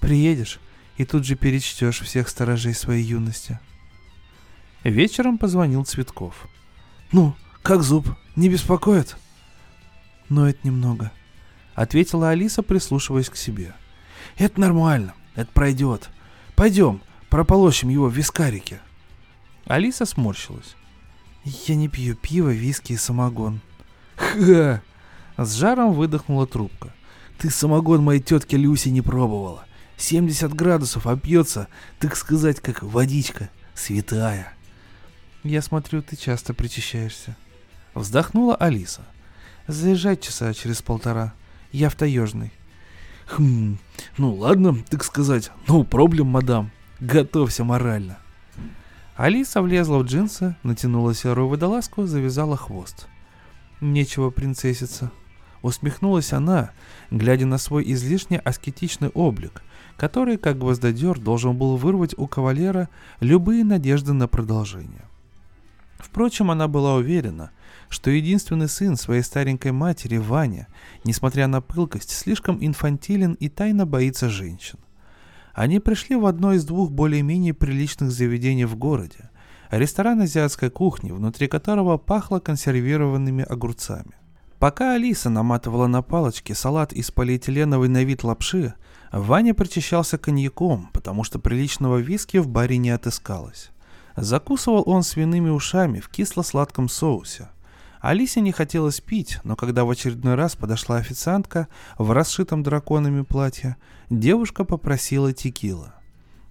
Приедешь 0.00 0.60
и 0.96 1.04
тут 1.04 1.24
же 1.24 1.36
перечтешь 1.36 2.00
всех 2.00 2.28
сторожей 2.28 2.74
своей 2.74 3.02
юности. 3.02 3.58
Вечером 4.84 5.38
позвонил 5.38 5.84
Цветков. 5.84 6.48
«Ну, 7.12 7.34
как 7.62 7.82
зуб? 7.82 8.08
Не 8.34 8.48
беспокоит?» 8.48 9.16
«Ноет 10.28 10.64
немного»,— 10.64 11.12
ответила 11.74 12.30
Алиса, 12.30 12.62
прислушиваясь 12.62 13.30
к 13.30 13.36
себе. 13.36 13.74
«Это 14.36 14.60
нормально, 14.60 15.14
это 15.36 15.52
пройдет. 15.52 16.10
Пойдем, 16.56 17.00
прополощем 17.28 17.90
его 17.90 18.08
в 18.08 18.16
вискарике». 18.16 18.80
Алиса 19.66 20.04
сморщилась. 20.04 20.74
«Я 21.44 21.76
не 21.76 21.88
пью 21.88 22.16
пиво, 22.16 22.48
виски 22.48 22.94
и 22.94 22.96
самогон». 22.96 23.60
«Ха!» 24.16 24.82
С 25.36 25.54
жаром 25.54 25.92
выдохнула 25.92 26.46
трубка. 26.46 26.92
«Ты 27.38 27.50
самогон 27.50 28.02
моей 28.02 28.20
тетки 28.20 28.56
Люси 28.56 28.88
не 28.88 29.00
пробовала. 29.00 29.64
70 29.96 30.52
градусов, 30.54 31.06
а 31.06 31.16
пьется, 31.16 31.68
так 32.00 32.16
сказать, 32.16 32.60
как 32.60 32.82
водичка, 32.82 33.48
святая». 33.74 34.54
«Я 35.44 35.60
смотрю, 35.60 36.02
ты 36.02 36.16
часто 36.16 36.54
причащаешься». 36.54 37.36
Вздохнула 37.94 38.54
Алиса. 38.54 39.02
«Заезжай 39.66 40.16
часа 40.16 40.54
через 40.54 40.82
полтора. 40.82 41.34
Я 41.72 41.88
в 41.88 41.96
таежный». 41.96 42.52
«Хм, 43.26 43.78
ну 44.18 44.34
ладно, 44.34 44.76
так 44.88 45.02
сказать, 45.02 45.50
ну 45.66 45.82
проблем, 45.84 46.28
мадам. 46.28 46.70
Готовься 47.00 47.64
морально». 47.64 48.18
Алиса 49.16 49.62
влезла 49.62 49.98
в 49.98 50.04
джинсы, 50.04 50.56
натянула 50.62 51.14
серую 51.14 51.48
водолазку, 51.48 52.06
завязала 52.06 52.56
хвост. 52.56 53.08
«Нечего 53.80 54.30
принцесситься»,— 54.30 55.10
усмехнулась 55.62 56.32
она, 56.32 56.70
глядя 57.10 57.46
на 57.46 57.58
свой 57.58 57.90
излишне 57.92 58.38
аскетичный 58.38 59.08
облик, 59.08 59.62
который, 59.96 60.36
как 60.36 60.58
гвоздодер, 60.58 61.18
должен 61.18 61.56
был 61.56 61.76
вырвать 61.76 62.16
у 62.16 62.28
кавалера 62.28 62.88
любые 63.20 63.64
надежды 63.64 64.12
на 64.12 64.28
продолжение. 64.28 65.04
Впрочем, 66.02 66.50
она 66.50 66.66
была 66.66 66.96
уверена, 66.96 67.52
что 67.88 68.10
единственный 68.10 68.68
сын 68.68 68.96
своей 68.96 69.22
старенькой 69.22 69.72
матери, 69.72 70.16
Ваня, 70.16 70.66
несмотря 71.04 71.46
на 71.46 71.60
пылкость, 71.60 72.10
слишком 72.10 72.58
инфантилен 72.60 73.34
и 73.34 73.48
тайно 73.48 73.86
боится 73.86 74.28
женщин. 74.28 74.78
Они 75.54 75.78
пришли 75.78 76.16
в 76.16 76.26
одно 76.26 76.54
из 76.54 76.64
двух 76.64 76.90
более-менее 76.90 77.54
приличных 77.54 78.10
заведений 78.10 78.64
в 78.64 78.76
городе. 78.76 79.30
Ресторан 79.70 80.20
азиатской 80.20 80.70
кухни, 80.70 81.12
внутри 81.12 81.46
которого 81.46 81.98
пахло 81.98 82.40
консервированными 82.40 83.44
огурцами. 83.44 84.12
Пока 84.58 84.94
Алиса 84.94 85.30
наматывала 85.30 85.86
на 85.86 86.02
палочки 86.02 86.52
салат 86.52 86.92
из 86.92 87.10
полиэтиленовой 87.10 87.88
на 87.88 88.04
вид 88.04 88.24
лапши, 88.24 88.74
Ваня 89.12 89.54
причащался 89.54 90.18
коньяком, 90.18 90.90
потому 90.92 91.24
что 91.24 91.38
приличного 91.38 91.98
виски 91.98 92.38
в 92.38 92.48
баре 92.48 92.78
не 92.78 92.90
отыскалось. 92.90 93.70
Закусывал 94.16 94.82
он 94.86 95.02
свиными 95.02 95.50
ушами 95.50 96.00
в 96.00 96.08
кисло-сладком 96.08 96.88
соусе. 96.88 97.48
Алисе 98.00 98.40
не 98.40 98.50
хотелось 98.50 99.00
пить, 99.00 99.38
но 99.44 99.54
когда 99.54 99.84
в 99.84 99.90
очередной 99.90 100.34
раз 100.34 100.56
подошла 100.56 100.96
официантка 100.96 101.68
в 101.98 102.10
расшитом 102.10 102.62
драконами 102.62 103.22
платье, 103.22 103.76
девушка 104.10 104.64
попросила 104.64 105.32
текила. 105.32 105.94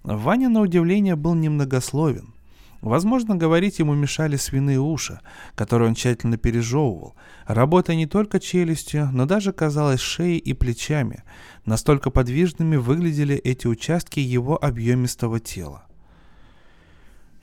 Ваня, 0.02 0.48
на 0.48 0.60
удивление, 0.60 1.14
был 1.14 1.34
немногословен. 1.34 2.34
Возможно, 2.80 3.36
говорить 3.36 3.78
ему 3.78 3.94
мешали 3.94 4.36
свиные 4.36 4.80
уши, 4.80 5.20
которые 5.54 5.90
он 5.90 5.94
тщательно 5.94 6.36
пережевывал, 6.36 7.14
работая 7.46 7.94
не 7.94 8.06
только 8.06 8.40
челюстью, 8.40 9.08
но 9.12 9.24
даже, 9.24 9.52
казалось, 9.52 10.00
шеей 10.00 10.38
и 10.38 10.52
плечами. 10.52 11.22
Настолько 11.64 12.10
подвижными 12.10 12.74
выглядели 12.74 13.36
эти 13.36 13.68
участки 13.68 14.18
его 14.18 14.62
объемистого 14.62 15.38
тела. 15.38 15.86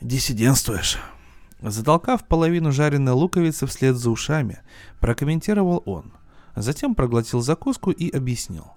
«Диссидентствуешь», 0.02 0.98
Затолкав 1.62 2.26
половину 2.26 2.72
жареной 2.72 3.12
луковицы 3.12 3.66
вслед 3.66 3.98
за 3.98 4.10
ушами, 4.10 4.60
прокомментировал 5.00 5.84
он. 5.86 6.14
Затем 6.56 6.96
проглотил 6.96 7.42
закуску 7.42 7.92
и 7.92 8.10
объяснил. 8.10 8.72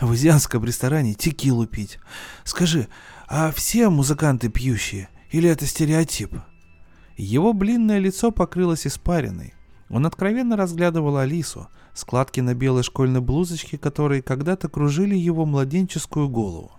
«В 0.00 0.12
азиатском 0.12 0.64
ресторане 0.64 1.14
текилу 1.14 1.66
пить. 1.66 1.98
Скажи, 2.44 2.88
а 3.28 3.50
все 3.50 3.88
музыканты 3.88 4.48
пьющие? 4.48 5.08
Или 5.30 5.48
это 5.48 5.66
стереотип?» 5.66 6.34
Его 7.16 7.52
блинное 7.52 7.98
лицо 7.98 8.30
покрылось 8.30 8.86
испариной. 8.86 9.54
Он 9.90 10.06
откровенно 10.06 10.56
разглядывал 10.56 11.18
Алису, 11.18 11.68
складки 11.92 12.40
на 12.40 12.54
белой 12.54 12.82
школьной 12.82 13.20
блузочке, 13.20 13.76
которые 13.76 14.22
когда-то 14.22 14.68
кружили 14.68 15.14
его 15.14 15.44
младенческую 15.44 16.30
голову. 16.30 16.72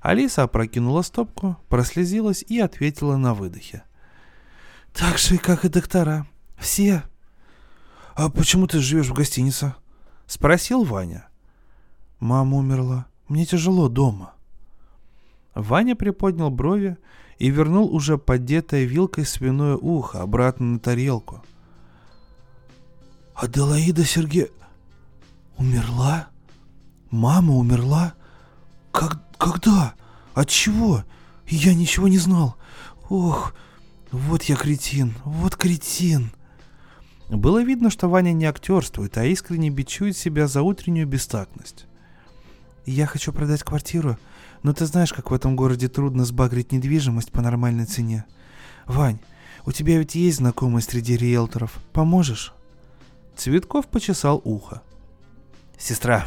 Алиса 0.00 0.44
опрокинула 0.44 1.02
стопку, 1.02 1.56
прослезилась 1.68 2.44
и 2.46 2.60
ответила 2.60 3.16
на 3.16 3.34
выдохе. 3.34 3.82
Так 4.92 5.18
же, 5.18 5.36
как 5.38 5.64
и 5.64 5.68
доктора. 5.68 6.26
Все. 6.56 7.02
А 8.14 8.30
почему 8.30 8.66
ты 8.66 8.80
живешь 8.80 9.08
в 9.08 9.12
гостинице? 9.12 9.74
Спросил 10.26 10.84
Ваня. 10.84 11.28
Мама 12.18 12.56
умерла. 12.56 13.06
Мне 13.28 13.44
тяжело 13.44 13.88
дома. 13.88 14.32
Ваня 15.54 15.96
приподнял 15.96 16.50
брови 16.50 16.96
и 17.38 17.50
вернул 17.50 17.94
уже 17.94 18.16
поддетое 18.16 18.84
вилкой 18.84 19.26
свиное 19.26 19.76
ухо 19.76 20.22
обратно 20.22 20.66
на 20.66 20.78
тарелку. 20.78 21.44
Аделаида 23.34 24.04
Сергеевна 24.04 24.68
умерла? 25.58 26.28
Мама 27.10 27.54
умерла? 27.54 28.14
Как, 28.92 29.25
когда? 29.38 29.94
От 30.34 30.48
чего? 30.48 31.04
Я 31.46 31.74
ничего 31.74 32.08
не 32.08 32.18
знал. 32.18 32.56
Ох, 33.08 33.54
вот 34.10 34.42
я 34.44 34.56
кретин, 34.56 35.14
вот 35.24 35.56
кретин. 35.56 36.32
Было 37.28 37.62
видно, 37.62 37.90
что 37.90 38.08
Ваня 38.08 38.32
не 38.32 38.44
актерствует, 38.44 39.16
а 39.18 39.24
искренне 39.24 39.70
бичует 39.70 40.16
себя 40.16 40.46
за 40.46 40.62
утреннюю 40.62 41.06
бестактность. 41.06 41.86
Я 42.84 43.06
хочу 43.06 43.32
продать 43.32 43.64
квартиру, 43.64 44.16
но 44.62 44.72
ты 44.72 44.86
знаешь, 44.86 45.12
как 45.12 45.30
в 45.30 45.34
этом 45.34 45.56
городе 45.56 45.88
трудно 45.88 46.24
сбагрить 46.24 46.72
недвижимость 46.72 47.32
по 47.32 47.42
нормальной 47.42 47.84
цене. 47.84 48.24
Вань, 48.86 49.18
у 49.64 49.72
тебя 49.72 49.98
ведь 49.98 50.14
есть 50.14 50.38
знакомые 50.38 50.82
среди 50.82 51.16
риэлторов. 51.16 51.78
Поможешь? 51.92 52.52
Цветков 53.36 53.88
почесал 53.88 54.40
ухо. 54.44 54.82
Сестра, 55.76 56.26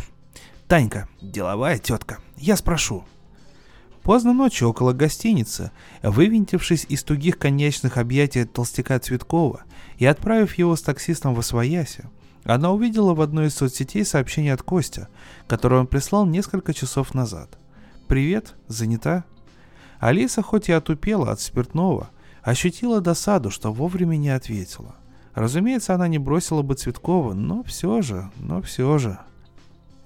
Танька, 0.68 1.07
деловая 1.22 1.80
тетка, 1.80 2.20
я 2.39 2.55
спрошу. 2.55 3.03
Поздно 4.03 4.33
ночью 4.33 4.69
около 4.69 4.93
гостиницы, 4.93 5.71
вывинтившись 6.01 6.85
из 6.89 7.03
тугих 7.03 7.37
конечных 7.37 7.97
объятий 7.97 8.45
толстяка 8.45 8.97
Цветкова 8.97 9.63
и 9.97 10.05
отправив 10.05 10.57
его 10.57 10.75
с 10.75 10.81
таксистом 10.81 11.35
в 11.35 11.39
Освояси, 11.39 12.05
она 12.43 12.71
увидела 12.71 13.13
в 13.13 13.21
одной 13.21 13.47
из 13.47 13.55
соцсетей 13.55 14.05
сообщение 14.05 14.53
от 14.53 14.63
Костя, 14.63 15.09
которое 15.47 15.81
он 15.81 15.87
прислал 15.87 16.25
несколько 16.25 16.73
часов 16.73 17.13
назад. 17.13 17.57
«Привет, 18.07 18.55
занята?» 18.67 19.25
Алиса 19.99 20.41
хоть 20.41 20.69
и 20.69 20.71
отупела 20.71 21.31
от 21.31 21.41
спиртного, 21.41 22.09
ощутила 22.41 23.01
досаду, 23.01 23.51
что 23.51 23.73
вовремя 23.73 24.15
не 24.15 24.29
ответила. 24.29 24.95
Разумеется, 25.35 25.93
она 25.93 26.07
не 26.07 26.17
бросила 26.17 26.61
бы 26.61 26.75
Цветкова, 26.75 27.33
но 27.33 27.63
все 27.63 28.01
же, 28.01 28.31
но 28.37 28.61
все 28.61 28.97
же. 28.97 29.19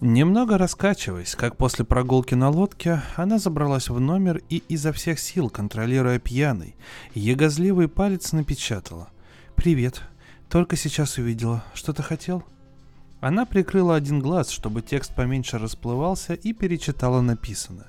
Немного 0.05 0.57
раскачиваясь, 0.57 1.33
как 1.33 1.55
после 1.55 1.85
прогулки 1.85 2.33
на 2.33 2.49
лодке, 2.49 3.01
она 3.15 3.39
забралась 3.39 3.87
в 3.87 4.01
номер 4.01 4.41
и 4.49 4.61
изо 4.67 4.91
всех 4.91 5.17
сил, 5.17 5.49
контролируя 5.49 6.19
пьяный, 6.19 6.75
ягозливый 7.13 7.87
палец 7.87 8.33
напечатала. 8.33 9.07
«Привет. 9.55 10.01
Только 10.49 10.75
сейчас 10.75 11.17
увидела. 11.17 11.63
Что-то 11.73 12.03
хотел?» 12.03 12.43
Она 13.21 13.45
прикрыла 13.45 13.95
один 13.95 14.19
глаз, 14.19 14.49
чтобы 14.49 14.81
текст 14.81 15.15
поменьше 15.15 15.57
расплывался, 15.57 16.33
и 16.33 16.51
перечитала 16.51 17.21
написанное. 17.21 17.87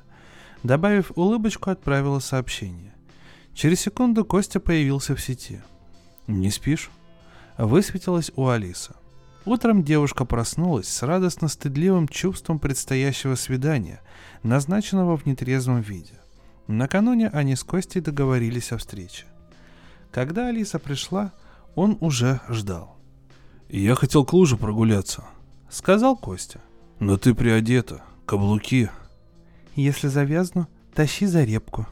Добавив 0.62 1.10
улыбочку, 1.16 1.70
отправила 1.70 2.20
сообщение. 2.20 2.94
Через 3.54 3.80
секунду 3.80 4.24
Костя 4.24 4.60
появился 4.60 5.16
в 5.16 5.20
сети. 5.20 5.62
«Не 6.28 6.52
спишь?» 6.52 6.92
Высветилась 7.58 8.30
у 8.36 8.46
Алисы. 8.46 8.94
Утром 9.46 9.82
девушка 9.84 10.24
проснулась 10.24 10.88
с 10.88 11.02
радостно-стыдливым 11.02 12.08
чувством 12.08 12.58
предстоящего 12.58 13.34
свидания, 13.34 14.00
назначенного 14.42 15.18
в 15.18 15.26
нетрезвом 15.26 15.82
виде. 15.82 16.14
Накануне 16.66 17.28
они 17.28 17.54
с 17.54 17.62
Костей 17.62 18.00
договорились 18.00 18.72
о 18.72 18.78
встрече. 18.78 19.26
Когда 20.10 20.48
Алиса 20.48 20.78
пришла, 20.78 21.32
он 21.74 21.98
уже 22.00 22.40
ждал. 22.48 22.96
«Я 23.68 23.94
хотел 23.94 24.24
к 24.24 24.32
луже 24.32 24.56
прогуляться»,— 24.56 25.24
сказал 25.68 26.16
Костя. 26.16 26.60
«Но 26.98 27.18
ты 27.18 27.34
приодета, 27.34 28.02
каблуки». 28.24 28.88
«Если 29.74 30.08
завязну, 30.08 30.68
тащи 30.94 31.26
за 31.26 31.44
репку». 31.44 31.86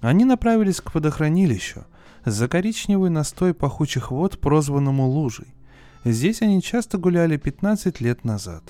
Они 0.00 0.24
направились 0.24 0.80
к 0.80 0.94
водохранилищу, 0.94 1.86
за 2.24 2.46
коричневый 2.46 3.10
настой 3.10 3.52
пахучих 3.52 4.12
вод, 4.12 4.38
прозванному 4.38 5.08
лужей. 5.08 5.48
Здесь 6.10 6.40
они 6.40 6.62
часто 6.62 6.96
гуляли 6.96 7.36
15 7.36 8.00
лет 8.00 8.24
назад. 8.24 8.62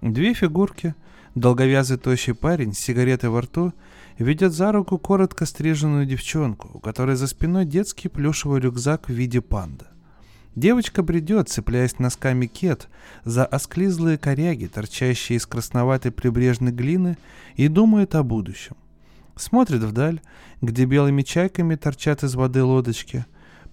Две 0.00 0.32
фигурки, 0.32 0.94
долговязый 1.34 1.98
тощий 1.98 2.32
парень 2.32 2.72
с 2.72 2.78
сигаретой 2.78 3.28
во 3.28 3.42
рту 3.42 3.74
ведет 4.18 4.54
за 4.54 4.72
руку 4.72 4.96
коротко 4.96 5.44
стриженную 5.44 6.06
девчонку, 6.06 6.70
у 6.72 6.78
которой 6.78 7.14
за 7.16 7.26
спиной 7.26 7.66
детский 7.66 8.08
плюшевый 8.08 8.62
рюкзак 8.62 9.10
в 9.10 9.12
виде 9.12 9.42
панды. 9.42 9.84
Девочка 10.56 11.02
бредет, 11.02 11.50
цепляясь 11.50 11.98
носками 11.98 12.46
кет 12.46 12.88
за 13.22 13.44
осклизлые 13.44 14.16
коряги, 14.16 14.64
торчащие 14.64 15.36
из 15.36 15.44
красноватой 15.46 16.10
прибрежной 16.10 16.72
глины, 16.72 17.18
и 17.56 17.68
думает 17.68 18.14
о 18.14 18.22
будущем. 18.22 18.76
Смотрит 19.36 19.82
вдаль, 19.82 20.22
где 20.62 20.86
белыми 20.86 21.20
чайками 21.20 21.74
торчат 21.74 22.24
из 22.24 22.34
воды 22.34 22.62
лодочки, 22.64 23.26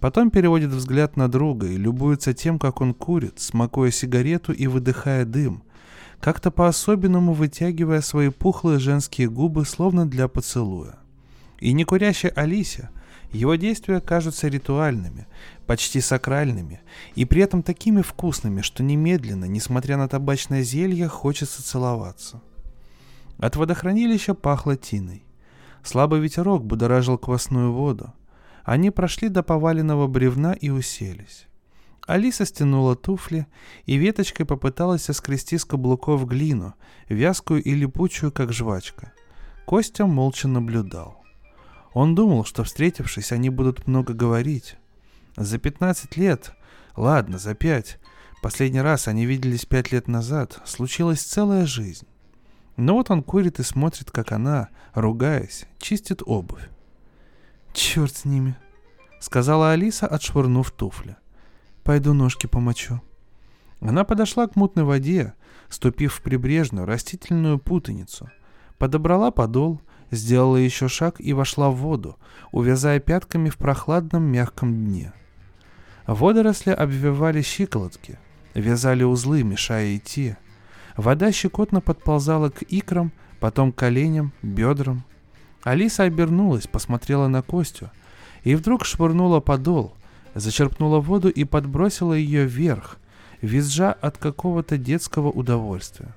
потом 0.06 0.30
переводит 0.30 0.70
взгляд 0.70 1.18
на 1.18 1.28
друга 1.28 1.66
и 1.66 1.78
любуется 1.78 2.36
тем, 2.36 2.60
как 2.60 2.80
он 2.80 2.94
курит, 2.94 3.40
смакуя 3.40 3.90
сигарету 3.90 4.54
и 4.54 4.68
выдыхая 4.68 5.26
дым, 5.26 5.64
как-то 6.20 6.52
по-особенному 6.52 7.34
вытягивая 7.34 8.02
свои 8.02 8.30
пухлые 8.30 8.78
женские 8.78 9.32
губы, 9.32 9.66
словно 9.66 10.06
для 10.06 10.28
поцелуя. 10.28 11.00
И 11.60 11.74
не 11.74 11.86
курящей 11.86 12.30
Алисе 12.30 12.92
его 13.32 13.56
действия 13.56 14.00
кажутся 14.00 14.48
ритуальными, 14.48 15.26
почти 15.66 16.02
сакральными, 16.02 16.82
и 17.16 17.26
при 17.26 17.42
этом 17.42 17.64
такими 17.64 18.04
вкусными, 18.04 18.62
что 18.62 18.84
немедленно, 18.84 19.46
несмотря 19.46 19.98
на 19.98 20.08
табачное 20.08 20.62
зелье, 20.62 21.08
хочется 21.08 21.64
целоваться. 21.64 22.44
От 23.40 23.56
водохранилища 23.56 24.36
пахло 24.36 24.76
тиной. 24.76 25.24
Слабый 25.82 26.20
ветерок 26.20 26.64
будоражил 26.64 27.18
квасную 27.18 27.74
воду. 27.74 28.14
Они 28.66 28.90
прошли 28.90 29.30
до 29.30 29.44
поваленного 29.44 30.08
бревна 30.08 30.54
и 30.54 30.70
уселись. 30.70 31.46
Алиса 32.08 32.46
стянула 32.46 32.96
туфли 32.96 33.46
и 33.86 33.96
веточкой 33.96 34.48
попыталась 34.48 35.04
соскрести 35.04 35.58
с 35.58 35.66
каблуков 35.66 36.28
глину, 36.28 36.74
вязкую 37.08 37.64
и 37.64 37.74
липучую, 37.76 38.32
как 38.32 38.52
жвачка. 38.52 39.14
Костя 39.66 40.08
молча 40.08 40.48
наблюдал. 40.48 41.24
Он 41.94 42.16
думал, 42.16 42.44
что 42.44 42.64
встретившись, 42.64 43.32
они 43.32 43.50
будут 43.50 43.88
много 43.88 44.14
говорить. 44.14 44.78
За 45.38 45.60
15 45.60 46.18
лет, 46.18 46.54
ладно, 46.96 47.38
за 47.38 47.54
пять, 47.54 48.00
последний 48.42 48.82
раз 48.82 49.08
они 49.08 49.26
виделись 49.26 49.66
пять 49.66 49.92
лет 49.92 50.08
назад, 50.08 50.60
случилась 50.66 51.22
целая 51.22 51.66
жизнь. 51.66 52.08
Но 52.78 52.96
вот 52.96 53.12
он 53.12 53.24
курит 53.24 53.60
и 53.60 53.64
смотрит, 53.64 54.12
как 54.12 54.32
она, 54.32 54.70
ругаясь, 54.94 55.66
чистит 55.80 56.22
обувь. 56.26 56.68
«Черт 57.76 58.16
с 58.16 58.24
ними»,— 58.24 58.56
сказала 59.20 59.72
Алиса, 59.72 60.08
отшвырнув 60.08 60.72
туфли. 60.72 61.18
Пойду 61.84 62.14
ножки 62.14 62.48
помочу. 62.48 63.02
Она 63.82 64.06
подошла 64.06 64.48
к 64.48 64.56
мутной 64.56 64.86
воде, 64.86 65.34
ступив 65.68 66.14
в 66.14 66.22
прибрежную 66.22 66.86
растительную 66.86 67.60
путаницу. 67.60 68.32
Подобрала 68.78 69.30
подол, 69.30 69.82
сделала 70.10 70.56
еще 70.56 70.88
шаг 70.88 71.16
и 71.20 71.34
вошла 71.34 71.70
в 71.70 71.76
воду, 71.76 72.18
увязая 72.54 73.02
пятками 73.02 73.50
в 73.50 73.58
прохладном 73.58 74.24
мягком 74.24 74.74
дне. 74.74 75.12
Водоросли 76.08 76.72
обвивали 76.72 77.42
щиколотки, 77.42 78.20
вязали 78.54 79.04
узлы, 79.04 79.44
мешая 79.44 79.98
идти. 79.98 80.38
Вода 80.96 81.30
щекотно 81.34 81.82
подползала 81.82 82.50
к 82.50 82.62
икрам, 82.62 83.12
потом 83.42 83.74
коленям, 83.74 84.32
бедрам. 84.42 85.04
Алиса 85.66 86.04
обернулась, 86.04 86.68
посмотрела 86.68 87.28
на 87.28 87.42
Костю 87.42 87.90
и 88.46 88.56
вдруг 88.56 88.86
швырнула 88.86 89.42
подол— 89.42 89.94
зачерпнула 90.36 91.00
воду 91.00 91.30
и 91.30 91.46
подбросила 91.46 92.14
ее 92.14 92.46
вверх, 92.46 92.98
визжа 93.42 93.92
от 93.94 94.18
какого-то 94.18 94.78
детского 94.78 95.30
удовольствия. 95.30 96.14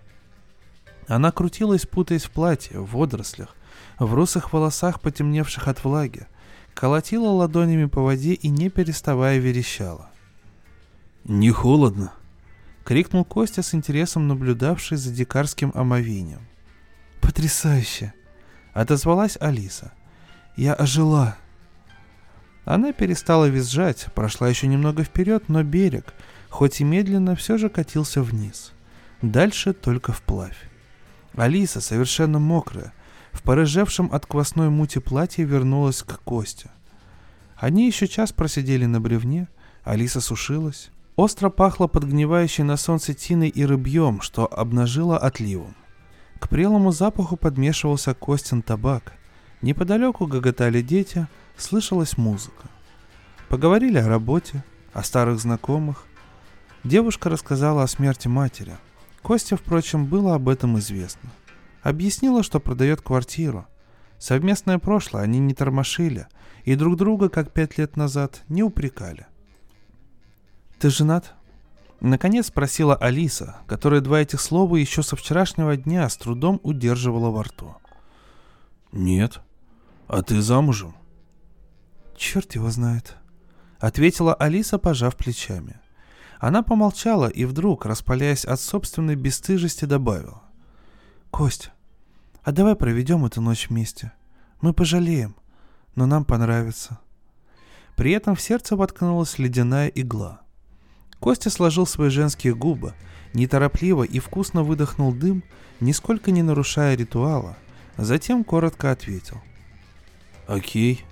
Она 1.07 1.30
крутилась, 1.30 1.86
путаясь 1.86 2.24
в 2.24 2.30
платье, 2.30 2.80
в 2.80 2.92
водорослях, 2.92 3.57
в 3.99 4.12
русых 4.12 4.53
волосах, 4.53 5.01
потемневших 5.01 5.68
от 5.68 5.82
влаги, 5.84 6.26
колотила 6.74 7.30
ладонями 7.30 7.86
по 7.86 8.03
воде 8.03 8.34
и 8.34 8.49
не 8.49 8.68
переставая 8.68 9.38
верещала. 9.38 10.11
«Не 11.24 11.51
холодно?»— 11.51 12.12
крикнул 12.84 13.24
Костя 13.24 13.62
с 13.62 13.74
интересом, 13.74 14.28
наблюдавший 14.28 14.96
за 14.96 15.11
дикарским 15.12 15.72
омовением. 15.74 16.40
«Потрясающе!»— 17.20 18.12
отозвалась 18.72 19.36
Алиса. 19.40 19.92
«Я 20.56 20.74
ожила!» 20.74 21.36
Она 22.64 22.92
перестала 22.92 23.46
визжать, 23.46 24.08
прошла 24.14 24.48
еще 24.48 24.66
немного 24.66 25.02
вперед, 25.02 25.48
но 25.48 25.62
берег, 25.62 26.12
хоть 26.50 26.80
и 26.80 26.84
медленно, 26.84 27.34
все 27.34 27.56
же 27.56 27.70
катился 27.70 28.22
вниз. 28.22 28.72
Дальше 29.22 29.72
только 29.72 30.12
вплавь. 30.12 30.68
Алиса, 31.34 31.80
совершенно 31.80 32.38
мокрая, 32.38 32.92
в 33.32 33.42
порыжевшем 33.42 34.10
от 34.12 34.26
квасной 34.26 34.68
мути 34.68 34.98
платье 34.98 35.44
вернулась 35.44 36.02
к 36.02 36.20
Косте. 36.24 36.70
Они 37.56 37.86
еще 37.86 38.06
час 38.06 38.32
просидели 38.32 38.84
на 38.84 39.00
бревне, 39.00 39.48
Алиса 39.82 40.20
сушилась. 40.20 40.90
Остро 41.16 41.48
пахло 41.48 41.86
подгнивающей 41.86 42.64
на 42.64 42.76
солнце 42.76 43.14
тиной 43.14 43.48
и 43.48 43.64
рыбьем, 43.64 44.20
что 44.20 44.46
обнажило 44.46 45.18
отливом. 45.18 45.74
К 46.39 46.49
прелому 46.49 46.93
запаху 46.93 47.36
подмешивался 47.36 48.14
Костин 48.14 48.62
табак. 48.62 49.12
Неподалеку 49.61 50.26
гоготали 50.26 50.82
дети, 50.82 51.26
слышалась 51.57 52.16
музыка. 52.16 52.68
Поговорили 53.49 53.99
о 53.99 54.09
работе, 54.09 54.62
о 54.93 55.03
старых 55.03 55.41
знакомых. 55.41 56.05
Девушка 56.84 57.28
рассказала 57.28 57.82
о 57.82 57.89
смерти 57.89 58.28
матери. 58.28 58.76
Костя, 59.22 59.57
впрочем, 59.57 60.07
было 60.07 60.34
об 60.34 60.49
этом 60.49 60.78
известно. 60.78 61.30
Объяснила, 61.82 62.43
что 62.43 62.61
продает 62.61 63.03
квартиру. 63.03 63.66
Совместное 64.18 64.78
прошлое 64.78 65.22
они 65.22 65.39
не 65.39 65.55
тормошили 65.55 66.26
и 66.64 66.74
друг 66.74 66.97
друга, 66.97 67.28
как 67.28 67.53
пять 67.53 67.78
лет 67.78 67.97
назад, 67.97 68.43
не 68.49 68.62
упрекали. 68.62 69.26
«Ты 70.78 70.91
женат?» 70.91 71.34
Наконец 72.01 72.46
спросила 72.46 72.94
Алиса, 72.94 73.57
которая 73.66 74.01
два 74.01 74.20
этих 74.20 74.40
слова 74.40 74.76
еще 74.76 75.03
со 75.03 75.16
вчерашнего 75.16 75.76
дня 75.76 76.09
с 76.09 76.16
трудом 76.16 76.61
удерживала 76.62 77.30
во 77.30 77.42
рту. 77.42 77.74
«Нет. 78.92 79.40
А 80.07 80.22
ты 80.22 80.40
замужем?» 80.40 80.94
«Черт 82.16 82.55
его 82.55 82.70
знает»,— 82.70 83.16
ответила 83.80 84.32
Алиса, 84.34 84.78
пожав 84.78 85.16
плечами. 85.16 85.80
Она 86.38 86.62
помолчала 86.62 87.26
и 87.26 87.44
вдруг, 87.44 87.84
распаляясь 87.84 88.44
от 88.44 88.61
собственной 88.61 89.16
бесстыжести, 89.16 89.84
добавила. 89.84 90.42
«Кость, 91.30 91.72
а 92.44 92.53
давай 92.53 92.76
проведем 92.76 93.24
эту 93.24 93.40
ночь 93.40 93.68
вместе. 93.68 94.12
Мы 94.61 94.72
пожалеем, 94.72 95.34
но 95.96 96.07
нам 96.07 96.24
понравится». 96.24 97.01
При 97.96 98.12
этом 98.12 98.36
в 98.36 98.40
сердце 98.40 98.76
воткнулась 98.76 99.40
ледяная 99.40 99.88
игла. 99.88 100.42
Костя 101.20 101.50
сложил 101.50 101.86
свои 101.86 102.10
женские 102.10 102.54
губы, 102.54 102.94
неторопливо 103.34 104.04
и 104.04 104.18
вкусно 104.18 104.62
выдохнул 104.62 105.12
дым, 105.12 105.42
нисколько 105.80 106.30
не 106.30 106.42
нарушая 106.42 106.96
ритуала, 106.96 107.56
затем 107.96 108.44
коротко 108.44 108.90
ответил. 108.90 109.40
«Окей». 110.46 111.04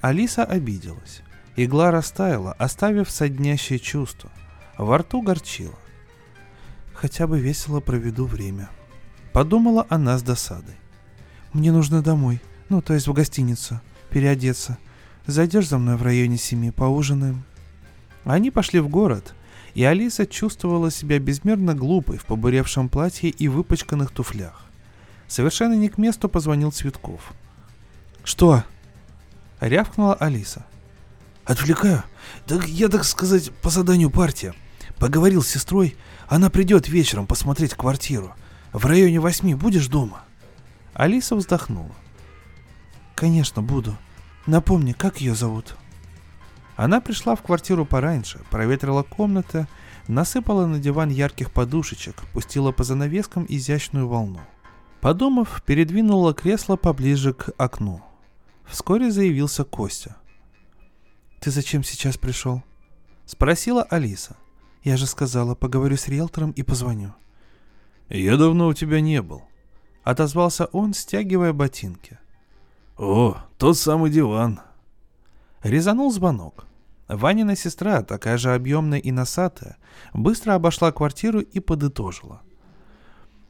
Алиса 0.00 0.44
обиделась. 0.44 1.22
Игла 1.56 1.90
растаяла, 1.90 2.52
оставив 2.54 3.10
соднящее 3.10 3.78
чувство. 3.78 4.30
Во 4.78 4.98
рту 4.98 5.20
горчило. 5.20 5.74
Хотя 6.94 7.26
бы 7.26 7.38
весело 7.38 7.80
проведу 7.80 8.24
время. 8.24 8.70
Подумала 9.34 9.86
она 9.90 10.16
с 10.16 10.22
досадой. 10.22 10.76
Мне 11.52 11.70
нужно 11.72 12.02
домой, 12.02 12.40
ну, 12.68 12.80
то 12.80 12.94
есть 12.94 13.08
в 13.08 13.12
гостиницу, 13.12 13.80
переодеться. 14.08 14.78
Зайдешь 15.26 15.68
за 15.68 15.78
мной 15.78 15.96
в 15.96 16.02
районе 16.02 16.38
семи, 16.38 16.70
поужинаем. 16.70 17.44
Они 18.24 18.50
пошли 18.50 18.80
в 18.80 18.88
город, 18.88 19.34
и 19.74 19.84
Алиса 19.84 20.26
чувствовала 20.26 20.90
себя 20.90 21.18
безмерно 21.18 21.74
глупой 21.74 22.18
в 22.18 22.26
побуревшем 22.26 22.88
платье 22.88 23.30
и 23.30 23.48
выпачканных 23.48 24.10
туфлях. 24.10 24.66
Совершенно 25.26 25.74
не 25.74 25.88
к 25.88 25.96
месту 25.96 26.28
позвонил 26.28 26.72
Цветков. 26.72 27.32
«Что?»— 28.24 28.64
рявкнула 29.60 30.14
Алиса. 30.14 30.66
«Отвлекаю. 31.44 32.02
Так 32.46 32.68
я, 32.68 32.88
так 32.88 33.04
сказать, 33.04 33.50
по 33.62 33.70
заданию 33.70 34.10
партии. 34.10 34.52
Поговорил 34.98 35.42
с 35.42 35.48
сестрой, 35.48 35.96
она 36.28 36.50
придет 36.50 36.88
вечером 36.88 37.26
посмотреть 37.26 37.74
квартиру. 37.74 38.34
В 38.72 38.84
районе 38.86 39.20
восьми 39.20 39.54
будешь 39.54 39.88
дома?» 39.88 40.24
Алиса 40.92 41.36
вздохнула. 41.36 41.94
«Конечно, 43.14 43.62
буду. 43.62 43.96
Напомни, 44.46 44.92
как 44.92 45.20
ее 45.20 45.34
зовут?» 45.34 45.76
Она 46.80 47.02
пришла 47.02 47.34
в 47.34 47.42
квартиру 47.42 47.84
пораньше, 47.84 48.40
проветрила 48.50 49.02
комнаты, 49.02 49.68
насыпала 50.08 50.64
на 50.64 50.78
диван 50.78 51.10
ярких 51.10 51.52
подушечек, 51.52 52.22
пустила 52.32 52.72
по 52.72 52.84
занавескам 52.84 53.44
изящную 53.46 54.08
волну. 54.08 54.40
Подумав, 55.02 55.62
передвинула 55.66 56.32
кресло 56.32 56.76
поближе 56.76 57.34
к 57.34 57.50
окну. 57.58 58.02
Вскоре 58.64 59.10
заявился 59.10 59.64
Костя. 59.64 60.16
«Ты 61.40 61.50
зачем 61.50 61.84
сейчас 61.84 62.16
пришел?» 62.16 62.62
Спросила 63.26 63.82
Алиса. 63.82 64.38
«Я 64.82 64.96
же 64.96 65.06
сказала, 65.06 65.54
поговорю 65.54 65.98
с 65.98 66.08
риэлтором 66.08 66.52
и 66.52 66.62
позвоню». 66.62 67.12
«Я 68.08 68.38
давно 68.38 68.68
у 68.68 68.72
тебя 68.72 69.02
не 69.02 69.20
был»,— 69.20 69.42
отозвался 70.02 70.64
он, 70.72 70.94
стягивая 70.94 71.52
ботинки. 71.52 72.18
«О, 72.96 73.36
тот 73.58 73.76
самый 73.76 74.10
диван». 74.10 74.60
Резанул 75.62 76.10
звонок. 76.10 76.64
Ванина 77.12 77.56
сестра, 77.56 78.02
такая 78.02 78.38
же 78.38 78.54
объемная 78.54 79.00
и 79.00 79.10
носатая, 79.10 79.76
быстро 80.14 80.54
обошла 80.54 80.92
квартиру 80.92 81.40
и 81.40 81.58
подытожила. 81.58 82.40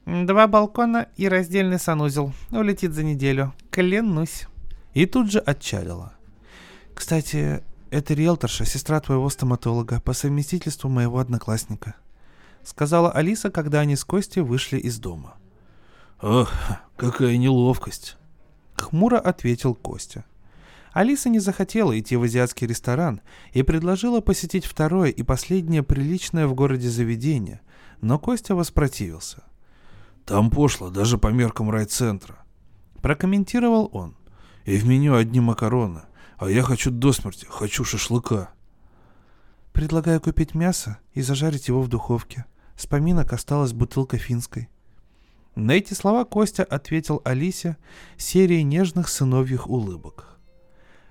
«Два 0.07 0.47
балкона 0.47 1.09
и 1.17 1.29
раздельный 1.29 1.79
санузел. 1.79 2.33
Улетит 2.51 2.95
за 2.95 3.03
неделю. 3.03 3.53
Клянусь». 3.71 4.47
И 4.95 5.05
тут 5.05 5.31
же 5.31 5.41
отчалила. 5.41 6.15
«Кстати, 6.95 7.63
это 7.91 8.15
риэлторша, 8.15 8.65
сестра 8.65 8.99
твоего 9.01 9.29
стоматолога, 9.29 10.01
по 10.01 10.15
совместительству 10.15 10.89
моего 10.89 11.19
одноклассника»,— 11.19 11.97
сказала 12.65 13.13
Алиса, 13.13 13.51
когда 13.51 13.81
они 13.81 13.95
с 13.95 14.05
Костей 14.05 14.41
вышли 14.41 14.79
из 14.79 14.99
дома. 14.99 15.35
«Ох, 16.23 16.51
какая 16.97 17.37
неловкость!»— 17.37 18.17
хмуро 18.75 19.19
ответил 19.19 19.75
Костя. 19.75 20.25
Алиса 20.93 21.29
не 21.29 21.39
захотела 21.39 21.99
идти 21.99 22.17
в 22.17 22.23
азиатский 22.23 22.67
ресторан 22.67 23.21
и 23.53 23.63
предложила 23.63 24.21
посетить 24.21 24.65
второе 24.65 25.11
и 25.11 25.23
последнее 25.23 25.83
приличное 25.83 26.47
в 26.47 26.55
городе 26.55 26.89
заведение, 26.89 27.61
но 28.01 28.19
Костя 28.19 28.55
воспротивился. 28.55 29.45
«Там 30.27 30.51
пошло, 30.51 30.91
даже 30.91 31.17
по 31.17 31.29
меркам 31.29 31.71
райцентра»,— 31.71 32.45
прокомментировал 33.03 33.89
он. 33.93 34.17
«И 34.65 34.77
в 34.77 34.87
меню 34.87 35.15
одни 35.15 35.41
макароны, 35.41 36.03
а 36.39 36.49
я 36.49 36.63
хочу 36.63 36.91
до 36.91 37.13
смерти, 37.13 37.47
хочу 37.49 37.85
шашлыка». 37.85 38.51
«Предлагаю 39.73 40.21
купить 40.21 40.55
мясо 40.55 40.99
и 41.15 41.23
зажарить 41.23 41.69
его 41.69 41.81
в 41.81 41.89
духовке. 41.89 42.45
С 42.77 42.87
поминок 42.87 43.33
осталась 43.33 43.73
бутылка 43.73 44.19
финской». 44.19 44.69
На 45.55 45.73
эти 45.73 45.95
слова 45.95 46.25
Костя 46.25 46.65
ответил 46.65 47.23
Алисе 47.25 47.77
серией 48.17 48.63
нежных 48.63 49.09
сыновьих 49.09 49.69
улыбок. 49.69 50.30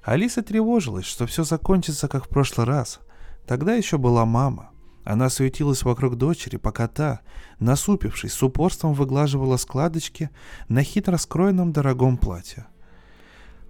Алиса 0.04 0.42
тревожилась, 0.42 1.06
что 1.06 1.26
все 1.28 1.44
закончится, 1.44 2.08
как 2.08 2.26
в 2.26 2.30
прошлый 2.30 2.66
раз. 2.66 3.00
Тогда 3.46 3.74
еще 3.74 3.98
была 3.98 4.26
мама. 4.26 4.72
Она 5.04 5.30
суетилась 5.30 5.84
вокруг 5.84 6.18
дочери, 6.18 6.58
пока 6.58 6.88
та, 6.88 7.22
насупившись, 7.60 8.34
с 8.34 8.44
упорством 8.44 8.94
выглаживала 8.94 9.58
складочки 9.58 10.30
на 10.68 10.84
хитро 10.84 11.18
скроенном 11.18 11.72
дорогом 11.72 12.18
платье. 12.18 12.68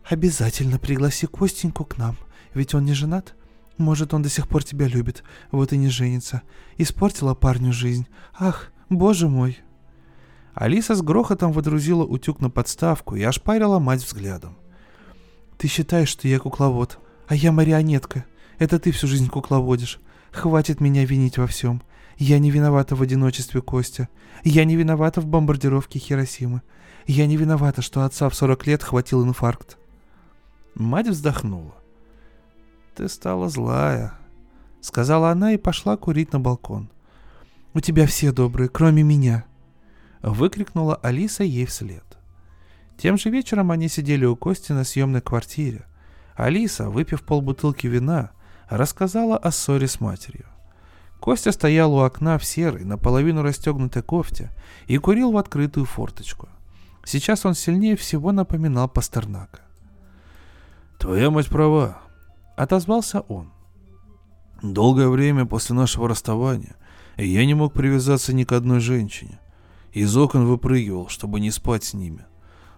«Обязательно 0.03 0.79
пригласи 0.79 1.27
Костеньку 1.27 1.85
к 1.85 1.97
нам, 1.97 2.17
ведь 2.53 2.73
он 2.73 2.83
не 2.83 2.93
женат. 2.93 3.35
Может, 3.77 4.13
он 4.13 4.21
до 4.21 4.29
сих 4.29 4.47
пор 4.49 4.63
тебя 4.63 4.87
любит, 4.87 5.23
вот 5.51 5.71
и 5.71 5.77
не 5.77 5.87
женится. 5.87 6.41
Испортила 6.77 7.35
парню 7.35 7.71
жизнь. 7.71 8.07
Ах, 8.37 8.71
боже 8.89 9.29
мой!» 9.29 9.59
Алиса 10.53 10.95
с 10.95 11.01
грохотом 11.01 11.53
водрузила 11.53 12.03
утюг 12.03 12.41
на 12.41 12.49
подставку 12.49 13.15
и 13.15 13.23
ошпарила 13.23 13.79
мать 13.79 14.03
взглядом. 14.03 14.57
Ты 15.59 15.67
считаешь, 15.67 16.07
что 16.07 16.29
я 16.29 16.39
кукловод, 16.39 16.99
а 17.27 17.35
я 17.35 17.51
марионетка. 17.51 18.23
Это 18.59 18.79
ты 18.79 18.93
всю 18.93 19.07
жизнь 19.07 19.27
кукловодишь. 19.27 19.99
Хватит 20.31 20.79
меня 20.79 21.03
винить 21.03 21.37
во 21.37 21.47
всем. 21.47 21.81
Я 22.17 22.39
не 22.39 22.49
виновата 22.49 22.95
в 22.95 23.01
одиночестве 23.01 23.61
Костя. 23.61 24.07
Я 24.45 24.63
не 24.63 24.77
виновата 24.77 25.19
в 25.19 25.25
бомбардировке 25.25 25.99
Хиросимы. 25.99 26.61
Я 27.07 27.27
не 27.27 27.35
виновата, 27.35 27.81
что 27.81 28.05
отца 28.05 28.29
в 28.29 28.35
40 28.35 28.67
лет 28.67 28.83
хватил 28.83 29.25
инфаркт. 29.25 29.77
Мать 30.75 31.09
вздохнула. 31.09 31.75
«Ты 32.95 33.09
стала 33.09 33.49
злая»,— 33.49 34.13
сказала 34.79 35.29
она 35.29 35.51
и 35.51 35.57
пошла 35.57 35.97
курить 35.97 36.31
на 36.31 36.39
балкон. 36.39 36.89
«У 37.73 37.81
тебя 37.81 38.07
все 38.07 38.31
добрые, 38.31 38.69
кроме 38.69 39.03
меня»,— 39.03 39.43
выкрикнула 40.21 40.95
Алиса 40.95 41.43
ей 41.43 41.65
вслед. 41.65 42.08
Тем 42.99 43.17
же 43.17 43.29
вечером 43.29 43.71
они 43.71 43.87
сидели 43.87 44.25
у 44.25 44.35
Кости 44.35 44.73
на 44.73 44.83
съемной 44.83 45.21
квартире. 45.21 45.85
Алиса, 46.35 46.89
выпив 46.89 47.23
полбутылки 47.23 47.87
вина, 47.87 48.31
рассказала 48.67 49.37
о 49.37 49.51
ссоре 49.51 49.87
с 49.87 50.01
матерью. 50.01 50.45
Костя 51.21 51.53
стоял 51.53 51.93
у 51.93 51.99
окна 51.99 52.37
в 52.37 52.43
серой, 52.43 52.83
наполовину 52.83 53.41
расстегнутой 53.41 54.03
кофте 54.03 54.51
и 54.87 54.97
курил 54.97 55.31
в 55.31 55.37
открытую 55.37 55.85
форточку. 55.85 56.49
Сейчас 57.05 57.45
он 57.45 57.53
сильнее 57.53 57.95
всего 57.95 58.33
напоминал 58.33 58.89
Пастернака. 58.89 59.61
«Твоя 60.97 61.29
мать 61.29 61.47
права»,— 61.47 61.99
отозвался 62.57 63.21
он. 63.21 63.53
«Долгое 64.61 65.07
время 65.07 65.45
после 65.45 65.73
нашего 65.73 66.09
расставания 66.09 66.75
я 67.15 67.45
не 67.45 67.53
мог 67.53 67.71
привязаться 67.71 68.33
ни 68.33 68.43
к 68.43 68.51
одной 68.51 68.81
женщине. 68.81 69.39
Из 69.93 70.15
окон 70.17 70.45
выпрыгивал, 70.45 71.07
чтобы 71.07 71.39
не 71.39 71.49
спать 71.49 71.85
с 71.85 71.93
ними. 71.93 72.25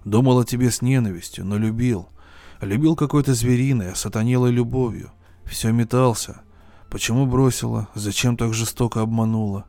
Думал 0.04 0.39
о 0.39 0.45
тебе 0.45 0.72
с 0.72 0.82
ненавистью, 0.82 1.45
но 1.45 1.58
любил. 1.58 2.10
Любил 2.60 2.95
какой-то 2.95 3.34
звериной, 3.34 3.95
сатанелой 3.95 4.52
любовью. 4.52 5.12
Все 5.45 5.72
метался. 5.72 6.41
Почему 6.89 7.26
бросила? 7.26 7.88
Зачем 7.95 8.38
так 8.38 8.54
жестоко 8.54 9.02
обманула? 9.02 9.66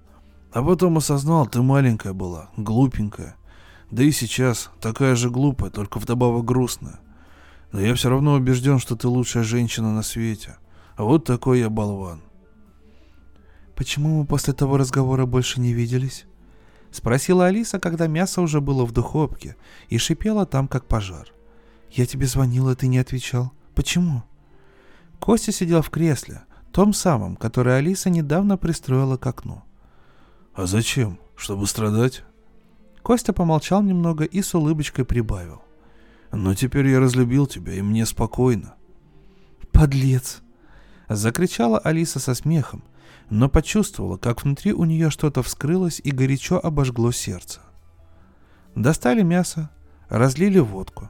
А 0.53 0.63
потом 0.63 0.99
осознал, 0.99 1.47
ты 1.47 1.63
маленькая 1.63 2.13
была, 2.13 2.51
глупенькая. 2.57 3.37
Да 3.91 4.03
и 4.03 4.11
сейчас 4.11 4.71
такая 4.81 5.17
же 5.17 5.31
глупая, 5.31 5.71
только 5.71 5.99
вдобавок 5.99 6.45
грустная. 6.45 7.01
Но 7.73 7.81
я 7.81 7.95
все 7.95 8.11
равно 8.11 8.35
убежден, 8.35 8.79
что 8.79 8.97
ты 8.97 9.09
лучшая 9.09 9.45
женщина 9.45 9.95
на 9.95 10.03
свете. 10.03 10.57
А 10.97 11.05
вот 11.05 11.25
такой 11.25 11.61
я 11.61 11.71
болван. 11.71 12.21
Почему 13.75 14.21
мы 14.21 14.27
после 14.27 14.53
того 14.53 14.77
разговора 14.77 15.25
больше 15.25 15.61
не 15.61 15.73
виделись? 15.73 16.27
Спросила 16.93 17.47
Алиса, 17.47 17.81
когда 17.81 18.07
мясо 18.07 18.43
уже 18.43 18.61
было 18.61 18.85
в 18.85 18.93
духовке 18.93 19.57
и 19.89 19.97
шипело 19.97 20.45
там, 20.45 20.69
как 20.69 20.85
пожар. 20.85 21.33
«Я 21.91 22.05
тебе 22.07 22.27
звонила, 22.27 22.77
ты 22.77 22.87
не 22.87 22.99
отвечал. 22.99 23.51
Почему?» 23.75 24.23
Костя 25.19 25.53
сидел 25.53 25.81
в 25.81 25.89
кресле, 25.89 26.43
том 26.71 26.93
самом, 26.93 27.37
которое 27.37 27.77
Алиса 27.77 28.11
недавно 28.11 28.59
пристроила 28.59 29.17
к 29.17 29.27
окну. 29.27 29.63
«А 30.55 30.67
зачем? 30.67 31.19
Чтобы 31.35 31.67
страдать?» 31.67 32.25
Костя 33.03 33.33
помолчал 33.33 33.83
немного 33.83 34.25
и 34.25 34.43
с 34.43 34.55
улыбочкой 34.55 35.07
прибавил. 35.07 35.63
«Но 36.31 36.55
теперь 36.55 36.89
я 36.89 37.01
разлюбил 37.01 37.47
тебя, 37.47 37.73
и 37.73 37.83
мне 37.83 38.05
спокойно». 38.05 38.75
«Подлец!» 39.71 40.43
Закричала 41.09 41.79
Алиса 41.79 42.21
со 42.21 42.35
смехом, 42.35 42.85
но 43.33 43.49
почувствовала, 43.49 44.19
как 44.19 44.45
внутри 44.45 44.75
у 44.75 44.85
нее 44.85 45.09
что-то 45.09 45.43
вскрылось 45.43 46.03
и 46.05 46.11
горячо 46.11 46.61
обожгло 46.63 47.13
сердце. 47.13 47.61
Достали 48.75 49.23
мясо, 49.23 49.71
разлили 50.11 50.59
водку. 50.59 51.09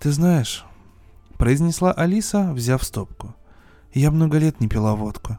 «Ты 0.00 0.12
знаешь»,— 0.12 0.64
произнесла 1.38 1.92
Алиса, 1.92 2.54
взяв 2.54 2.82
стопку,— 2.82 3.36
«я 3.92 4.10
много 4.10 4.38
лет 4.38 4.60
не 4.60 4.66
пила 4.66 4.94
водку, 4.94 5.38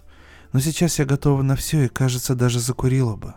но 0.54 0.60
сейчас 0.60 1.00
я 1.00 1.06
готова 1.06 1.42
на 1.42 1.56
все 1.56 1.86
и, 1.86 1.88
кажется, 1.88 2.36
даже 2.36 2.60
закурила 2.60 3.16
бы. 3.16 3.34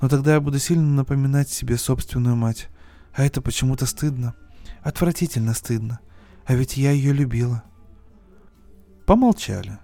Но 0.00 0.08
тогда 0.08 0.32
я 0.32 0.40
буду 0.40 0.58
сильно 0.58 0.88
напоминать 0.88 1.50
себе 1.50 1.76
собственную 1.76 2.36
мать, 2.36 2.68
а 3.12 3.22
это 3.22 3.42
почему-то 3.42 3.84
стыдно, 3.84 4.34
отвратительно 4.80 5.52
стыдно, 5.52 6.00
а 6.46 6.54
ведь 6.54 6.78
я 6.78 6.92
ее 6.92 7.12
любила». 7.12 7.64
Помолчали. 9.04 9.78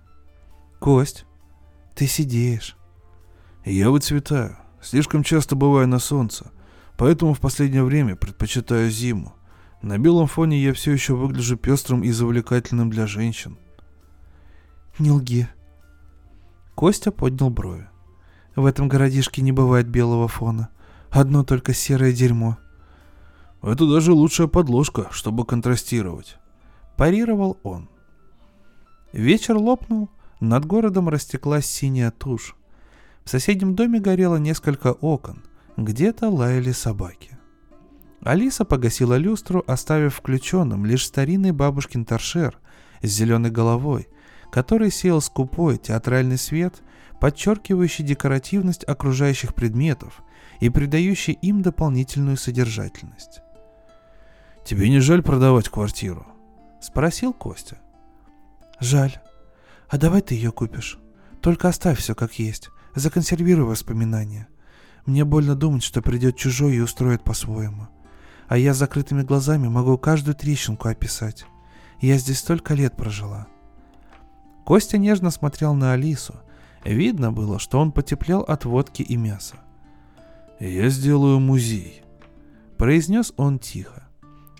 «Кость, 0.80 1.26
ты 1.96 2.06
сидишь. 2.06 2.76
Я 3.64 3.90
выцветаю. 3.90 4.58
Слишком 4.82 5.24
часто 5.24 5.56
бываю 5.56 5.88
на 5.88 5.98
солнце. 5.98 6.52
Поэтому 6.98 7.32
в 7.32 7.40
последнее 7.40 7.82
время 7.82 8.16
предпочитаю 8.16 8.90
зиму. 8.90 9.34
На 9.82 9.98
белом 9.98 10.26
фоне 10.26 10.62
я 10.62 10.74
все 10.74 10.92
еще 10.92 11.14
выгляжу 11.14 11.56
пестрым 11.56 12.02
и 12.02 12.10
завлекательным 12.10 12.90
для 12.90 13.06
женщин. 13.06 13.58
Не 14.98 15.10
лги. 15.10 15.48
Костя 16.74 17.10
поднял 17.10 17.48
брови. 17.48 17.88
В 18.54 18.66
этом 18.66 18.88
городишке 18.88 19.40
не 19.40 19.52
бывает 19.52 19.88
белого 19.88 20.28
фона. 20.28 20.68
Одно 21.10 21.44
только 21.44 21.72
серое 21.72 22.12
дерьмо. 22.12 22.58
Это 23.62 23.90
даже 23.90 24.12
лучшая 24.12 24.48
подложка, 24.48 25.08
чтобы 25.10 25.46
контрастировать. 25.46 26.36
Парировал 26.96 27.58
он. 27.62 27.88
Вечер 29.12 29.56
лопнул, 29.56 30.10
над 30.40 30.64
городом 30.64 31.08
растеклась 31.08 31.66
синяя 31.66 32.10
тушь. 32.10 32.56
В 33.24 33.30
соседнем 33.30 33.74
доме 33.74 34.00
горело 34.00 34.36
несколько 34.36 34.92
окон, 34.92 35.42
где-то 35.76 36.28
лаяли 36.28 36.72
собаки. 36.72 37.36
Алиса 38.22 38.64
погасила 38.64 39.16
люстру, 39.16 39.62
оставив 39.66 40.14
включенным 40.14 40.84
лишь 40.84 41.06
старинный 41.06 41.52
бабушкин 41.52 42.04
торшер 42.04 42.58
с 43.02 43.08
зеленой 43.08 43.50
головой, 43.50 44.08
который 44.50 44.90
сеял 44.90 45.20
скупой 45.20 45.78
театральный 45.78 46.38
свет, 46.38 46.82
подчеркивающий 47.20 48.04
декоративность 48.04 48.84
окружающих 48.84 49.54
предметов 49.54 50.22
и 50.60 50.70
придающий 50.70 51.34
им 51.34 51.62
дополнительную 51.62 52.36
содержательность. 52.36 53.40
«Тебе 54.64 54.88
не 54.88 55.00
жаль 55.00 55.22
продавать 55.22 55.68
квартиру?»— 55.68 56.26
спросил 56.80 57.32
Костя. 57.32 57.78
«Жаль. 58.80 59.16
А 59.88 59.98
давай 59.98 60.20
ты 60.20 60.34
ее 60.34 60.52
купишь. 60.52 60.98
Только 61.40 61.68
оставь 61.68 61.98
все 61.98 62.14
как 62.14 62.38
есть. 62.38 62.70
Законсервируй 62.94 63.66
воспоминания. 63.66 64.48
Мне 65.04 65.24
больно 65.24 65.54
думать, 65.54 65.84
что 65.84 66.02
придет 66.02 66.36
чужой 66.36 66.76
и 66.76 66.80
устроит 66.80 67.22
по-своему. 67.22 67.88
А 68.48 68.58
я 68.58 68.74
с 68.74 68.78
закрытыми 68.78 69.22
глазами 69.22 69.68
могу 69.68 69.96
каждую 69.98 70.34
трещинку 70.34 70.88
описать. 70.88 71.46
Я 72.00 72.18
здесь 72.18 72.40
столько 72.40 72.74
лет 72.74 72.96
прожила. 72.96 73.46
Костя 74.64 74.98
нежно 74.98 75.30
смотрел 75.30 75.74
на 75.74 75.92
Алису. 75.92 76.34
Видно 76.84 77.32
было, 77.32 77.58
что 77.58 77.78
он 77.78 77.92
потеплел 77.92 78.40
от 78.40 78.64
водки 78.64 79.02
и 79.02 79.16
мяса. 79.16 79.56
«Я 80.58 80.88
сделаю 80.88 81.38
музей»,— 81.38 82.02
произнес 82.78 83.32
он 83.36 83.58
тихо. 83.58 84.08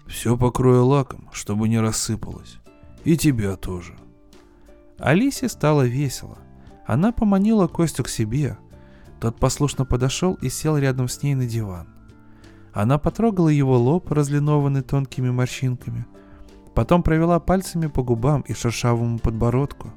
«Все 0.06 0.36
покрою 0.36 0.84
лаком, 0.84 1.28
чтобы 1.32 1.68
не 1.68 1.80
рассыпалось. 1.80 2.58
И 3.04 3.16
тебя 3.16 3.56
тоже». 3.56 3.96
Алисе 4.98 5.48
стало 5.48 5.82
весело. 5.86 6.38
Она 6.86 7.12
поманила 7.12 7.66
Костю 7.66 8.04
к 8.04 8.08
себе. 8.08 8.58
Тот 9.20 9.38
послушно 9.38 9.84
подошел 9.84 10.34
и 10.34 10.48
сел 10.48 10.76
рядом 10.76 11.08
с 11.08 11.22
ней 11.22 11.34
на 11.34 11.46
диван. 11.46 11.88
Она 12.72 12.98
потрогала 12.98 13.48
его 13.48 13.78
лоб, 13.78 14.10
разлинованный 14.12 14.82
тонкими 14.82 15.30
морщинками, 15.30 16.06
потом 16.74 17.02
провела 17.02 17.40
пальцами 17.40 17.86
по 17.86 18.02
губам 18.02 18.42
и 18.42 18.52
шершавому 18.52 19.18
подбородку. 19.18 19.92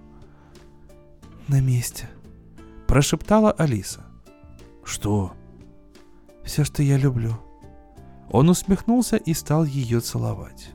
«На 1.50 1.60
месте»,— 1.60 2.10
прошептала 2.88 3.52
Алиса. 3.52 4.06
«Что?» 4.84 5.34
«Все, 6.45 6.64
что 6.64 6.82
я 6.82 6.97
люблю». 6.97 7.38
Он 8.32 8.50
усмехнулся 8.50 9.18
и 9.18 9.34
стал 9.34 9.66
ее 9.66 10.00
целовать. 10.00 10.72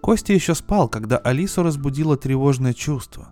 Костя 0.00 0.32
еще 0.32 0.54
спал, 0.54 0.88
когда 0.88 1.18
Алису 1.18 1.62
разбудило 1.62 2.16
тревожное 2.16 2.72
чувство. 2.72 3.28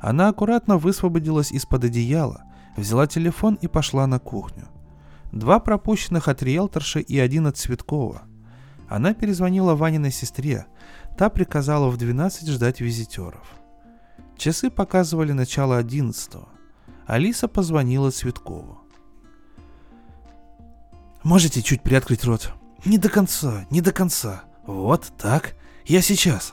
Она 0.00 0.28
аккуратно 0.28 0.76
высвободилась 0.76 1.52
из-под 1.52 1.84
одеяла, 1.84 2.42
взяла 2.76 3.06
телефон 3.06 3.54
и 3.60 3.66
пошла 3.66 4.06
на 4.06 4.18
кухню. 4.18 4.68
Два 5.32 5.58
пропущенных 5.58 6.28
от 6.28 6.42
риэлторши 6.42 7.00
и 7.00 7.18
один 7.18 7.46
от 7.46 7.56
Цветкова. 7.56 8.22
Она 8.88 9.12
перезвонила 9.12 9.74
Ваниной 9.74 10.10
сестре. 10.10 10.66
Та 11.16 11.28
приказала 11.28 11.88
в 11.90 11.96
12 11.96 12.48
ждать 12.48 12.80
визитеров. 12.80 13.58
Часы 14.36 14.70
показывали 14.70 15.32
начало 15.32 15.76
11 15.76 16.32
Алиса 17.06 17.48
позвонила 17.48 18.10
Цветкову. 18.10 18.80
«Можете 21.24 21.62
чуть 21.62 21.82
приоткрыть 21.82 22.24
рот?» 22.24 22.52
«Не 22.84 22.96
до 22.96 23.08
конца, 23.08 23.66
не 23.70 23.80
до 23.80 23.92
конца. 23.92 24.44
Вот 24.64 25.12
так. 25.18 25.56
Я 25.88 26.02
сейчас». 26.02 26.52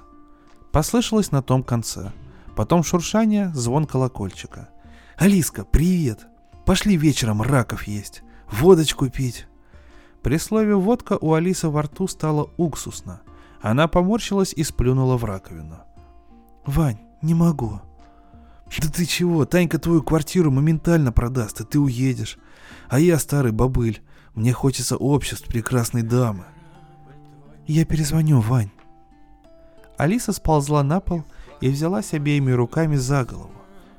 Послышалось 0.72 1.32
на 1.32 1.42
том 1.42 1.62
конце. 1.62 2.14
Потом 2.56 2.84
шуршание, 2.84 3.52
звон 3.54 3.86
колокольчика. 3.86 4.70
«Алиска, 5.18 5.66
привет! 5.66 6.26
Пошли 6.66 6.96
вечером 6.96 7.42
раков 7.42 7.84
есть, 7.84 8.24
водочку 8.50 9.10
пить». 9.10 9.48
При 10.24 10.38
слове 10.38 10.76
«водка» 10.76 11.18
у 11.20 11.34
Алисы 11.34 11.68
во 11.68 11.82
рту 11.82 12.08
стало 12.08 12.50
уксусно. 12.56 13.22
Она 13.62 13.90
поморщилась 13.90 14.54
и 14.54 14.64
сплюнула 14.64 15.18
в 15.18 15.26
раковину. 15.26 15.80
«Вань, 16.66 17.00
не 17.22 17.34
могу». 17.34 17.82
«Да 18.80 18.90
ты 18.90 19.06
чего? 19.06 19.46
Танька 19.46 19.80
твою 19.80 20.02
квартиру 20.02 20.50
моментально 20.50 21.12
продаст, 21.12 21.60
и 21.60 21.66
ты 21.66 21.78
уедешь. 21.78 22.38
А 22.88 23.00
я 23.00 23.20
старый 23.20 23.52
бобыль. 23.52 24.02
Мне 24.34 24.54
хочется 24.54 24.96
обществ 24.96 25.48
прекрасной 25.48 26.04
дамы». 26.04 26.46
«Я 27.68 27.84
перезвоню, 27.86 28.40
Вань». 28.40 28.72
Алиса 29.98 30.34
сползла 30.34 30.84
на 30.84 31.00
пол 31.00 31.24
и 31.62 31.70
взялась 31.70 32.14
обеими 32.14 32.52
руками 32.52 32.96
за 32.96 33.24
голову. 33.24 33.52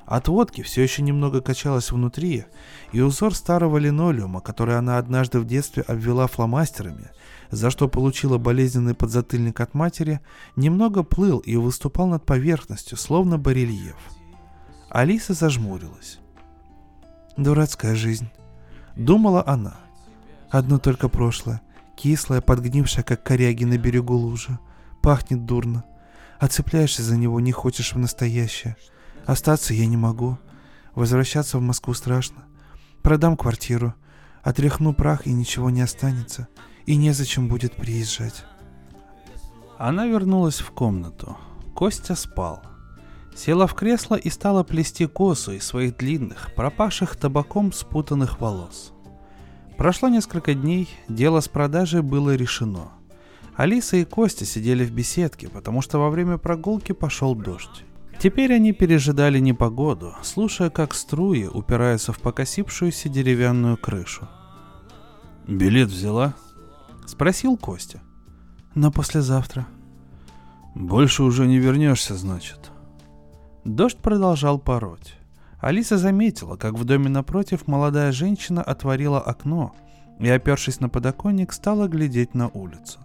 От 0.07 0.28
водки 0.28 0.62
все 0.62 0.82
еще 0.82 1.03
немного 1.03 1.40
качалась 1.40 1.90
внутри, 1.90 2.44
и 2.92 3.01
узор 3.01 3.34
старого 3.34 3.76
линолеума, 3.76 4.40
который 4.40 4.78
она 4.78 4.99
однажды 4.99 5.40
в 5.40 5.47
детстве 5.47 5.82
обвела 5.82 6.28
фломастерами, 6.28 7.11
за 7.51 7.70
что 7.70 7.88
получила 7.88 8.38
болезненный 8.38 8.94
подзатыльник 8.94 9.61
от 9.61 9.74
матери, 9.74 10.20
немного 10.55 11.03
плыл 11.03 11.38
и 11.38 11.57
выступал 11.57 12.07
над 12.07 12.24
поверхностью, 12.24 12.97
словно 12.97 13.36
барельеф. 13.36 13.97
Алиса 14.90 15.34
зажмурилась. 15.34 16.20
«Дурацкая 17.36 17.97
жизнь»,— 17.97 18.28
думала 18.97 19.42
она. 19.44 19.74
«Одно 20.51 20.78
только 20.78 21.09
прошлое, 21.09 21.61
кислое, 21.97 22.40
подгнившее, 22.40 23.03
как 23.03 23.24
коряги 23.24 23.64
на 23.64 23.76
берегу 23.76 24.14
лужи. 24.14 24.57
Пахнет 25.07 25.46
дурно, 25.46 25.84
а 26.40 26.48
цепляешься 26.48 27.00
за 27.00 27.16
него 27.16 27.38
не 27.38 27.52
хочешь 27.52 27.92
в 27.92 27.96
настоящее. 27.96 28.76
Остаться 29.24 29.72
я 29.72 29.86
не 29.86 29.96
могу. 29.96 30.36
Возвращаться 30.96 31.59
в 31.59 31.61
Москву 31.61 31.94
страшно. 31.94 32.42
Продам 33.02 33.36
квартиру, 33.36 33.94
отряхну 34.42 34.94
прах 34.94 35.28
и 35.28 35.32
ничего 35.32 35.70
не 35.70 35.80
останется, 35.80 36.48
и 36.86 36.96
незачем 36.96 37.46
будет 37.46 37.76
приезжать. 37.76 38.44
Она 39.78 40.07
вернулась 40.07 40.59
в 40.59 40.72
комнату. 40.72 41.36
Костя 41.72 42.16
спал. 42.16 42.64
Села 43.36 43.68
в 43.68 43.74
кресло 43.74 44.16
и 44.16 44.28
стала 44.28 44.64
плести 44.64 45.07
косу 45.07 45.52
из 45.52 45.64
своих 45.64 45.96
длинных, 45.98 46.52
пропавших 46.57 47.14
табаком 47.14 47.72
спутанных 47.72 48.40
волос. 48.40 48.92
Прошло 49.78 50.09
несколько 50.09 50.52
дней, 50.52 50.88
дело 51.09 51.38
с 51.38 51.46
продажей 51.46 52.02
было 52.02 52.34
решено– 52.34 52.90
Алиса 53.57 53.96
и 53.96 54.04
Костя 54.04 54.44
сидели 54.44 54.84
в 54.84 54.92
беседке, 54.92 55.48
потому 55.48 55.80
что 55.80 55.98
во 55.98 56.11
время 56.11 56.36
прогулки 56.36 56.92
пошел 56.92 57.34
дождь. 57.34 57.84
Теперь 58.18 58.52
они 58.52 58.72
пережидали 58.72 59.38
непогоду, 59.38 60.14
слушая, 60.22 60.68
как 60.68 60.94
струи 60.94 61.46
упираются 61.46 62.12
в 62.12 62.20
покосившуюся 62.20 63.09
деревянную 63.09 63.78
крышу. 63.78 64.28
«Билет 65.46 65.88
взяла?»— 65.88 66.34
спросил 67.07 67.57
Костя. 67.57 68.00
«На 68.74 68.90
послезавтра». 68.90 69.66
«Больше 70.74 71.22
уже 71.22 71.46
не 71.46 71.59
вернешься, 71.59 72.14
значит». 72.14 72.70
Дождь 73.64 73.98
продолжал 73.98 74.59
пороть. 74.59 75.14
Алиса 75.61 75.96
заметила, 75.96 76.57
как 76.57 76.74
в 76.74 76.84
доме 76.84 77.09
напротив 77.09 77.66
молодая 77.66 78.12
женщина 78.12 78.62
отворила 78.62 79.20
окно 79.20 79.74
и, 80.20 80.28
опершись 80.28 80.80
на 80.80 80.90
подоконник, 80.90 81.52
стала 81.52 81.88
глядеть 81.88 82.34
на 82.34 82.48
улицу. 82.48 83.00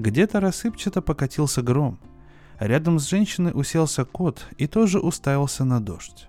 Где-то 0.00 0.40
рассыпчато 0.40 1.02
покатился 1.02 1.60
гром. 1.60 1.98
Рядом 2.58 2.98
с 2.98 3.06
женщиной 3.06 3.52
уселся 3.54 4.06
кот 4.06 4.46
и 4.56 4.66
тоже 4.66 4.98
уставился 4.98 5.64
на 5.66 5.78
дождь. 5.78 6.26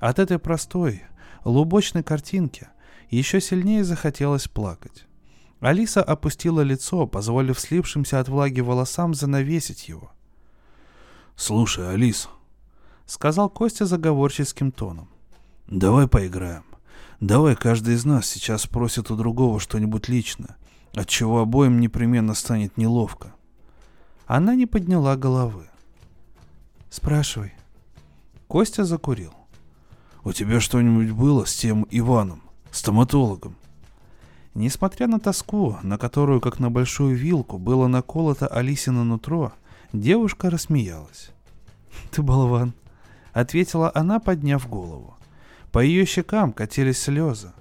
От 0.00 0.18
этой 0.18 0.38
простой, 0.38 1.02
лубочной 1.42 2.02
картинки 2.02 2.68
еще 3.08 3.40
сильнее 3.40 3.84
захотелось 3.84 4.48
плакать. 4.48 5.06
Алиса 5.60 6.02
опустила 6.02 6.60
лицо, 6.60 7.06
позволив 7.06 7.58
слипшимся 7.58 8.20
от 8.20 8.28
влаги 8.28 8.60
волосам 8.60 9.14
занавесить 9.14 9.88
его. 9.88 10.12
«Слушай, 11.36 11.94
Алис»,— 11.94 12.28
сказал 13.06 13.48
Костя 13.48 13.86
заговорческим 13.86 14.72
тоном. 14.72 15.08
«Давай 15.68 16.06
поиграем. 16.06 16.64
Давай 17.20 17.56
каждый 17.56 17.94
из 17.94 18.04
нас 18.04 18.26
сейчас 18.26 18.64
спросит 18.64 19.10
у 19.10 19.16
другого 19.16 19.58
что-нибудь 19.58 20.10
личное 20.10 20.56
отчего 20.96 21.40
обоим 21.40 21.78
непременно 21.78 22.34
станет 22.34 22.76
неловко. 22.76 23.34
Она 24.26 24.54
не 24.54 24.66
подняла 24.66 25.16
головы. 25.16 25.68
«Спрашивай». 26.90 27.52
Костя 28.48 28.84
закурил. 28.84 29.34
«У 30.24 30.32
тебя 30.32 30.58
что-нибудь 30.58 31.10
было 31.10 31.44
с 31.44 31.54
тем 31.54 31.86
Иваном, 31.90 32.42
стоматологом?» 32.72 33.56
Несмотря 34.54 35.06
на 35.06 35.20
тоску, 35.20 35.76
на 35.82 35.98
которую, 35.98 36.40
как 36.40 36.58
на 36.58 36.70
большую 36.70 37.14
вилку, 37.14 37.58
было 37.58 37.88
наколото 37.88 38.46
Алисина 38.46 39.04
нутро, 39.04 39.52
девушка 39.92 40.48
рассмеялась. 40.48 41.30
«Ты 42.10 42.22
болван. 42.22 42.72
ответила 43.34 43.92
она, 43.94 44.18
подняв 44.18 44.66
голову. 44.66 45.14
По 45.72 45.80
ее 45.80 46.06
щекам 46.06 46.54
катились 46.54 47.02
слезы. 47.02 47.52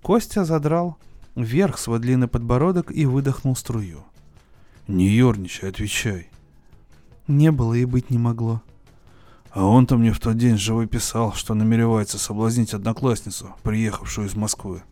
Костя 0.00 0.44
задрал 0.44 0.96
вверх 1.34 1.78
свой 1.78 1.98
длинный 1.98 2.28
подбородок 2.28 2.90
и 2.90 3.06
выдохнул 3.06 3.56
струю. 3.56 4.04
«Не 4.86 5.08
ерничай, 5.08 5.70
отвечай». 5.70 6.28
«Не 7.26 7.50
было 7.50 7.74
и 7.74 7.84
быть 7.84 8.10
не 8.10 8.18
могло». 8.18 8.62
«А 9.50 9.64
он-то 9.64 9.96
мне 9.96 10.12
в 10.12 10.20
тот 10.20 10.36
день 10.36 10.58
живой 10.58 10.86
писал, 10.86 11.32
что 11.32 11.54
намеревается 11.54 12.18
соблазнить 12.18 12.74
одноклассницу, 12.74 13.54
приехавшую 13.62 14.26
из 14.26 14.34
Москвы». 14.34 14.82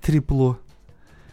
«Трепло». 0.00 0.58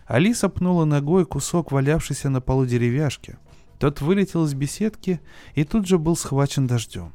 Алиса 0.05 0.49
пнула 0.49 0.85
ногой 0.85 1.25
кусок 1.25 1.71
валявшейся 1.71 2.29
на 2.29 2.41
полу 2.41 2.65
деревяшки. 2.65 3.37
Тот 3.79 4.01
вылетел 4.01 4.45
из 4.45 4.53
беседки 4.53 5.21
и 5.53 5.63
тут 5.63 5.87
же 5.87 5.97
был 5.97 6.15
схвачен 6.15 6.67
дождем. 6.67 7.13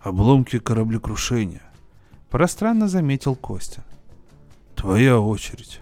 «Обломки 0.00 0.58
кораблекрушения»,— 0.58 1.62
пространно 2.30 2.88
заметил 2.88 3.34
Костя. 3.34 3.84
«Твоя 4.74 5.18
очередь». 5.18 5.81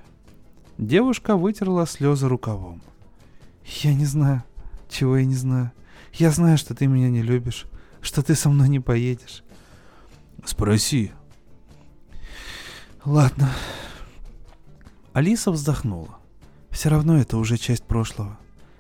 Девушка 0.81 1.37
вытерла 1.37 1.87
слезы 1.87 2.27
рукавом. 2.27 2.81
«Я 3.83 3.93
не 3.93 4.07
знаю. 4.07 4.43
Чего 4.89 5.19
я 5.19 5.27
не 5.27 5.35
знаю? 5.35 5.73
Я 6.15 6.31
знаю, 6.31 6.57
что 6.57 6.75
ты 6.75 6.87
меня 6.87 7.11
не 7.11 7.21
любишь, 7.21 7.67
что 8.01 8.23
ты 8.23 8.35
со 8.35 8.49
мной 8.49 8.71
не 8.71 8.81
поедешь». 8.81 9.45
«Спроси». 10.47 11.13
«Ладно». 13.05 13.51
Алиса 15.13 15.51
вздохнула. 15.51 16.17
«Все 16.71 16.89
равно 16.89 17.19
это 17.19 17.37
уже 17.37 17.59
часть 17.59 17.85
прошлого. 17.85 18.39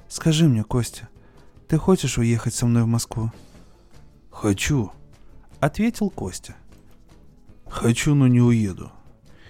Скажи 0.08 0.48
мне, 0.48 0.64
Костя, 0.64 1.10
ты 1.68 1.76
хочешь 1.76 2.16
уехать 2.16 2.54
со 2.54 2.64
мной 2.64 2.84
в 2.84 2.86
Москву?» 2.86 3.30
«Хочу»,— 4.30 4.90
ответил 5.60 6.08
Костя. 6.08 6.56
«Хочу, 7.68 8.14
но 8.14 8.26
не 8.26 8.40
уеду. 8.40 8.90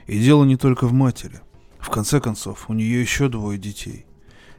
И 0.09 0.19
дело 0.19 0.45
не 0.45 0.57
только 0.57 0.89
в 0.89 0.93
матери. 0.93 1.41
В 1.81 1.91
конце 1.91 2.21
концов, 2.21 2.69
у 2.69 2.75
нее 2.75 3.01
еще 3.01 3.29
двое 3.29 3.59
детей. 3.59 4.07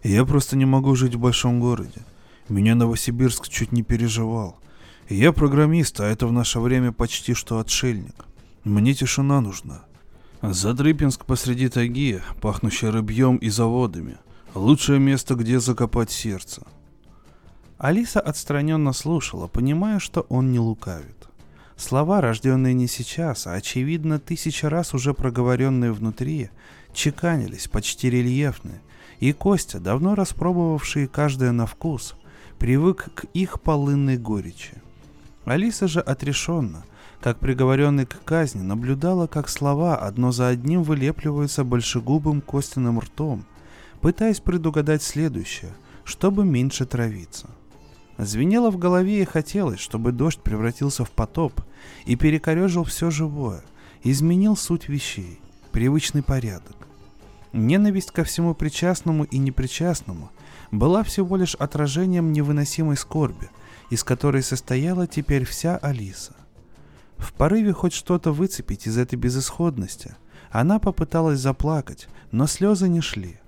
И 0.03 0.11
я 0.11 0.25
просто 0.25 0.57
не 0.57 0.65
могу 0.65 0.95
жить 0.95 1.15
в 1.15 1.19
большом 1.19 1.59
городе. 1.59 2.01
Меня 2.49 2.75
Новосибирск 2.75 3.47
чуть 3.47 3.71
не 3.71 3.83
переживал. 3.83 4.57
И 5.07 5.15
я 5.15 5.31
программист, 5.31 5.99
а 6.01 6.07
это 6.07 6.27
в 6.27 6.31
наше 6.31 6.59
время 6.59 6.91
почти 6.91 7.33
что 7.33 7.59
отшельник. 7.59 8.25
Мне 8.63 8.93
тишина 8.93 9.41
нужна. 9.41 9.83
Задрыпинск 10.41 11.25
посреди 11.25 11.69
тайги, 11.69 12.21
пахнущий 12.41 12.89
рыбьем 12.89 13.37
и 13.37 13.49
заводами. 13.49 14.17
Лучшее 14.55 14.99
место, 14.99 15.35
где 15.35 15.59
закопать 15.59 16.11
сердце. 16.11 16.63
Алиса 17.77 18.19
отстраненно 18.19 18.93
слушала, 18.93 19.47
понимая, 19.47 19.99
что 19.99 20.21
он 20.29 20.51
не 20.51 20.59
лукавит. 20.59 21.29
Слова, 21.77 22.21
рожденные 22.21 22.73
не 22.73 22.87
сейчас, 22.87 23.47
а 23.47 23.53
очевидно 23.53 24.19
тысячи 24.19 24.65
раз 24.65 24.93
уже 24.93 25.13
проговоренные 25.13 25.91
внутри, 25.91 26.51
чеканились, 26.93 27.67
почти 27.67 28.09
рельефны, 28.09 28.81
и 29.19 29.33
Костя, 29.33 29.79
давно 29.79 30.15
распробовавший 30.15 31.07
каждое 31.07 31.51
на 31.51 31.65
вкус, 31.65 32.15
привык 32.57 33.09
к 33.13 33.25
их 33.33 33.61
полынной 33.61 34.17
горечи. 34.17 34.81
Алиса 35.45 35.87
же 35.87 35.99
отрешенно, 35.99 36.83
как 37.21 37.39
приговоренный 37.39 38.05
к 38.05 38.23
казни, 38.23 38.61
наблюдала, 38.61 39.27
как 39.27 39.47
слова 39.49 39.95
одно 39.95 40.31
за 40.31 40.47
одним 40.47 40.83
вылепливаются 40.83 41.63
большегубым 41.63 42.41
Костиным 42.41 42.99
ртом, 42.99 43.45
пытаясь 44.01 44.39
предугадать 44.39 45.03
следующее, 45.03 45.71
чтобы 46.03 46.45
меньше 46.45 46.85
травиться. 46.85 47.49
Звенело 48.17 48.69
в 48.71 48.77
голове 48.77 49.21
и 49.21 49.25
хотелось, 49.25 49.79
чтобы 49.79 50.11
дождь 50.11 50.39
превратился 50.39 51.05
в 51.05 51.11
потоп 51.11 51.61
и 52.05 52.15
перекорежил 52.15 52.83
все 52.83 53.09
живое, 53.09 53.63
изменил 54.03 54.55
суть 54.55 54.89
вещей 54.89 55.39
привычный 55.71 56.23
порядок. 56.23 56.75
Ненависть 57.53 58.11
ко 58.11 58.23
всему 58.23 58.53
причастному 58.53 59.23
и 59.25 59.37
непричастному 59.37 60.31
была 60.71 61.03
всего 61.03 61.35
лишь 61.35 61.55
отражением 61.55 62.31
невыносимой 62.31 62.97
скорби, 62.97 63.49
из 63.89 64.03
которой 64.03 64.43
состояла 64.43 65.07
теперь 65.07 65.45
вся 65.45 65.77
Алиса. 65.77 66.35
В 67.17 67.33
порыве 67.33 67.73
хоть 67.73 67.93
что-то 67.93 68.31
выцепить 68.31 68.87
из 68.87 68.97
этой 68.97 69.15
безысходности, 69.15 70.15
она 70.49 70.79
попыталась 70.79 71.39
заплакать, 71.39 72.07
но 72.31 72.47
слезы 72.47 72.87
не 72.89 73.01
шли. 73.01 73.39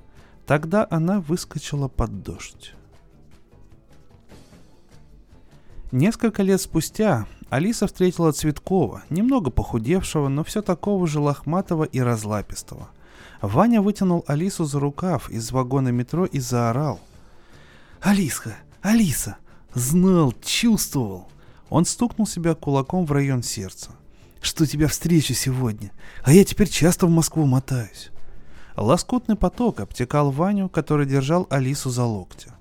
Тогда 0.46 0.86
она 0.90 1.22
выскочила 1.22 1.88
под 1.88 2.24
дождь. 2.24 2.74
Несколько 5.92 6.44
лет 6.44 6.60
спустя 6.60 7.28
Алиса 7.54 7.86
встретила 7.86 8.32
Цветкова, 8.32 9.04
немного 9.12 9.52
похудевшего, 9.52 10.28
но 10.28 10.44
все 10.44 10.64
такого 10.64 11.06
же 11.06 11.20
лохматого 11.20 11.84
и 11.84 12.00
разлапистого. 12.00 12.90
Ваня 13.44 13.80
вытянул 13.80 14.26
Алису 14.26 14.66
за 14.66 14.80
рукав 14.80 15.30
из 15.30 15.52
вагона 15.52 15.90
метро 15.90 16.26
и 16.26 16.40
заорал. 16.40 17.00
«Алиска! 18.02 18.56
Алиса! 18.82 19.38
Знал, 19.76 20.34
чувствовал!» 20.44 21.28
Он 21.70 21.86
стукнул 21.86 22.26
себя 22.26 22.56
кулаком 22.56 23.06
в 23.06 23.12
район 23.12 23.44
сердца. 23.44 23.92
«Что 24.42 24.66
тебя 24.66 24.88
встречу 24.88 25.36
сегодня, 25.36 25.92
а 26.24 26.34
я 26.34 26.44
теперь 26.46 26.70
часто 26.70 27.06
в 27.06 27.12
Москву 27.12 27.46
мотаюсь». 27.46 28.10
Лоскутный 28.76 29.36
поток 29.36 29.80
обтекал 29.80 30.32
Ваню, 30.32 30.70
который 30.70 31.06
держал 31.06 31.46
Алису 31.52 31.92
за 31.92 32.04
локти. 32.04 32.52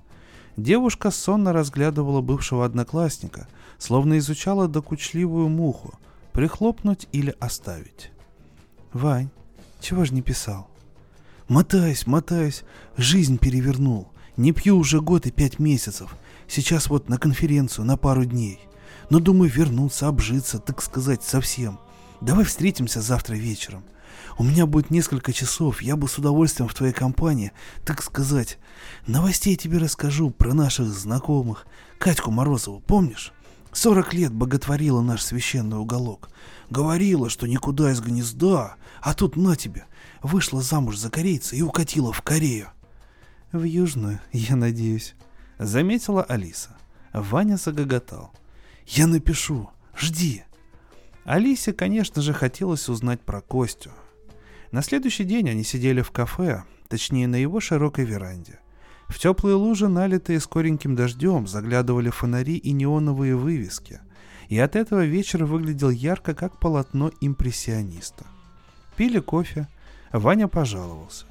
Девушка 0.57 1.09
сонно 1.09 1.51
разглядывала 1.51 2.21
бывшего 2.21 2.65
одноклассника, 2.65 3.47
словно 3.79 4.19
изучала 4.19 4.67
докучливую 4.67 5.49
муху, 5.49 5.97
прихлопнуть 6.31 7.07
или 7.11 7.35
оставить. 7.39 8.11
«Вань, 8.91 9.29
чего 9.79 10.05
ж 10.05 10.11
не 10.11 10.21
писал?» 10.21 10.67
«Мотаюсь, 11.47 12.07
мотаюсь, 12.07 12.63
жизнь 12.95 13.37
перевернул. 13.37 14.09
Не 14.37 14.51
пью 14.51 14.77
уже 14.77 15.01
год 15.01 15.25
и 15.25 15.31
пять 15.31 15.59
месяцев. 15.59 16.15
Сейчас 16.47 16.87
вот 16.87 17.09
на 17.09 17.17
конференцию 17.17 17.85
на 17.85 17.97
пару 17.97 18.25
дней. 18.25 18.59
Но 19.09 19.19
думаю 19.19 19.51
вернуться, 19.51 20.07
обжиться, 20.07 20.59
так 20.59 20.81
сказать, 20.81 21.23
совсем. 21.23 21.79
Давай 22.21 22.45
встретимся 22.45 23.01
завтра 23.01 23.35
вечером. 23.35 23.83
У 24.37 24.43
меня 24.43 24.65
будет 24.65 24.89
несколько 24.89 25.31
часов, 25.31 25.81
я 25.81 25.95
бы 25.95 26.07
с 26.07 26.17
удовольствием 26.17 26.67
в 26.67 26.73
твоей 26.73 26.93
компании, 26.93 27.51
так 27.85 28.01
сказать. 28.01 28.57
Новостей 29.05 29.55
тебе 29.55 29.77
расскажу 29.77 30.31
про 30.31 30.53
наших 30.53 30.87
знакомых. 30.87 31.67
Катьку 31.99 32.31
Морозову, 32.31 32.79
помнишь? 32.79 33.31
Сорок 33.71 34.13
лет 34.13 34.31
боготворила 34.31 35.01
наш 35.01 35.23
священный 35.23 35.77
уголок. 35.77 36.29
Говорила, 36.69 37.29
что 37.29 37.47
никуда 37.47 37.91
из 37.91 38.01
гнезда, 38.01 38.75
а 39.01 39.13
тут 39.13 39.35
на 39.35 39.55
тебе. 39.55 39.85
Вышла 40.21 40.61
замуж 40.61 40.97
за 40.97 41.09
корейца 41.09 41.55
и 41.55 41.61
укатила 41.61 42.13
в 42.13 42.21
Корею. 42.21 42.69
В 43.51 43.63
Южную, 43.63 44.19
я 44.31 44.55
надеюсь. 44.55 45.15
Заметила 45.59 46.23
Алиса. 46.23 46.75
Ваня 47.13 47.57
загоготал. 47.57 48.31
Я 48.87 49.07
напишу. 49.07 49.69
Жди. 49.95 50.43
Алисе, 51.23 51.73
конечно 51.73 52.21
же, 52.21 52.33
хотелось 52.33 52.89
узнать 52.89 53.21
про 53.21 53.41
Костю. 53.41 53.91
На 54.73 54.81
следующий 54.81 55.23
день 55.23 55.51
они 55.51 55.63
сидели 55.63 56.01
в 56.01 56.09
кафе, 56.09 56.63
точнее 56.87 57.27
на 57.27 57.35
его 57.35 57.59
широкой 57.59 58.05
веранде. 58.05 58.59
В 59.07 59.19
теплые 59.19 59.53
лужи, 59.53 59.87
налитые 59.87 60.39
скореньким 60.39 60.95
дождем, 60.95 61.45
заглядывали 61.45 62.09
фонари 62.09 62.57
и 62.57 62.71
неоновые 62.71 63.35
вывески, 63.35 64.01
и 64.49 64.57
от 64.57 64.75
этого 64.75 65.05
вечер 65.05 65.45
выглядел 65.45 65.91
ярко, 65.91 66.33
как 66.33 66.59
полотно 66.59 67.11
импрессиониста. 67.21 68.25
Пили 68.97 69.19
кофе, 69.19 69.67
Ваня 70.11 70.47
пожаловался. 70.47 71.27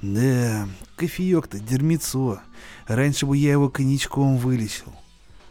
«Да, 0.00 0.66
кофеек-то 0.96 1.58
дерьмецо. 1.58 2.40
Раньше 2.86 3.26
бы 3.26 3.36
я 3.36 3.52
его 3.52 3.68
коньячком 3.68 4.38
вылечил». 4.38 4.94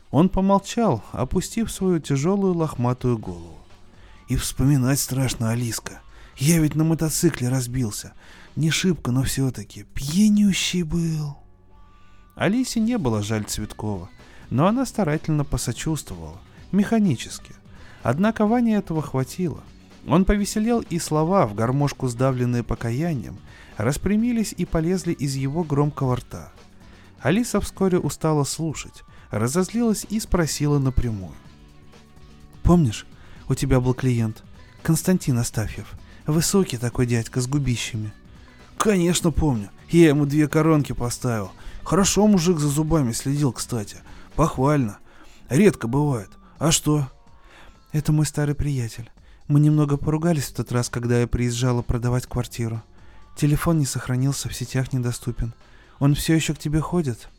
Он 0.10 0.30
помолчал, 0.30 1.04
опустив 1.12 1.72
свою 1.72 2.00
тяжелую 2.00 2.56
лохматую 2.56 3.20
голову. 3.20 3.60
«И 4.30 4.36
вспоминать 4.36 5.00
страшно, 5.00 5.52
Алиска. 5.52 6.03
Я 6.38 6.60
ведь 6.60 6.76
на 6.76 6.84
мотоцикле 6.84 7.50
разбился. 7.50 8.14
Не 8.56 8.70
шибко, 8.72 9.12
но 9.12 9.24
все-таки. 9.24 9.84
Пьянющий 9.94 10.84
был. 10.84 11.38
Алисе 12.36 12.80
не 12.80 12.98
было 12.98 13.22
жаль 13.22 13.46
Цветкова, 13.46 14.10
но 14.50 14.68
она 14.68 14.86
старательно 14.86 15.46
посочувствовала. 15.46 16.38
Механически. 16.72 17.54
Однако 18.02 18.46
Ване 18.46 18.76
этого 18.76 19.02
хватило. 19.02 19.64
Он 20.08 20.26
повеселел, 20.26 20.82
и 20.82 21.00
слова, 21.00 21.48
в 21.48 21.56
гармошку 21.56 22.08
сдавленные 22.08 22.64
покаянием, 22.64 23.38
распрямились 23.78 24.54
и 24.58 24.66
полезли 24.66 25.14
из 25.14 25.36
его 25.36 25.64
громкого 25.64 26.18
рта. 26.18 26.52
Алиса 27.22 27.62
вскоре 27.62 28.00
устала 28.00 28.44
слушать, 28.44 29.04
разозлилась 29.32 30.06
и 30.10 30.20
спросила 30.20 30.78
напрямую. 30.80 31.34
«Помнишь, 32.64 33.06
у 33.48 33.56
тебя 33.56 33.80
был 33.80 33.94
клиент, 33.94 34.44
Константин 34.82 35.38
Астафьев. 35.38 35.94
Высокий 36.26 36.78
такой 36.78 37.06
дядька 37.06 37.42
с 37.42 37.48
губищами. 37.48 38.14
Конечно, 38.78 39.32
помню. 39.32 39.70
Я 39.90 40.10
ему 40.10 40.26
две 40.26 40.48
коронки 40.48 40.94
поставил. 40.94 41.52
Хорошо 41.84 42.26
мужик 42.28 42.60
за 42.60 42.70
зубами 42.70 43.12
следил, 43.12 43.52
кстати. 43.52 43.98
Похвально. 44.36 45.00
Редко 45.50 45.88
бывает. 45.88 46.30
А 46.60 46.72
что? 46.72 47.10
Это 47.92 48.12
мой 48.12 48.26
старый 48.26 48.56
приятель. 48.56 49.12
Мы 49.48 49.60
немного 49.60 49.98
поругались 49.98 50.46
в 50.46 50.56
тот 50.56 50.72
раз, 50.72 50.90
когда 50.90 51.20
я 51.20 51.28
приезжала 51.28 51.82
продавать 51.82 52.26
квартиру. 52.26 52.82
Телефон 53.36 53.80
не 53.80 53.86
сохранился, 53.86 54.48
в 54.48 54.56
сетях 54.56 54.94
недоступен. 54.94 55.54
Он 56.00 56.16
все 56.16 56.36
еще 56.36 56.54
к 56.54 56.60
тебе 56.60 56.80
ходит? 56.80 57.30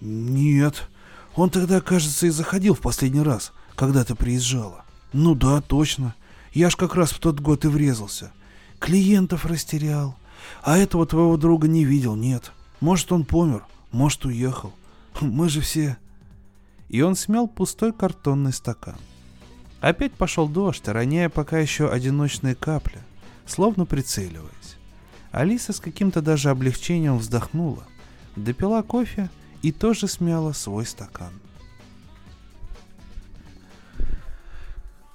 Нет. 0.00 0.88
Он 1.34 1.48
тогда, 1.48 1.80
кажется, 1.80 2.26
и 2.26 2.30
заходил 2.30 2.74
в 2.74 2.80
последний 2.80 3.22
раз, 3.22 3.52
когда 3.74 4.04
ты 4.04 4.14
приезжала. 4.14 4.84
Ну 5.12 5.34
да, 5.34 5.62
точно. 5.62 6.14
Я 6.52 6.68
ж 6.70 6.76
как 6.76 6.94
раз 6.94 7.12
в 7.12 7.18
тот 7.18 7.40
год 7.40 7.64
и 7.64 7.68
врезался. 7.68 8.32
Клиентов 8.78 9.46
растерял. 9.46 10.16
А 10.62 10.76
этого 10.76 11.06
твоего 11.06 11.36
друга 11.36 11.68
не 11.68 11.84
видел, 11.84 12.14
нет. 12.14 12.52
Может, 12.80 13.12
он 13.12 13.24
помер, 13.24 13.64
может, 13.90 14.24
уехал. 14.24 14.72
Мы 15.20 15.48
же 15.48 15.60
все... 15.60 15.96
И 16.88 17.00
он 17.00 17.16
смял 17.16 17.48
пустой 17.48 17.94
картонный 17.94 18.52
стакан. 18.52 18.96
Опять 19.80 20.12
пошел 20.12 20.46
дождь, 20.46 20.86
роняя 20.86 21.30
пока 21.30 21.58
еще 21.58 21.90
одиночные 21.90 22.54
капли, 22.54 22.98
словно 23.46 23.86
прицеливаясь. 23.86 24.76
Алиса 25.30 25.72
с 25.72 25.80
каким-то 25.80 26.20
даже 26.20 26.50
облегчением 26.50 27.16
вздохнула, 27.16 27.84
допила 28.36 28.82
кофе 28.82 29.30
и 29.62 29.72
тоже 29.72 30.06
смяла 30.06 30.52
свой 30.52 30.84
стакан. 30.84 31.32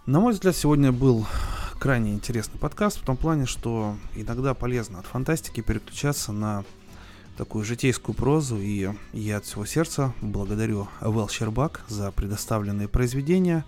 На 0.08 0.22
мой 0.22 0.32
взгляд, 0.32 0.56
сегодня 0.56 0.94
был 0.94 1.28
крайне 1.80 2.14
интересный 2.14 2.58
подкаст 2.58 2.98
в 2.98 3.04
том 3.04 3.18
плане, 3.18 3.46
что 3.46 3.98
иногда 4.16 4.54
полезно 4.54 5.00
от 5.00 5.06
фантастики 5.06 5.60
переключаться 5.60 6.32
на 6.32 6.64
такую 7.38 7.66
житейскую 7.66 8.16
прозу, 8.16 8.58
и 8.58 8.90
я 9.12 9.38
от 9.38 9.44
всего 9.44 9.66
сердца 9.66 10.14
благодарю 10.22 10.88
Вэл 11.02 11.28
Щербак 11.28 11.82
за 11.90 12.12
предоставленные 12.12 12.88
произведения. 12.88 13.66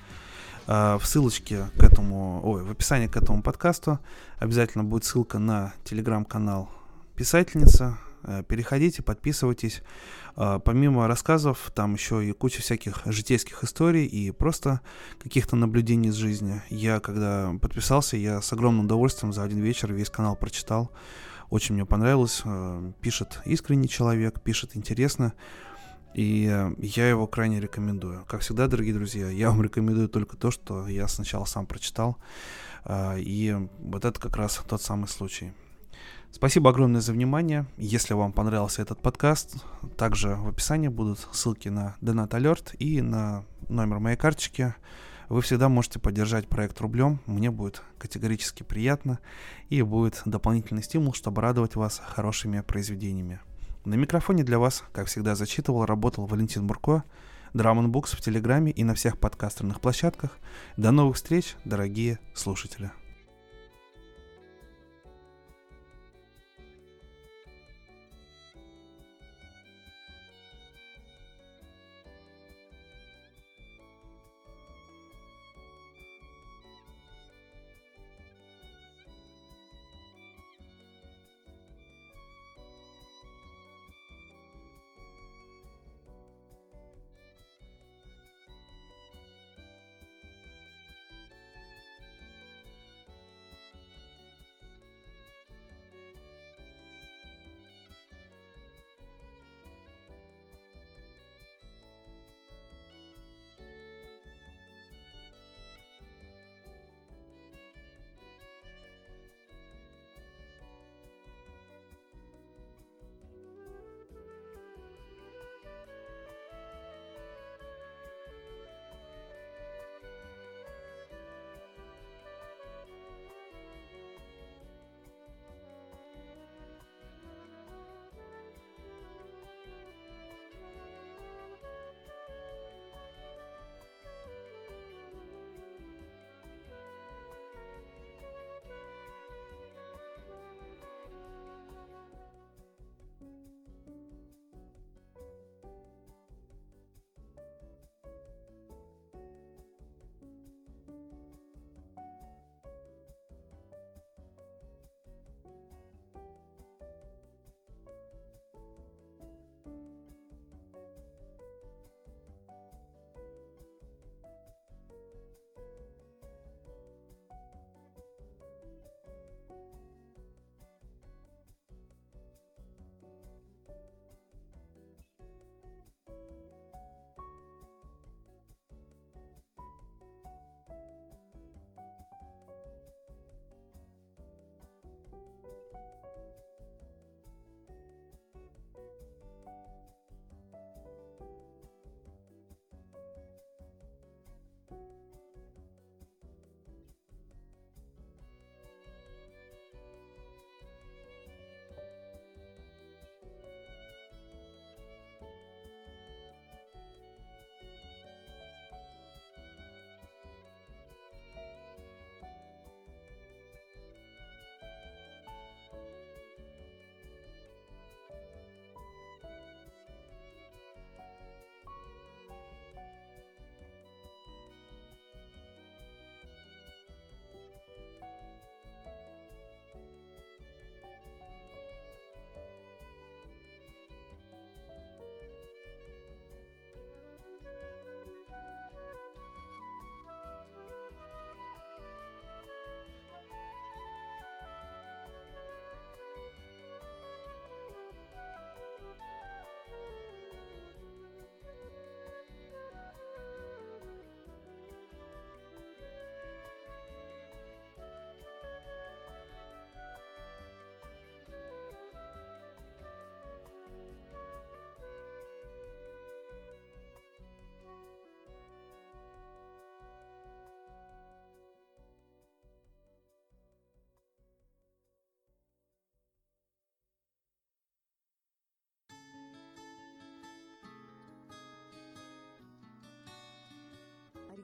А, 0.66 0.98
в 0.98 1.06
ссылочке 1.06 1.66
к 1.78 1.84
этому, 1.84 2.40
ой, 2.42 2.64
в 2.64 2.72
описании 2.72 3.08
к 3.08 3.18
этому 3.18 3.42
подкасту 3.42 4.00
обязательно 4.38 4.86
будет 4.86 5.04
ссылка 5.04 5.40
на 5.40 5.74
телеграм-канал 5.84 6.70
писательница. 7.18 7.98
Э, 8.24 8.44
переходите, 8.48 9.04
подписывайтесь. 9.04 9.82
А, 10.36 10.60
помимо 10.60 11.08
рассказов, 11.08 11.72
там 11.76 11.94
еще 11.94 12.26
и 12.26 12.32
куча 12.32 12.62
всяких 12.62 13.02
житейских 13.06 13.64
историй 13.64 14.06
и 14.06 14.32
просто 14.32 14.82
каких-то 15.22 15.56
наблюдений 15.56 16.10
из 16.10 16.16
жизни. 16.16 16.62
Я, 16.70 17.00
когда 17.00 17.54
подписался, 17.62 18.18
я 18.18 18.42
с 18.42 18.54
огромным 18.54 18.86
удовольствием 18.86 19.34
за 19.34 19.44
один 19.44 19.60
вечер 19.60 19.92
весь 19.92 20.10
канал 20.10 20.36
прочитал. 20.36 20.92
Очень 21.50 21.76
мне 21.76 21.86
понравилось. 21.86 22.42
Э, 22.46 22.92
пишет 23.02 23.42
искренний 23.46 23.90
человек, 23.90 24.42
пишет 24.42 24.76
интересно. 24.76 25.34
И 26.14 26.48
э, 26.52 26.74
я 26.78 27.10
его 27.10 27.28
крайне 27.28 27.60
рекомендую. 27.60 28.26
Как 28.26 28.42
всегда, 28.42 28.68
дорогие 28.68 28.94
друзья, 28.94 29.30
я 29.30 29.50
вам 29.50 29.62
рекомендую 29.62 30.10
только 30.10 30.38
то, 30.38 30.52
что 30.52 30.88
я 30.88 31.08
сначала 31.08 31.46
сам 31.46 31.66
прочитал. 31.66 32.18
Э, 32.86 33.20
и 33.20 33.56
вот 33.80 34.06
это 34.06 34.20
как 34.20 34.38
раз 34.38 34.62
тот 34.68 34.82
самый 34.82 35.08
случай. 35.08 35.54
Спасибо 36.32 36.70
огромное 36.70 37.02
за 37.02 37.12
внимание. 37.12 37.66
Если 37.78 38.14
вам 38.14 38.32
понравился 38.32 38.82
этот 38.82 39.02
подкаст, 39.02 39.64
также 39.98 40.36
в 40.36 40.48
описании 40.48 40.88
будут 40.88 41.28
ссылки 41.32 41.70
на 41.70 41.96
Donat 42.02 42.30
Alert 42.30 42.76
и 42.78 43.02
на 43.02 43.44
номер 43.68 44.00
моей 44.00 44.16
карточки. 44.16 44.76
Вы 45.28 45.42
всегда 45.42 45.70
можете 45.70 46.00
поддержать 46.00 46.48
проект 46.48 46.80
рублем, 46.82 47.20
мне 47.26 47.52
будет 47.52 47.84
категорически 47.98 48.64
приятно 48.64 49.20
и 49.70 49.82
будет 49.82 50.22
дополнительный 50.26 50.84
стимул, 50.84 51.14
чтобы 51.14 51.42
радовать 51.42 51.76
вас 51.76 52.02
хорошими 52.04 52.62
произведениями. 52.62 53.40
На 53.86 53.96
микрофоне 53.96 54.44
для 54.44 54.60
вас, 54.60 54.84
как 54.92 55.08
всегда, 55.08 55.36
зачитывал, 55.36 55.86
работал 55.86 56.26
Валентин 56.26 56.66
Бурко, 56.66 57.04
Драмон 57.54 57.92
Букс 57.92 58.14
в 58.14 58.22
Телеграме 58.22 58.72
и 58.72 58.84
на 58.84 58.94
всех 58.94 59.20
подкастерных 59.20 59.82
площадках. 59.82 60.38
До 60.78 60.92
новых 60.92 61.16
встреч, 61.16 61.56
дорогие 61.66 62.20
слушатели! 62.34 62.92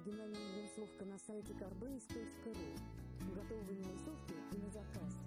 Оригинальная 0.05 0.61
рисовка 0.61 1.03
на 1.03 1.17
сайте 1.17 1.51
carbase.ru. 1.53 2.79
Готовые 3.33 3.79
рисовки 3.79 4.35
и 4.51 4.57
на 4.57 4.69
заказ. 4.69 5.24